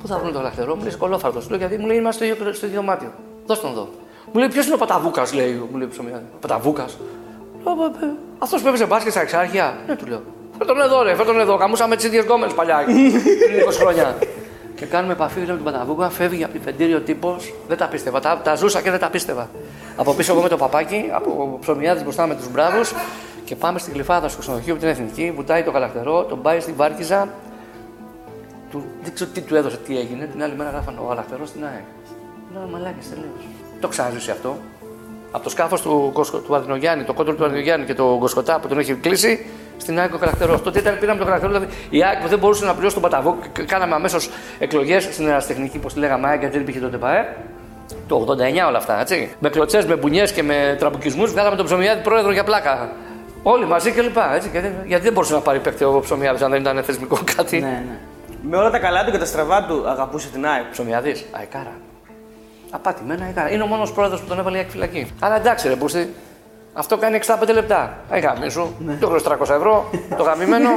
Πού 0.00 0.06
θα 0.06 0.16
βρούμε 0.16 0.32
τον 0.32 0.40
γαλακτερό, 0.40 0.76
μου 0.76 0.82
λέει 0.82 0.94
κολόφαρτο. 0.94 1.40
Του 1.40 1.48
λέω 1.48 1.58
γιατί 1.58 1.78
μου 1.78 1.86
λέει 1.86 1.96
είμαστε 1.96 2.24
στο 2.24 2.34
ίδιο, 2.34 2.52
στο 2.52 2.66
ίδιο 2.66 2.80
δωμάτιο. 2.80 3.12
Δώσ' 3.46 3.60
τον 3.60 3.70
εδώ. 3.70 3.88
Μου 4.32 4.38
λέει 4.38 4.48
ποιος 4.48 4.64
είναι 4.66 4.74
ο 4.74 4.78
Παταβούκα, 4.78 5.26
λέει, 5.34 5.68
μου 5.70 5.78
λέει 5.78 5.86
ψωμιά. 5.86 6.22
Παταβούκα. 6.40 6.86
Αυτός 8.38 8.62
που 8.62 8.68
έπαιζε 8.68 8.86
μπάσκετ 8.86 9.12
στα 9.12 9.20
εξάρχεια. 9.20 9.76
Ναι, 9.86 9.96
του 9.96 10.06
λέω. 10.06 10.22
Φέρ 10.58 10.66
τον 10.66 10.80
εδώ, 10.80 11.02
ρε, 11.02 11.14
φέρ 11.14 11.26
τον 11.26 11.40
εδώ. 11.40 11.56
Καμούσαμε 11.56 11.96
τις 11.96 12.04
ίδιες 12.04 12.24
γκόμενες 12.24 12.54
παλιά. 12.54 12.84
πριν 12.84 13.68
20 13.68 13.72
χρόνια. 13.72 14.16
και 14.76 14.86
κάνουμε 14.86 15.12
επαφή 15.12 15.40
με 15.40 15.46
τον 15.46 15.62
Παταβούκα, 15.62 16.10
φεύγει 16.10 16.44
από 16.44 16.52
την 16.52 16.62
πεντήρια 16.62 16.96
ο 16.96 17.00
τύπος. 17.00 17.54
Δεν 17.68 17.76
τα 17.76 17.88
πίστευα. 17.88 18.20
Τα, 18.20 18.40
τα 18.44 18.54
ζούσα 18.54 18.82
και 18.82 18.90
δεν 18.90 19.00
τα 19.00 19.10
πίστευα. 19.10 19.48
Από 19.96 20.14
πίσω 20.14 20.32
εγώ 20.32 20.42
με 20.42 20.48
το 20.48 20.56
παπάκι, 20.56 21.10
από 21.12 21.58
ψωμιάδες 21.60 22.02
μπροστά 22.02 22.26
με 22.26 22.34
τους 22.34 22.50
μπράβους 22.50 22.92
και 23.44 23.56
πάμε 23.56 23.78
στην 23.78 23.92
κλειφάδα 23.92 24.28
στο 24.28 24.40
ξενοδοχείο 24.40 24.74
με 24.74 24.80
την 24.80 24.88
εθνική. 24.88 25.32
Βουτάει 25.36 25.62
το 25.62 25.70
γαλακτερό, 25.70 26.24
τον 26.24 26.42
πάει 26.42 26.60
στην 26.60 26.74
Βάρκιζα. 26.76 27.28
Του, 28.70 28.84
δεν 29.02 29.14
ξέρω 29.14 29.30
τι 29.34 29.40
του 29.40 29.56
έδωσε, 29.56 29.76
τι 29.76 29.98
έγινε. 29.98 30.26
Την 30.26 30.42
άλλη 30.42 30.54
μέρα 30.56 30.70
γράφανε 30.70 30.98
ο 31.00 31.06
γαλακτερό 31.08 31.46
στην 31.46 31.64
ΑΕΚ. 31.64 31.84
Λέω 32.52 32.68
μαλάκι 32.72 33.08
τελείως. 33.08 33.46
Το 33.80 33.88
ξαναζήσει 33.88 34.30
αυτό. 34.30 34.56
Από 35.30 35.44
το 35.44 35.50
σκάφος 35.50 35.80
του, 35.80 36.10
Κοσκο- 36.12 36.38
του 36.38 36.54
Αδρινογιάννη, 36.56 37.04
το 37.04 37.12
κόντρο 37.12 37.34
του 37.34 37.44
Αδρινογιάννη 37.44 37.86
και 37.86 37.94
το 37.94 38.16
Γκοσκοτά 38.18 38.60
που 38.60 38.68
τον 38.68 38.78
έχει 38.78 38.94
κλείσει, 38.94 39.46
στην 39.76 39.98
ΑΕΚ 39.98 40.14
ο 40.14 40.18
χαρακτηρό. 40.18 40.60
Τότε 40.60 40.78
ήταν, 40.78 40.98
πήραμε 40.98 41.18
τον 41.18 41.26
χαρακτηρό, 41.26 41.52
δηλαδή 41.52 41.72
η 41.90 42.02
ΑΕΚ 42.04 42.20
που 42.20 42.28
δεν 42.28 42.38
μπορούσε 42.38 42.64
να 42.64 42.72
πληρώσει 42.72 42.94
τον 42.94 43.02
Παταβό, 43.02 43.36
και 43.52 43.62
κάναμε 43.62 43.94
αμέσως 43.94 44.30
εκλογές 44.58 45.02
στην 45.04 45.26
ερασιτεχνική, 45.28 45.78
πώ 45.78 45.88
τη 45.88 45.98
λέγαμε 45.98 46.28
ΑΕΚ, 46.28 46.38
γιατί 46.38 46.52
δεν 46.54 46.62
υπήρχε 46.62 46.80
τότε 46.80 46.96
ΠΑΕ. 46.96 47.36
Το 48.08 48.16
89 48.16 48.66
όλα 48.68 48.78
αυτά, 48.78 49.00
έτσι. 49.00 49.30
Με 49.38 49.48
κλωτσές, 49.48 49.86
με 49.86 49.96
μπουνιές 49.96 50.32
και 50.32 50.42
με 50.42 50.76
τραμπουκισμούς, 50.78 51.30
βγάλαμε 51.30 51.56
τον 51.56 51.64
Ψωμιάδη 51.66 52.02
πρόεδρο 52.02 52.32
για 52.32 52.44
πλάκα. 52.44 52.92
Όλοι 53.42 53.66
μαζί 53.66 53.92
και 53.92 54.00
λοιπά. 54.02 54.34
Έτσι, 54.34 54.48
γιατί, 54.52 54.74
γιατί 54.86 55.04
δεν 55.04 55.12
μπορούσε 55.12 55.32
να 55.34 55.40
πάρει 55.40 55.58
παίκτη 55.58 55.84
ο 55.84 56.00
Ψωμιάδης 56.00 56.42
αν 56.42 56.50
δεν 56.50 56.60
ήταν 56.60 56.82
θεσμικό 56.82 57.18
κάτι. 57.36 57.60
Ναι, 57.60 57.66
ναι. 57.66 57.98
Με 58.50 58.56
όλα 58.56 58.70
τα 58.70 58.78
καλά 58.78 59.04
του 59.04 59.10
και 59.10 59.18
τα 59.18 59.24
στραβά 59.24 59.64
του 59.64 59.88
αγαπούσε 59.88 60.28
την 60.28 60.46
ΑΕΚ. 60.46 60.70
Ψωμιάδης, 60.70 61.24
αεκάρα. 61.30 61.72
Απάτημένα 62.70 63.24
αεκάρα. 63.24 63.50
Είναι 63.50 63.62
ο 63.62 63.66
μόνος 63.66 63.92
πρόεδρος 63.92 64.20
που 64.20 64.26
τον 64.26 64.38
έβαλε 64.38 64.56
η 64.56 64.60
ΑΕΚ 64.60 64.70
φυλακή. 64.70 65.06
Αλλά 65.20 65.36
εντάξει, 65.36 65.68
ρε 65.68 65.74
Μπούστη, 65.74 66.14
αυτό 66.72 66.96
κάνει 66.96 67.20
65 67.26 67.52
λεπτά. 67.52 67.98
Ε, 68.10 68.18
γάμι 68.18 68.50
σου. 68.50 68.76
Το 69.00 69.06
χρωστά 69.06 69.38
300 69.40 69.48
ευρώ, 69.50 69.90
το 70.16 70.22
γαμημένο. 70.22 70.68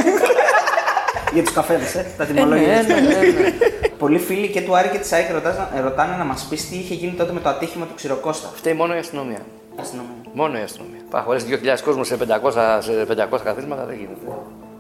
Για 1.34 1.44
τους 1.44 1.54
καφέδες, 1.54 1.96
ε, 1.96 2.06
τα 2.18 2.24
ε, 2.24 2.28
ναι, 2.28 2.34
τιμολόγια. 2.34 2.68
ναι, 2.68 2.94
ναι, 2.94 3.00
ναι. 3.02 3.54
Πολλοί 3.98 4.20
φίλοι 4.20 4.48
και 4.48 4.62
του 4.62 4.76
Άρη 4.78 4.88
και 4.90 4.98
της 4.98 5.12
ΑΕΚ 5.12 5.32
ρωτάς- 5.32 5.58
ρωτάνε 5.84 6.16
να 6.16 6.24
μας 6.24 6.46
πεις 6.50 6.70
τι 6.70 6.76
είχε 6.76 6.94
γίνει 6.94 7.12
τότε 7.12 7.32
με 7.34 7.40
το 7.40 7.50
ατύχημα 7.50 7.86
του 7.86 7.94
Ξηροκώστα. 7.96 8.50
Φταίει 8.56 8.74
μόνο 8.74 8.96
η 8.96 8.98
αστυνομία. 8.98 9.40
Αστυνομία. 9.80 10.12
Μόνο 10.34 10.58
η 10.58 10.62
αστυνομία. 10.62 11.00
Πά, 11.10 11.22
χωρί 11.22 11.42
2.000 11.42 11.82
κόσμος 11.84 12.08
σε 12.08 12.18
500, 12.18 12.80
σε 12.82 13.06
500 13.06 13.44
καθίσματα 13.44 13.86
δεν 13.86 13.96
γίνεται. 13.96 14.26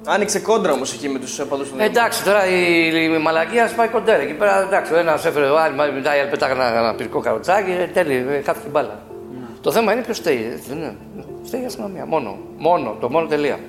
Άνοιξε 0.06 0.40
κόντρα 0.40 0.72
όμως 0.72 0.94
εκεί 0.94 1.10
με 1.10 1.20
τους 1.20 1.36
παδού 1.50 1.64
του 1.64 1.70
Ε, 1.78 1.84
εντάξει, 1.84 2.24
τώρα 2.24 2.46
η, 2.48 2.88
η 3.04 3.18
μαλακία 3.18 3.68
σπάει 3.68 3.88
κοντέρ. 3.88 4.20
Εκεί 4.20 4.34
πέρα 4.34 4.62
εντάξει, 4.62 4.94
ο 4.94 4.98
ένας 4.98 5.26
έφερε 5.26 5.46
ο 5.46 5.60
άλλος, 5.60 5.92
μετά 5.94 6.16
οι 6.16 6.20
άλλοι 6.20 6.30
πετάγανε 6.30 6.64
ένα, 6.64 6.80
ένα 6.80 6.96
πυρικό 6.96 7.20
καροτσάκι, 7.20 7.72
ε, 7.72 7.86
τέλει, 7.94 8.14
ε, 8.30 8.42
χάθηκε 8.42 8.68
η 8.68 8.70
μπάλα. 8.72 9.00
Το 9.62 9.72
θέμα 9.72 9.92
είναι 9.94 10.02
ποιος 10.02 10.18
φταίει. 10.18 10.36
ε, 10.54 10.60
Δεν 10.68 10.78
είναι. 10.78 10.96
Φταίει 11.44 11.62
η 11.62 11.66
αστυνομία. 11.66 12.06
Μόνο. 12.06 12.38
Μόνο. 12.58 12.98
Το 13.00 13.10
μόνο 13.10 13.28
τελεία. 13.28 13.60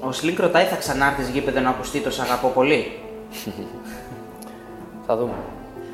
Ο 0.00 0.12
Σλίνκ 0.12 0.38
ρωτάει, 0.38 0.64
θα 0.64 0.76
ξανάρθει 0.76 1.22
γήπεδο 1.32 1.60
να 1.60 1.68
ακουστεί 1.68 1.98
το 2.00 2.10
«Σ' 2.10 2.20
αγαπώ 2.20 2.48
πολύ; 2.48 2.92
Θα 5.06 5.16
δούμε. 5.16 5.32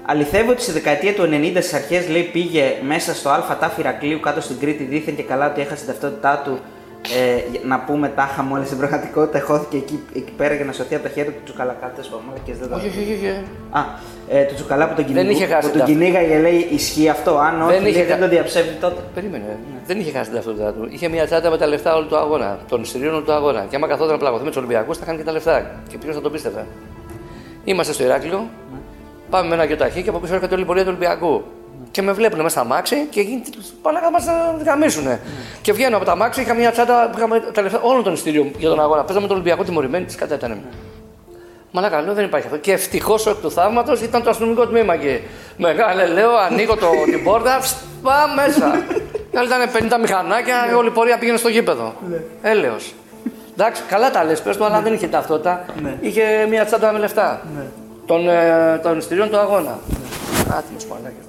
Αληθεύει 0.06 0.48
ότι 0.50 0.62
στη 0.62 0.72
δεκαετία 0.72 1.14
του 1.14 1.22
90 1.22 1.50
στις 1.60 1.74
αρχές 1.74 2.08
λέει 2.08 2.22
πήγε 2.22 2.74
μέσα 2.86 3.14
στο 3.14 3.28
Α 3.28 3.56
τάφη 3.60 3.80
Ηρακλείου 3.80 4.20
κάτω 4.20 4.40
στην 4.40 4.58
Κρήτη 4.58 4.84
δίθεν 4.84 5.16
και 5.16 5.22
καλά 5.22 5.50
ότι 5.50 5.60
έχασε 5.60 5.84
την 5.84 5.86
ταυτότητά 5.86 6.42
του. 6.44 6.58
Ε, 7.02 7.58
να 7.66 7.78
πούμε 7.80 8.08
τάχα 8.08 8.42
μόλις 8.42 8.66
στην 8.66 8.78
πραγματικότητα 8.78 9.40
χώθηκε 9.40 9.76
εκεί, 9.76 10.00
εκεί 10.14 10.32
πέρα 10.36 10.54
για 10.54 10.64
να 10.64 10.72
σωθεί 10.72 10.94
από 10.94 11.02
τα 11.02 11.08
χέρια 11.08 11.32
του 11.32 11.40
Τσουκαλακάτες. 11.44 12.10
δεν 12.60 12.68
τα 12.68 12.76
Όχι, 12.76 12.86
όχι, 12.88 12.98
όχι, 12.98 13.12
όχι. 13.12 13.44
Α, 13.70 13.80
ε, 14.28 14.42
του 14.44 14.54
Τσουκαλά 14.54 14.88
που 14.88 14.94
τον, 14.94 15.04
Δεν 15.04 15.14
κυνηγού- 15.14 15.30
είχε 15.36 15.46
χάσει 15.46 15.66
που 15.66 15.72
τον 15.72 15.80
τα- 15.80 15.86
κυνήγαγε, 15.92 16.38
λέει, 16.38 16.66
ισχύει 16.70 17.08
αυτό. 17.08 17.38
Αν 17.38 17.62
όχι, 17.62 17.70
Δεν 17.72 17.78
δεν, 17.82 17.86
είχε 17.90 17.98
λέει, 17.98 18.06
δεν 18.06 18.16
χα- 18.16 18.22
το 18.22 18.28
διαψεύδει 18.28 18.74
τότε. 18.80 19.00
Περίμενε. 19.14 19.58
Δεν 19.86 19.98
είχε 19.98 20.10
χάσει 20.10 20.24
την 20.24 20.34
ταυτότητά 20.34 20.72
του. 20.72 20.86
Είχε 20.90 21.08
μια 21.08 21.24
τσάντα 21.26 21.50
με 21.50 21.58
τα 21.58 21.66
λεφτά 21.66 21.96
όλου 21.96 22.06
του 22.06 22.16
αγώνα. 22.16 22.58
Των 22.68 22.82
εισιτηρίων 22.82 23.14
όλου 23.14 23.24
του 23.24 23.32
αγώνα. 23.32 23.66
Και 23.70 23.76
άμα 23.76 23.86
καθόταν 23.86 24.12
να 24.12 24.18
πλαγωθεί 24.18 24.42
με 24.42 24.48
τους 24.48 24.58
Ολυμπιακούς, 24.58 24.98
θα 24.98 25.04
κάνει 25.04 25.18
και 25.18 25.24
τα 25.24 25.32
λεφτά. 25.32 25.70
Και 25.88 25.98
ποιος 25.98 26.14
θα 26.14 26.20
το 26.20 26.30
πίστευε. 26.30 26.66
Είμαστε 27.64 27.92
στο 27.92 28.04
Ηράκλειο, 28.04 28.48
πάμε 29.30 29.48
με 29.48 29.54
ένα 29.54 29.64
γιοταχή 29.64 30.02
και 30.02 30.08
από 30.08 30.18
πίσω 30.18 30.34
έρχεται 30.34 30.54
όλη 30.54 30.62
η 30.62 30.66
πορεία 30.66 30.82
του 30.82 30.88
Ολυμπιακού. 30.90 31.42
Και 31.90 32.02
με 32.02 32.12
βλέπουν 32.12 32.36
μέσα 32.38 32.48
στα 32.48 32.64
μάξι 32.64 33.06
και 33.10 33.20
εκείνοι 33.20 33.42
πάνε 33.82 34.00
να 34.00 34.10
μας 34.10 34.24
γαμίσουνε. 34.64 35.20
Και 35.62 35.72
βγαίνω 35.72 35.96
από 35.96 36.04
τα 36.04 36.16
μάξι, 36.16 36.40
είχα 36.40 36.54
μια 36.54 36.70
τσάντα 36.70 37.08
που 37.12 37.18
είχαμε 37.18 37.40
τα 37.40 37.62
λεφτά 37.62 37.80
όλων 37.82 38.02
των 38.02 38.12
εισιτηρίων 38.12 38.50
για 38.58 38.68
τον 38.68 38.80
αγώνα. 38.80 39.04
Παίζαμε 39.04 39.26
τον 39.26 39.36
Ολυμπιακό 39.36 39.64
τιμωρημένη, 39.64 40.04
τι 40.04 40.16
κατέτανε. 40.16 40.58
Μαλάκα, 41.70 42.00
λέω 42.00 42.14
δεν 42.14 42.24
υπάρχει 42.24 42.46
αυτό. 42.46 42.58
Και 42.58 42.72
ευτυχώς 42.72 43.26
εκ 43.26 43.34
του 43.34 43.50
θαύματος 43.50 44.00
ήταν 44.00 44.22
το 44.22 44.30
αστυνομικό 44.30 44.66
τμήμα 44.66 44.94
εκεί. 44.94 45.20
Μεγάλε, 45.56 46.06
λέω, 46.06 46.36
ανοίγω 46.36 46.76
το, 46.76 46.86
την 47.12 47.24
πόρτα, 47.24 47.58
ψ, 47.60 47.76
πάω 48.02 48.26
μέσα. 48.36 48.84
Και 49.30 49.38
άλλοι 49.38 49.48
ήταν 49.48 49.98
50 49.98 50.00
μηχανάκια, 50.00 50.70
η 50.70 50.74
όλη 50.74 50.90
πορεία 50.90 51.18
πήγαινε 51.18 51.38
στο 51.38 51.48
γήπεδο. 51.48 51.94
Έλεος. 52.42 52.94
Εντάξει, 53.52 53.82
καλά 53.88 54.10
τα 54.10 54.24
λες, 54.24 54.42
πες 54.42 54.56
του, 54.56 54.64
αλλά 54.64 54.80
δεν 54.80 54.92
είχε 54.92 55.06
ταυτότητα. 55.06 55.64
Είχε 56.00 56.46
μια 56.48 56.64
τσάντα 56.64 56.92
με 56.92 56.98
λεφτά. 56.98 57.42
Των, 58.06 58.28
ε, 58.28 58.80
των 58.82 58.98
εισιτηρίων 58.98 59.30
του 59.30 59.36
αγώνα. 59.36 59.78
Άτιμο 60.58 60.78
μαλάκια. 60.90 61.22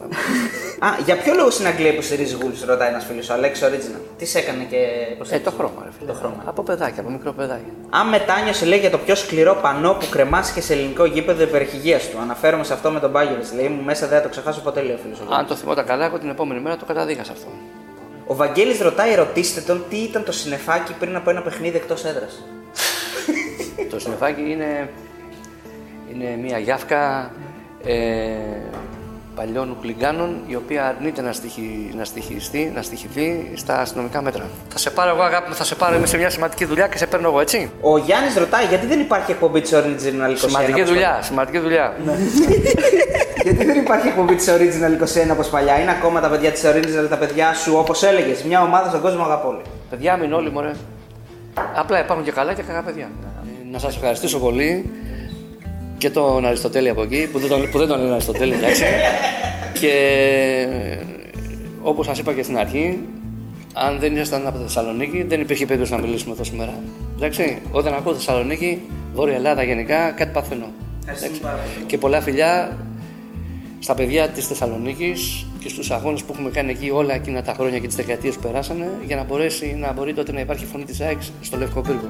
Α, 0.80 0.88
για 1.06 1.18
ποιο 1.18 1.34
λόγο 1.34 1.50
στην 1.50 1.68
Αγγλία 1.68 1.92
υποστηρίζει 1.92 2.36
Γούλ, 2.42 2.52
ρωτάει 2.66 2.90
ένας 2.90 3.06
φίλος, 3.06 3.30
ο 3.30 3.34
Αλέξ 3.34 3.62
Original; 3.64 4.02
Τις 4.18 4.30
σε 4.30 4.38
έκανε 4.40 4.64
και 4.70 4.76
Ε, 4.76 5.12
υποστηρίζει. 5.14 5.44
το 5.46 5.52
χρώμα, 5.52 5.82
ρε 5.84 5.90
φίλε. 5.98 6.12
Το 6.12 6.18
χρώμα. 6.18 6.44
Από 6.46 6.64
παιδάκι, 6.64 7.00
από 7.00 7.10
μικρό 7.10 7.32
παιδάκι. 7.32 7.72
Αν 7.90 8.08
μετάνιωσε, 8.10 8.66
λέει, 8.66 8.80
για 8.80 8.90
το 8.90 8.98
πιο 8.98 9.16
σκληρό 9.16 9.56
πανό 9.62 9.94
που 9.94 10.06
κρεμάστηκε 10.10 10.62
σε 10.62 10.74
ελληνικό 10.74 11.06
γήπεδο 11.06 11.44
υπερχηγία 11.44 11.98
του. 12.00 12.18
Αναφέρομαι 12.22 12.64
σε 12.64 12.74
αυτό 12.74 12.92
με 12.92 13.00
τον 13.00 13.10
Μπάγκεβιτ. 13.10 13.54
Λέει 13.56 13.68
μου 13.68 13.84
μέσα 13.84 14.08
δεν 14.08 14.18
θα 14.18 14.24
το 14.24 14.30
ξεχάσω 14.30 14.62
ποτέ, 14.62 14.82
λέει 14.82 14.94
ο 14.96 15.00
φίλος. 15.04 15.20
Αν 15.38 15.46
το 15.48 15.56
θυμόταν 15.56 15.86
καλά, 15.86 16.06
εγώ 16.06 16.18
την 16.20 16.30
επόμενη 16.30 16.60
μέρα 16.62 16.78
το 16.78 16.86
καταδίκασα 16.86 17.32
αυτό. 17.32 17.48
Ο 18.28 18.36
Βαγγέλης 18.36 18.80
ρωτάει, 18.80 19.16
ρωτήστε 19.16 19.62
τον 19.62 19.84
τι 19.90 19.98
ήταν 19.98 20.24
το 20.24 20.32
συνεφάκι 20.32 20.94
πριν 21.00 21.16
από 21.16 21.30
ένα 21.30 21.42
παιχνίδι 21.42 21.78
εκτός 21.78 22.06
έδρας; 22.06 22.44
το 23.90 24.00
συννεφάκι 24.00 24.42
είναι, 24.42 24.90
είναι 26.14 26.38
μια 26.44 26.58
γιάφκα 26.58 27.32
ε, 27.86 27.94
παλιών 29.36 29.76
χουλιγκάνων 29.80 30.36
η 30.48 30.56
οποία 30.56 30.88
αρνείται 30.88 31.22
να, 31.22 31.32
στοιχει, 31.32 31.94
να 31.98 32.04
στοιχιστεί, 32.04 32.72
να 32.76 32.82
στοιχηθεί 32.82 33.52
στα 33.56 33.80
αστυνομικά 33.80 34.22
μέτρα. 34.22 34.44
Θα 34.70 34.78
σε 34.78 34.90
πάρω 34.90 35.10
εγώ 35.10 35.22
αγάπη 35.22 35.50
μου, 35.50 35.56
θα 35.56 35.64
σε 35.64 35.76
πάρω, 35.76 35.96
είμαι 35.96 36.06
σε 36.06 36.18
μια 36.18 36.30
σημαντική 36.30 36.66
δουλειά 36.66 36.88
και 36.88 36.98
σε 36.98 37.06
παίρνω 37.08 37.28
εγώ 37.28 37.40
έτσι. 37.40 37.72
Ο 37.82 37.98
Γιάννης 37.98 38.36
ρωτάει, 38.36 38.66
γιατί 38.66 38.86
δεν 38.86 39.00
υπάρχει 39.00 39.32
εκπομπή 39.32 39.62
της 39.62 39.74
Original 39.74 40.32
21. 40.32 40.36
Σημαντική 40.38 40.80
όπως 40.80 40.90
δουλειά, 40.92 41.20
σημαντική 41.22 41.60
δουλειά. 41.60 41.94
παλιά. 42.06 42.18
γιατί 43.46 43.66
δεν 43.66 43.78
υπάρχει 43.78 44.08
εκπομπή 44.08 44.36
της 44.36 44.50
Original 44.50 45.28
21 45.28 45.32
όπως 45.32 45.50
παλιά; 45.50 45.80
Είναι 45.82 45.92
ακόμα 45.92 46.22
τα 46.22 46.30
παιδιά 46.30 46.52
της 46.52 46.64
Original, 46.66 47.08
τα 47.10 47.18
παιδιά 47.18 47.54
σου, 47.54 47.74
όπως 47.78 48.04
έλεγες. 48.04 48.44
Μια 48.44 48.62
ομάδα 48.62 48.90
στον 48.90 49.02
κόσμο 49.02 49.24
αγαπώ. 49.24 49.52
λέει. 49.52 49.62
Παιδιά, 49.90 50.18
μην 50.18 50.34
όλοι 50.34 50.52
μωρέ. 50.52 50.72
Απλά 51.76 52.00
υπάρχουν 52.00 52.26
και 52.26 52.32
καλά 52.32 52.54
και 52.54 52.62
κακά 52.62 52.82
παιδιά. 52.82 53.10
Ε, 53.14 53.72
Να 53.72 53.80
σας 53.80 53.96
ευχαριστήσω 53.96 54.40
πολύ 54.40 54.92
και 56.02 56.10
τον 56.10 56.46
Αριστοτέλη 56.46 56.90
από 56.90 57.04
εκεί, 57.04 57.28
που 57.32 57.40
δεν 57.40 57.50
τον, 57.50 57.70
που 57.72 57.78
δεν 57.78 57.88
τον 57.88 58.00
λένε 58.00 58.12
Αριστοτέλη, 58.12 58.54
εντάξει. 58.54 58.84
και 59.80 59.94
ε, 60.72 60.98
όπως 61.82 62.06
σας 62.06 62.20
είπα 62.20 62.34
και 62.34 62.44
στην 62.44 62.58
αρχή, 62.58 63.00
αν 63.74 64.00
δεν 64.00 64.14
ήσασταν 64.16 64.48
από 64.48 64.58
τη 64.58 64.64
Θεσσαλονίκη, 64.64 65.24
δεν 65.24 65.42
υπήρχε 65.42 65.66
περίπτωση 65.66 65.94
να 65.94 66.00
μιλήσουμε 66.00 66.34
εδώ 66.34 66.44
σήμερα. 66.44 66.74
Εντάξει, 67.16 67.62
όταν 67.72 67.94
ακούω 67.94 68.14
Θεσσαλονίκη, 68.14 68.82
Βόρεια 69.14 69.36
Ελλάδα 69.36 69.64
γενικά, 69.64 70.12
κάτι 70.12 70.32
παθαίνω. 70.32 70.66
Εντάξει. 71.04 71.30
Και 71.86 71.98
πολλά 71.98 72.22
φιλιά 72.22 72.78
στα 73.80 73.94
παιδιά 73.94 74.28
της 74.28 74.48
Θεσσαλονίκης 74.48 75.46
και 75.60 75.70
στους 75.70 75.92
αγώνες 75.92 76.24
που 76.24 76.34
έχουμε 76.34 76.50
κάνει 76.50 76.72
εκεί 76.72 76.90
όλα 76.90 77.14
εκείνα 77.14 77.42
τα 77.42 77.54
χρόνια 77.54 77.80
και 77.80 77.88
τις 77.88 77.96
δεκαετίες 77.96 78.36
που 78.36 78.42
περάσανε 78.42 78.90
για 79.06 79.16
να 79.16 79.24
μπορέσει 79.24 79.78
να 79.80 79.94
μπορεί 79.94 80.14
τότε 80.14 80.32
να 80.32 80.40
υπάρχει 80.40 80.66
φωνή 80.66 80.84
της 80.84 81.02
ΑΕΚ 81.02 81.22
στο 81.42 81.58
Λευκό 81.58 81.82
Πύργο. 81.82 82.10